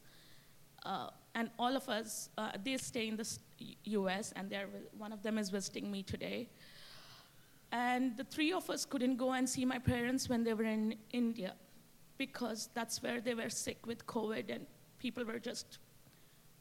uh, 0.86 1.10
and 1.34 1.50
all 1.58 1.76
of 1.76 1.86
us, 1.90 2.30
uh, 2.38 2.52
they 2.64 2.78
stay 2.78 3.08
in 3.08 3.16
the 3.18 3.38
US, 3.84 4.32
and 4.34 4.54
one 4.96 5.12
of 5.12 5.22
them 5.22 5.36
is 5.36 5.50
visiting 5.50 5.90
me 5.90 6.02
today. 6.02 6.48
And 7.70 8.16
the 8.16 8.24
three 8.24 8.52
of 8.52 8.70
us 8.70 8.86
couldn't 8.86 9.16
go 9.16 9.32
and 9.32 9.46
see 9.46 9.66
my 9.66 9.78
parents 9.78 10.30
when 10.30 10.44
they 10.44 10.54
were 10.54 10.64
in 10.64 10.96
India 11.12 11.54
because 12.18 12.68
that's 12.74 13.02
where 13.02 13.20
they 13.20 13.34
were 13.34 13.50
sick 13.50 13.86
with 13.86 14.06
COVID 14.06 14.54
and 14.54 14.66
people 14.98 15.24
were 15.24 15.38
just 15.38 15.78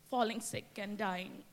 falling 0.09 0.39
sick 0.39 0.65
and 0.77 0.97
dying. 0.97 1.43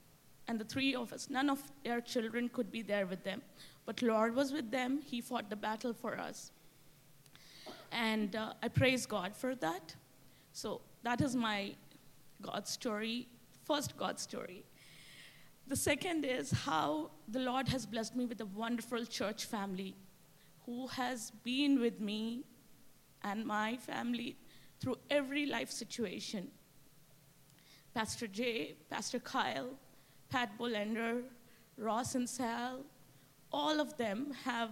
And 0.49 0.59
the 0.59 0.65
three 0.65 0.95
of 0.95 1.13
us, 1.13 1.31
none 1.31 1.49
of 1.49 1.61
their 1.85 2.01
children 2.01 2.49
could 2.49 2.71
be 2.71 2.83
there 2.83 3.07
with 3.07 3.23
them. 3.25 3.43
But 3.87 4.03
Lord 4.03 4.35
was 4.35 4.53
with 4.53 4.71
them. 4.71 5.01
He 5.05 5.21
fought 5.21 5.51
the 5.51 5.57
battle 5.57 5.93
for 5.93 6.19
us. 6.19 6.51
And 7.91 8.35
uh, 8.35 8.55
I 8.63 8.69
praise 8.69 9.07
God 9.07 9.37
for 9.37 9.55
that. 9.57 9.95
So 10.53 10.81
that 11.03 11.21
is 11.21 11.37
my 11.37 11.75
God 12.41 12.67
story, 12.67 13.29
first 13.65 13.97
God 13.97 14.19
story. 14.19 14.65
The 15.69 15.77
second 15.77 16.25
is 16.25 16.51
how 16.51 17.11
the 17.29 17.39
Lord 17.39 17.69
has 17.69 17.87
blessed 17.87 18.17
me 18.17 18.27
with 18.27 18.41
a 18.41 18.47
wonderful 18.47 19.07
church 19.07 19.45
family 19.45 19.95
who 20.67 20.89
has 20.89 21.31
been 21.45 21.81
with 21.81 22.01
me 22.01 22.45
and 23.23 23.45
my 23.45 23.77
family 23.77 24.37
through 24.81 24.97
every 25.11 25.47
life 25.47 25.71
situation. 25.71 26.49
Pastor 27.95 28.27
Jay, 28.27 28.75
Pastor 28.91 29.19
Kyle, 29.19 29.71
Pat 30.31 30.59
Bolender, 30.59 31.23
Ross 31.77 32.15
and 32.15 32.29
Sal, 32.29 32.81
all 33.53 33.81
of 33.81 33.97
them 33.97 34.33
have 34.45 34.71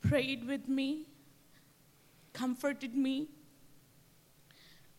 prayed 0.00 0.46
with 0.46 0.68
me, 0.68 1.06
comforted 2.32 2.94
me, 2.94 3.28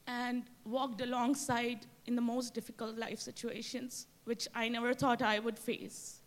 and 0.06 0.44
walked 0.66 1.02
alongside 1.02 1.86
in 2.08 2.16
the 2.16 2.22
most 2.22 2.54
difficult 2.54 2.98
life 2.98 3.20
situations 3.20 4.08
which 4.26 4.48
I 4.54 4.68
never 4.70 4.94
thought 4.94 5.22
I 5.22 5.40
would 5.40 5.58
face 5.58 6.20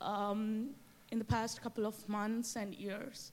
um, 0.00 0.70
in 1.10 1.18
the 1.18 1.24
past 1.24 1.60
couple 1.62 1.86
of 1.86 2.08
months 2.08 2.56
and 2.56 2.74
years. 2.74 3.32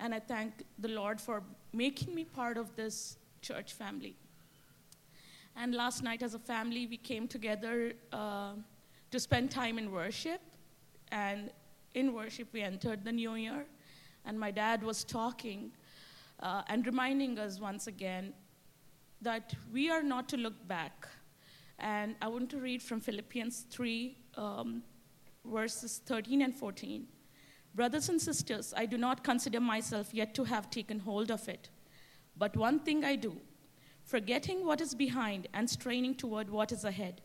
And 0.00 0.14
I 0.14 0.20
thank 0.20 0.64
the 0.78 0.88
Lord 0.88 1.20
for 1.20 1.42
making 1.72 2.14
me 2.14 2.24
part 2.24 2.56
of 2.56 2.74
this 2.76 3.16
church 3.42 3.72
family. 3.72 4.16
And 5.56 5.74
last 5.74 6.02
night, 6.02 6.22
as 6.22 6.34
a 6.34 6.38
family, 6.38 6.86
we 6.86 6.96
came 6.96 7.26
together 7.26 7.92
uh, 8.12 8.52
to 9.10 9.18
spend 9.18 9.50
time 9.50 9.78
in 9.78 9.90
worship. 9.90 10.40
And 11.10 11.50
in 11.94 12.14
worship, 12.14 12.48
we 12.52 12.62
entered 12.62 13.04
the 13.04 13.12
new 13.12 13.34
year, 13.34 13.64
and 14.24 14.38
my 14.38 14.50
dad 14.50 14.82
was 14.82 15.04
talking 15.04 15.72
uh, 16.40 16.62
and 16.68 16.86
reminding 16.86 17.38
us 17.38 17.58
once 17.58 17.86
again 17.86 18.32
that 19.22 19.54
we 19.72 19.90
are 19.90 20.02
not 20.02 20.28
to 20.28 20.36
look 20.36 20.68
back. 20.68 21.08
And 21.78 22.14
I 22.22 22.28
want 22.28 22.50
to 22.50 22.58
read 22.58 22.82
from 22.82 23.00
Philippians 23.00 23.66
3, 23.70 24.16
um, 24.36 24.82
verses 25.44 26.00
13 26.06 26.42
and 26.42 26.54
14. 26.54 27.06
Brothers 27.78 28.08
and 28.08 28.20
sisters, 28.20 28.74
I 28.76 28.86
do 28.86 28.98
not 28.98 29.22
consider 29.22 29.60
myself 29.60 30.12
yet 30.12 30.34
to 30.34 30.42
have 30.42 30.68
taken 30.68 30.98
hold 30.98 31.30
of 31.30 31.48
it. 31.48 31.68
But 32.36 32.56
one 32.56 32.80
thing 32.80 33.04
I 33.04 33.14
do, 33.14 33.36
forgetting 34.02 34.66
what 34.66 34.80
is 34.80 34.96
behind 34.96 35.46
and 35.54 35.70
straining 35.70 36.16
toward 36.16 36.50
what 36.50 36.72
is 36.72 36.82
ahead, 36.82 37.20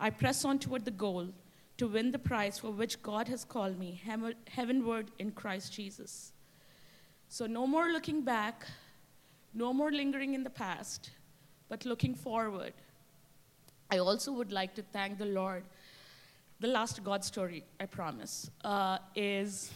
I 0.00 0.10
press 0.10 0.44
on 0.44 0.58
toward 0.58 0.84
the 0.84 0.90
goal 0.90 1.28
to 1.76 1.86
win 1.86 2.10
the 2.10 2.18
prize 2.18 2.58
for 2.58 2.72
which 2.72 3.00
God 3.00 3.28
has 3.28 3.44
called 3.44 3.78
me 3.78 4.02
heavenward 4.48 5.12
in 5.20 5.30
Christ 5.30 5.72
Jesus. 5.72 6.32
So, 7.28 7.46
no 7.46 7.64
more 7.64 7.92
looking 7.92 8.22
back, 8.22 8.66
no 9.54 9.72
more 9.72 9.92
lingering 9.92 10.34
in 10.34 10.42
the 10.42 10.50
past, 10.50 11.10
but 11.68 11.86
looking 11.86 12.16
forward. 12.16 12.72
I 13.88 13.98
also 13.98 14.32
would 14.32 14.50
like 14.50 14.74
to 14.74 14.82
thank 14.82 15.18
the 15.18 15.26
Lord. 15.26 15.62
The 16.58 16.66
last 16.66 17.04
God 17.04 17.24
story, 17.24 17.62
I 17.78 17.86
promise, 17.86 18.50
uh, 18.64 18.98
is 19.14 19.70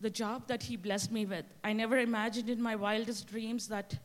the 0.00 0.10
job 0.10 0.46
that 0.48 0.62
He 0.62 0.76
blessed 0.76 1.10
me 1.10 1.24
with. 1.24 1.44
I 1.64 1.72
never 1.72 1.98
imagined 1.98 2.50
in 2.50 2.60
my 2.60 2.76
wildest 2.76 3.28
dreams 3.28 3.68
that 3.68 3.98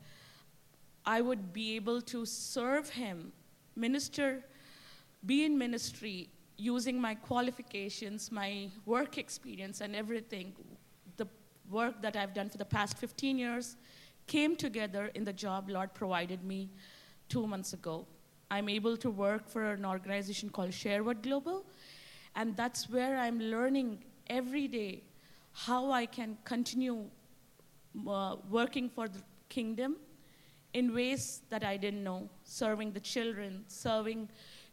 I 1.05 1.21
would 1.21 1.51
be 1.53 1.75
able 1.75 2.01
to 2.01 2.25
serve 2.25 2.89
Him, 2.89 3.31
minister, 3.75 4.43
be 5.25 5.45
in 5.45 5.57
ministry 5.57 6.29
using 6.57 6.99
my 6.99 7.15
qualifications, 7.15 8.31
my 8.31 8.69
work 8.85 9.17
experience, 9.17 9.81
and 9.81 9.95
everything. 9.95 10.53
The 11.17 11.27
work 11.69 12.01
that 12.01 12.15
I've 12.15 12.33
done 12.33 12.49
for 12.49 12.57
the 12.57 12.65
past 12.65 12.97
15 12.97 13.37
years 13.37 13.75
came 14.27 14.55
together 14.55 15.11
in 15.15 15.23
the 15.23 15.33
job 15.33 15.69
Lord 15.69 15.93
provided 15.93 16.43
me 16.43 16.69
two 17.29 17.47
months 17.47 17.73
ago. 17.73 18.05
I'm 18.51 18.69
able 18.69 18.97
to 18.97 19.09
work 19.09 19.47
for 19.47 19.71
an 19.71 19.85
organization 19.85 20.49
called 20.49 20.73
Sherwood 20.73 21.23
Global, 21.23 21.65
and 22.35 22.55
that's 22.55 22.89
where 22.89 23.17
I'm 23.17 23.39
learning 23.39 24.03
every 24.27 24.67
day 24.67 25.03
how 25.53 25.91
I 25.91 26.05
can 26.05 26.37
continue 26.43 27.05
uh, 28.07 28.35
working 28.49 28.89
for 28.89 29.07
the 29.07 29.21
kingdom 29.49 29.97
in 30.73 30.93
ways 30.93 31.41
that 31.49 31.63
I 31.63 31.77
didn't 31.77 32.03
know, 32.03 32.29
serving 32.43 32.93
the 32.93 32.99
children, 32.99 33.63
serving 33.67 34.29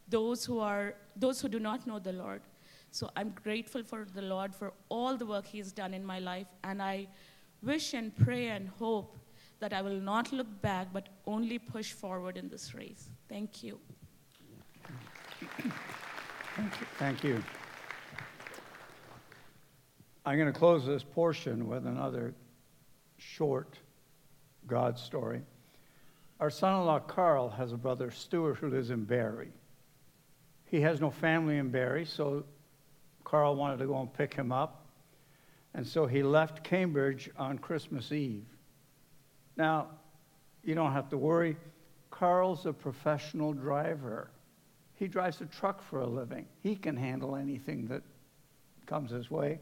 those 0.07 0.45
who 0.45 0.59
are 0.59 0.95
those 1.15 1.41
who 1.41 1.49
do 1.49 1.59
not 1.59 1.85
know 1.85 1.99
the 1.99 2.13
Lord. 2.13 2.41
So 2.91 3.09
I'm 3.15 3.35
grateful 3.43 3.83
for 3.83 4.07
the 4.15 4.21
Lord 4.21 4.55
for 4.55 4.73
all 4.89 5.15
the 5.17 5.25
work 5.25 5.45
He's 5.45 5.71
done 5.71 5.93
in 5.93 6.03
my 6.03 6.19
life, 6.19 6.47
and 6.63 6.81
I 6.81 7.07
wish 7.61 7.93
and 7.93 8.15
pray 8.15 8.47
and 8.47 8.69
hope 8.69 9.17
that 9.59 9.73
I 9.73 9.81
will 9.81 9.99
not 9.99 10.31
look 10.31 10.47
back, 10.61 10.87
but 10.93 11.09
only 11.27 11.59
push 11.59 11.91
forward 11.91 12.37
in 12.37 12.47
this 12.47 12.73
race. 12.73 13.09
Thank 13.27 13.61
you. 13.61 13.79
Thank 16.55 16.79
you. 16.79 16.87
Thank 16.97 17.23
you. 17.23 17.43
I'm 20.29 20.37
going 20.37 20.53
to 20.53 20.59
close 20.59 20.85
this 20.85 21.01
portion 21.01 21.67
with 21.67 21.87
another 21.87 22.35
short 23.17 23.79
God 24.67 24.99
story. 24.99 25.41
Our 26.39 26.51
son 26.51 26.75
in 26.75 26.85
law, 26.85 26.99
Carl, 26.99 27.49
has 27.49 27.71
a 27.71 27.77
brother, 27.77 28.11
Stuart, 28.11 28.59
who 28.59 28.69
lives 28.69 28.91
in 28.91 29.05
Barrie. 29.05 29.51
He 30.65 30.81
has 30.81 31.01
no 31.01 31.09
family 31.09 31.57
in 31.57 31.71
Barrie, 31.71 32.05
so 32.05 32.43
Carl 33.23 33.55
wanted 33.55 33.79
to 33.79 33.87
go 33.87 33.99
and 33.99 34.13
pick 34.13 34.35
him 34.35 34.51
up. 34.51 34.85
And 35.73 35.87
so 35.87 36.05
he 36.05 36.21
left 36.21 36.63
Cambridge 36.63 37.31
on 37.35 37.57
Christmas 37.57 38.11
Eve. 38.11 38.45
Now, 39.57 39.87
you 40.63 40.75
don't 40.75 40.93
have 40.93 41.09
to 41.09 41.17
worry. 41.17 41.57
Carl's 42.11 42.67
a 42.67 42.71
professional 42.71 43.51
driver. 43.51 44.29
He 44.93 45.07
drives 45.07 45.41
a 45.41 45.47
truck 45.47 45.81
for 45.81 46.01
a 46.01 46.07
living. 46.07 46.45
He 46.61 46.75
can 46.75 46.95
handle 46.95 47.35
anything 47.35 47.87
that 47.87 48.03
comes 48.85 49.09
his 49.09 49.31
way. 49.31 49.57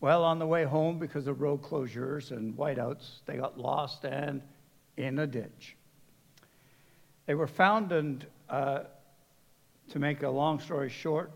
Well, 0.00 0.24
on 0.24 0.38
the 0.38 0.46
way 0.46 0.64
home, 0.64 0.98
because 0.98 1.26
of 1.26 1.42
road 1.42 1.60
closures 1.60 2.30
and 2.30 2.56
whiteouts, 2.56 3.20
they 3.26 3.36
got 3.36 3.58
lost 3.58 4.04
and 4.04 4.40
in 4.96 5.18
a 5.18 5.26
ditch. 5.26 5.76
They 7.26 7.34
were 7.34 7.46
found, 7.46 7.92
and 7.92 8.26
uh, 8.48 8.80
to 9.90 9.98
make 9.98 10.22
a 10.22 10.28
long 10.28 10.58
story 10.58 10.88
short, 10.88 11.30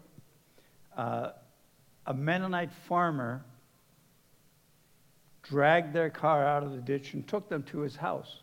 uh, 0.96 1.30
a 2.06 2.14
Mennonite 2.14 2.72
farmer 2.72 3.44
dragged 5.42 5.92
their 5.92 6.08
car 6.08 6.46
out 6.46 6.62
of 6.62 6.72
the 6.72 6.80
ditch 6.80 7.12
and 7.12 7.28
took 7.28 7.50
them 7.50 7.62
to 7.64 7.80
his 7.80 7.96
house. 7.96 8.40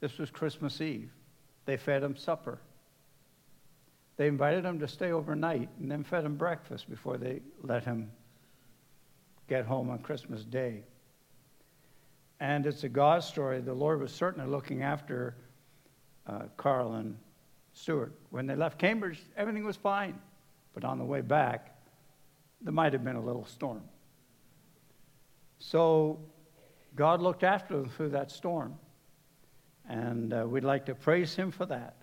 This 0.00 0.16
was 0.16 0.30
Christmas 0.30 0.80
Eve. 0.80 1.10
They 1.66 1.76
fed 1.76 2.02
him 2.02 2.16
supper. 2.16 2.60
They 4.16 4.26
invited 4.28 4.64
him 4.64 4.78
to 4.78 4.88
stay 4.88 5.12
overnight 5.12 5.68
and 5.78 5.90
then 5.90 6.02
fed 6.02 6.24
him 6.24 6.36
breakfast 6.36 6.88
before 6.88 7.18
they 7.18 7.42
let 7.62 7.84
him 7.84 8.10
get 9.48 9.64
home 9.64 9.90
on 9.90 9.98
Christmas 9.98 10.44
Day. 10.44 10.82
And 12.40 12.66
it's 12.66 12.84
a 12.84 12.88
God 12.88 13.22
story. 13.22 13.60
The 13.60 13.72
Lord 13.72 14.00
was 14.00 14.12
certainly 14.12 14.48
looking 14.48 14.82
after 14.82 15.36
uh, 16.26 16.42
Carl 16.56 16.94
and 16.94 17.16
Stuart. 17.72 18.12
When 18.30 18.46
they 18.46 18.56
left 18.56 18.78
Cambridge, 18.78 19.20
everything 19.36 19.64
was 19.64 19.76
fine. 19.76 20.18
But 20.74 20.84
on 20.84 20.98
the 20.98 21.04
way 21.04 21.22
back, 21.22 21.74
there 22.60 22.72
might 22.72 22.92
have 22.92 23.04
been 23.04 23.16
a 23.16 23.20
little 23.20 23.46
storm. 23.46 23.82
So 25.58 26.18
God 26.94 27.22
looked 27.22 27.44
after 27.44 27.76
them 27.76 27.88
through 27.88 28.10
that 28.10 28.30
storm. 28.30 28.74
And 29.88 30.32
uh, 30.32 30.44
we'd 30.46 30.64
like 30.64 30.86
to 30.86 30.94
praise 30.94 31.34
Him 31.34 31.50
for 31.50 31.64
that. 31.66 31.96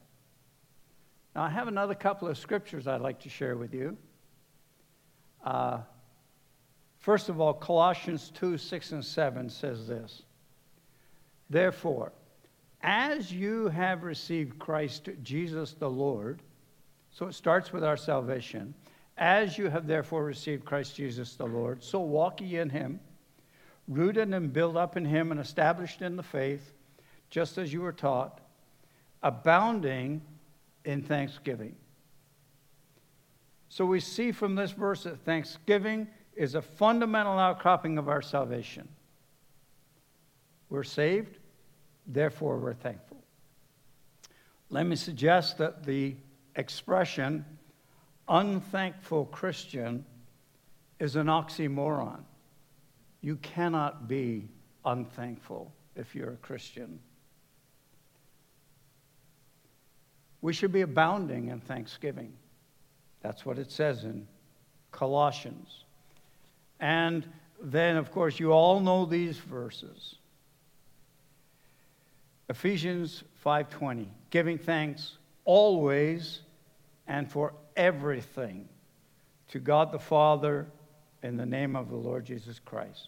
Now, 1.36 1.44
I 1.44 1.50
have 1.50 1.68
another 1.68 1.96
couple 1.96 2.28
of 2.28 2.38
scriptures 2.38 2.88
I'd 2.88 3.02
like 3.02 3.20
to 3.22 3.30
share 3.30 3.58
with 3.58 3.74
you. 3.74 3.98
Uh, 5.44 5.80
First 7.04 7.28
of 7.28 7.42
all, 7.42 7.54
Colossians 7.54 8.32
2 8.34 8.58
6 8.58 8.94
and 8.94 9.04
7 9.04 9.50
says 9.50 9.88
this 9.88 10.24
Therefore, 11.50 12.14
as 12.82 13.30
you 13.30 13.68
have 13.68 14.04
received 14.04 14.58
Christ 14.58 15.10
Jesus 15.22 15.74
the 15.74 15.90
Lord, 15.90 16.42
so 17.12 17.28
it 17.28 17.34
starts 17.34 17.74
with 17.74 17.84
our 17.84 17.98
salvation. 17.98 18.74
As 19.18 19.58
you 19.58 19.70
have 19.70 19.86
therefore 19.86 20.24
received 20.24 20.64
Christ 20.64 20.96
Jesus 20.96 21.36
the 21.36 21.46
Lord, 21.46 21.84
so 21.84 22.00
walk 22.00 22.40
ye 22.40 22.58
in 22.58 22.70
him, 22.70 23.02
rooted 23.90 24.34
and 24.34 24.54
built 24.54 24.78
up 24.78 24.96
in 24.96 25.04
him 25.04 25.32
and 25.32 25.42
established 25.42 26.02
in 26.02 26.16
the 26.16 26.24
faith, 26.24 26.74
just 27.30 27.58
as 27.58 27.74
you 27.74 27.82
were 27.82 27.92
taught, 27.92 28.40
abounding 29.22 30.22
in 30.86 31.04
thanksgiving. 31.04 31.76
So 33.68 33.86
we 33.86 34.00
see 34.00 34.32
from 34.32 34.56
this 34.56 34.72
verse 34.72 35.04
that 35.04 35.20
thanksgiving 35.26 36.08
is 36.36 36.56
a 36.56 36.62
fundamental 36.62 37.38
outcropping 37.38 37.98
of 37.98 38.10
our 38.10 38.22
salvation. 38.22 38.88
We're 40.70 40.84
saved, 40.84 41.38
therefore 42.08 42.58
we're 42.58 42.74
thankful. 42.74 43.18
Let 44.70 44.88
me 44.88 44.96
suggest 44.96 45.58
that 45.60 45.84
the 45.84 46.16
expression 46.56 47.46
unthankful 48.28 49.26
Christian 49.26 50.06
is 51.00 51.16
an 51.16 51.28
oxymoron. 51.28 52.22
You 53.22 53.36
cannot 53.38 54.08
be 54.08 54.48
unthankful 54.86 55.72
if 55.96 56.16
you're 56.16 56.32
a 56.32 56.38
Christian. 56.38 57.00
We 60.42 60.54
should 60.54 60.72
be 60.72 60.82
abounding 60.82 61.50
in 61.50 61.60
thanksgiving. 61.62 62.34
That's 63.22 63.46
what 63.46 63.58
it 63.58 63.72
says 63.72 64.04
in 64.04 64.28
Colossians. 64.92 65.86
And 66.84 67.26
then, 67.62 67.96
of 67.96 68.12
course, 68.12 68.42
you 68.42 68.52
all 68.52 68.82
know 68.82 69.06
these 69.06 69.38
verses. 69.38 70.16
Ephesians 72.50 73.24
5:20, 73.42 74.10
giving 74.30 74.58
thanks 74.58 75.18
always 75.46 76.42
and 77.08 77.32
for 77.32 77.54
everything 77.78 78.68
to 79.48 79.62
God 79.62 79.94
the 79.94 80.00
Father 80.00 80.70
in 81.22 81.38
the 81.38 81.46
name 81.46 81.78
of 81.78 81.88
the 81.88 81.96
Lord 81.96 82.26
Jesus 82.26 82.60
Christ. 82.60 83.08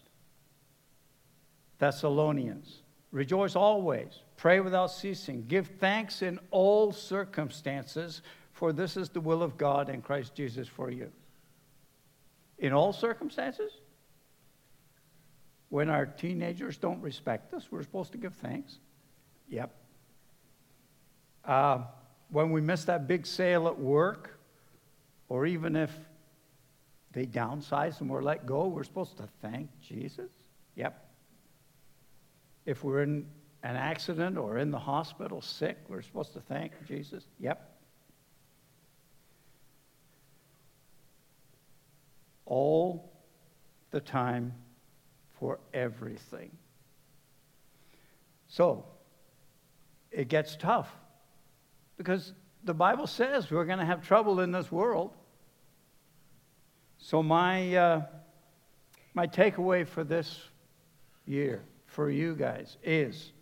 Thessalonians, 1.76 2.80
rejoice 3.12 3.54
always, 3.54 4.22
pray 4.38 4.60
without 4.60 4.90
ceasing, 4.90 5.44
give 5.48 5.66
thanks 5.66 6.22
in 6.22 6.38
all 6.50 6.92
circumstances, 6.92 8.22
for 8.52 8.72
this 8.72 8.96
is 8.96 9.10
the 9.10 9.20
will 9.20 9.42
of 9.42 9.58
God 9.58 9.90
in 9.90 10.00
Christ 10.00 10.34
Jesus 10.34 10.66
for 10.66 10.90
you 10.90 11.12
in 12.58 12.72
all 12.72 12.92
circumstances? 12.92 13.72
When 15.68 15.90
our 15.90 16.06
teenagers 16.06 16.76
don't 16.76 17.00
respect 17.00 17.52
us, 17.52 17.66
we're 17.70 17.82
supposed 17.82 18.12
to 18.12 18.18
give 18.18 18.34
thanks. 18.34 18.78
Yep. 19.48 19.74
Uh, 21.44 21.78
when 22.30 22.50
we 22.50 22.60
miss 22.60 22.84
that 22.84 23.06
big 23.06 23.26
sale 23.26 23.66
at 23.68 23.78
work, 23.78 24.38
or 25.28 25.46
even 25.46 25.76
if 25.76 25.92
they 27.12 27.26
downsized 27.26 28.00
and 28.00 28.10
were 28.10 28.22
let 28.22 28.46
go, 28.46 28.66
we're 28.66 28.84
supposed 28.84 29.16
to 29.16 29.28
thank 29.42 29.68
Jesus? 29.80 30.30
Yep. 30.76 31.02
If 32.64 32.84
we're 32.84 33.02
in 33.02 33.26
an 33.62 33.76
accident 33.76 34.38
or 34.38 34.58
in 34.58 34.70
the 34.70 34.78
hospital 34.78 35.40
sick, 35.40 35.78
we're 35.88 36.02
supposed 36.02 36.32
to 36.34 36.40
thank 36.40 36.72
Jesus? 36.86 37.24
Yep. 37.40 37.75
All 42.46 43.12
the 43.90 44.00
time 44.00 44.54
for 45.38 45.58
everything. 45.74 46.50
So, 48.48 48.84
it 50.10 50.28
gets 50.28 50.56
tough 50.56 50.88
because 51.98 52.32
the 52.64 52.74
Bible 52.74 53.06
says 53.06 53.50
we're 53.50 53.64
going 53.64 53.78
to 53.78 53.84
have 53.84 54.06
trouble 54.06 54.40
in 54.40 54.52
this 54.52 54.72
world. 54.72 55.12
So, 56.98 57.22
my, 57.22 57.76
uh, 57.76 58.02
my 59.14 59.26
takeaway 59.26 59.86
for 59.86 60.04
this 60.04 60.40
year, 61.26 61.62
for 61.86 62.10
you 62.10 62.34
guys, 62.34 62.76
is 62.82 63.32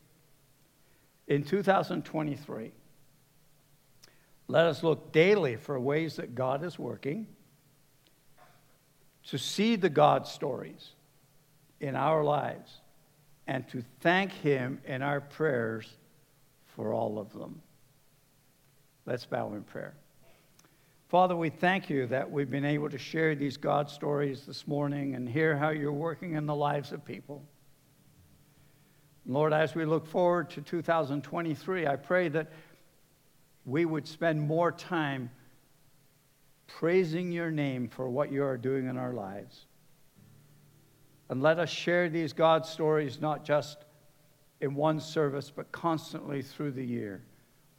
in 1.29 1.43
2023, 1.45 2.73
let 4.47 4.67
us 4.67 4.83
look 4.83 5.13
daily 5.13 5.57
for 5.57 5.79
ways 5.81 6.17
that 6.17 6.35
God 6.35 6.65
is 6.65 6.79
working, 6.79 7.27
to 9.29 9.39
see 9.39 9.77
the 9.77 9.89
God 9.89 10.27
stories 10.27 10.91
in 11.81 11.97
our 11.97 12.23
lives, 12.23 12.81
and 13.47 13.69
to 13.69 13.83
thank 14.01 14.33
Him 14.33 14.81
in 14.87 15.03
our 15.03 15.21
prayers 15.21 15.89
for 16.77 16.93
all 16.93 17.19
of 17.19 17.33
them. 17.33 17.61
Let's 19.07 19.27
bow 19.27 19.53
in 19.53 19.63
prayer. 19.65 19.95
Father, 21.09 21.37
we 21.37 21.51
thank 21.51 21.91
you 21.91 22.07
that 22.07 22.31
we've 22.31 22.51
been 22.51 22.65
able 22.65 22.89
to 22.91 22.99
share 22.99 23.35
these 23.35 23.57
God 23.57 23.91
stories 23.91 24.47
this 24.47 24.67
morning 24.67 25.15
and 25.15 25.29
hear 25.29 25.57
how 25.57 25.69
you're 25.69 25.93
working 25.93 26.35
in 26.35 26.47
the 26.47 26.55
lives 26.55 26.91
of 26.93 27.05
people. 27.05 27.43
Lord, 29.27 29.53
as 29.53 29.75
we 29.75 29.85
look 29.85 30.07
forward 30.07 30.51
to 30.51 30.61
2023, 30.61 31.87
I 31.87 31.97
pray 31.97 32.29
that 32.29 32.51
we 33.65 33.85
would 33.85 34.07
spend 34.09 34.41
more 34.41 34.73
time 34.73 35.31
praising 36.67 37.33
your 37.33 37.51
name 37.51 37.89
for 37.89 38.09
what 38.09 38.33
you 38.33 38.43
are 38.45 38.57
doing 38.57 38.87
in 38.87 38.97
our 38.97 39.13
lives. 39.13 39.67
And 41.29 41.43
let 41.43 41.59
us 41.59 41.71
share 41.71 42.09
these 42.09 42.33
God 42.33 42.67
stories 42.67 43.21
not 43.21 43.45
just 43.45 43.85
in 44.61 44.75
one 44.75 45.01
service, 45.01 45.51
but 45.55 45.73
constantly 45.73 46.43
through 46.43 46.73
the 46.73 46.85
year. 46.85 47.25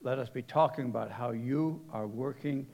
Let 0.01 0.19
us 0.19 0.29
be 0.29 0.41
talking 0.41 0.86
about 0.86 1.11
how 1.11 1.31
you 1.31 1.81
are 1.91 2.07
working 2.07 2.67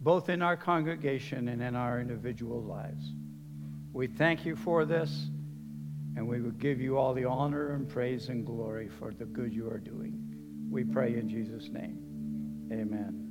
both 0.00 0.28
in 0.28 0.42
our 0.42 0.56
congregation 0.56 1.48
and 1.48 1.62
in 1.62 1.76
our 1.76 2.00
individual 2.00 2.62
lives. 2.62 3.12
We 3.92 4.06
thank 4.06 4.44
you 4.44 4.56
for 4.56 4.84
this, 4.84 5.28
and 6.16 6.26
we 6.26 6.40
will 6.40 6.50
give 6.50 6.80
you 6.80 6.98
all 6.98 7.14
the 7.14 7.24
honor 7.24 7.74
and 7.74 7.88
praise 7.88 8.28
and 8.28 8.44
glory 8.44 8.88
for 8.88 9.12
the 9.12 9.24
good 9.24 9.54
you 9.54 9.68
are 9.68 9.78
doing. 9.78 10.20
We 10.68 10.84
pray 10.84 11.14
in 11.14 11.28
Jesus' 11.28 11.68
name. 11.70 11.98
Amen. 12.72 13.23